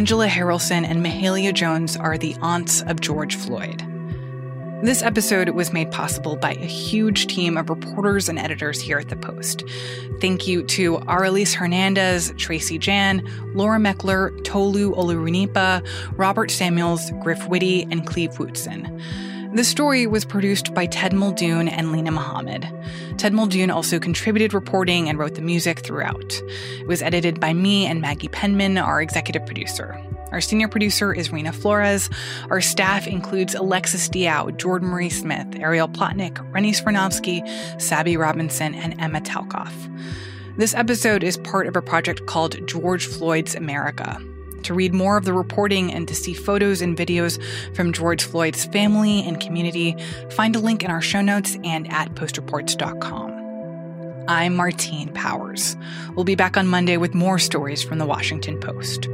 Angela 0.00 0.28
Harrelson 0.28 0.88
and 0.88 1.04
Mahalia 1.04 1.52
Jones 1.52 1.94
are 1.94 2.16
the 2.16 2.34
aunts 2.40 2.80
of 2.80 3.02
George 3.02 3.36
Floyd. 3.36 3.84
This 4.82 5.02
episode 5.02 5.50
was 5.50 5.74
made 5.74 5.90
possible 5.90 6.36
by 6.36 6.52
a 6.52 6.64
huge 6.64 7.26
team 7.26 7.58
of 7.58 7.68
reporters 7.68 8.26
and 8.26 8.38
editors 8.38 8.80
here 8.80 8.98
at 8.98 9.10
The 9.10 9.16
Post. 9.16 9.62
Thank 10.18 10.46
you 10.48 10.62
to 10.62 11.00
Arelis 11.00 11.52
Hernandez, 11.52 12.32
Tracy 12.38 12.78
Jan, 12.78 13.22
Laura 13.52 13.78
Meckler, 13.78 14.42
Tolu 14.42 14.94
Olorunnipa, 14.94 15.86
Robert 16.16 16.50
Samuels, 16.50 17.10
Griff 17.22 17.46
Witte, 17.48 17.86
and 17.90 18.06
Cleve 18.06 18.30
Wootson. 18.38 18.98
The 19.52 19.64
story 19.64 20.06
was 20.06 20.24
produced 20.24 20.74
by 20.74 20.86
Ted 20.86 21.12
Muldoon 21.12 21.66
and 21.68 21.88
Linah 21.88 22.12
Mohammad. 22.12 22.68
Ted 23.18 23.32
Muldoon 23.32 23.68
also 23.68 23.98
contributed 23.98 24.54
reporting 24.54 25.08
and 25.08 25.18
wrote 25.18 25.34
the 25.34 25.42
music 25.42 25.80
throughout. 25.80 26.40
It 26.78 26.86
was 26.86 27.02
edited 27.02 27.40
by 27.40 27.52
me 27.52 27.84
and 27.84 28.00
Maggie 28.00 28.28
Penman, 28.28 28.78
our 28.78 29.02
executive 29.02 29.44
producer. 29.44 30.00
Our 30.30 30.40
senior 30.40 30.68
producer 30.68 31.12
is 31.12 31.30
Reena 31.30 31.52
Flores. 31.52 32.08
Our 32.48 32.60
staff 32.60 33.08
includes 33.08 33.56
Alexis 33.56 34.08
Diao, 34.08 34.56
Jordan 34.56 34.88
Marie 34.88 35.10
Smith, 35.10 35.56
Ariel 35.56 35.88
Plotnick, 35.88 36.38
Rennie 36.52 36.70
Svirnovskiy, 36.70 37.42
Sabby 37.82 38.16
Robinson, 38.16 38.72
and 38.76 39.00
Emma 39.00 39.20
Talkoff. 39.20 39.74
This 40.58 40.74
episode 40.74 41.24
is 41.24 41.36
part 41.38 41.66
of 41.66 41.74
a 41.74 41.82
project 41.82 42.26
called 42.26 42.64
George 42.68 43.06
Floyd's 43.06 43.56
America. 43.56 44.22
To 44.64 44.74
read 44.74 44.94
more 44.94 45.16
of 45.16 45.24
the 45.24 45.32
reporting 45.32 45.92
and 45.92 46.06
to 46.08 46.14
see 46.14 46.34
photos 46.34 46.82
and 46.82 46.96
videos 46.96 47.42
from 47.74 47.92
George 47.92 48.24
Floyd's 48.24 48.64
family 48.66 49.22
and 49.22 49.40
community, 49.40 49.96
find 50.30 50.54
a 50.56 50.60
link 50.60 50.84
in 50.84 50.90
our 50.90 51.02
show 51.02 51.20
notes 51.20 51.56
and 51.64 51.90
at 51.92 52.14
postreports.com. 52.14 53.40
I'm 54.28 54.54
Martine 54.54 55.12
Powers. 55.12 55.76
We'll 56.14 56.24
be 56.24 56.36
back 56.36 56.56
on 56.56 56.66
Monday 56.66 56.96
with 56.96 57.14
more 57.14 57.38
stories 57.38 57.82
from 57.82 57.98
the 57.98 58.06
Washington 58.06 58.60
Post. 58.60 59.08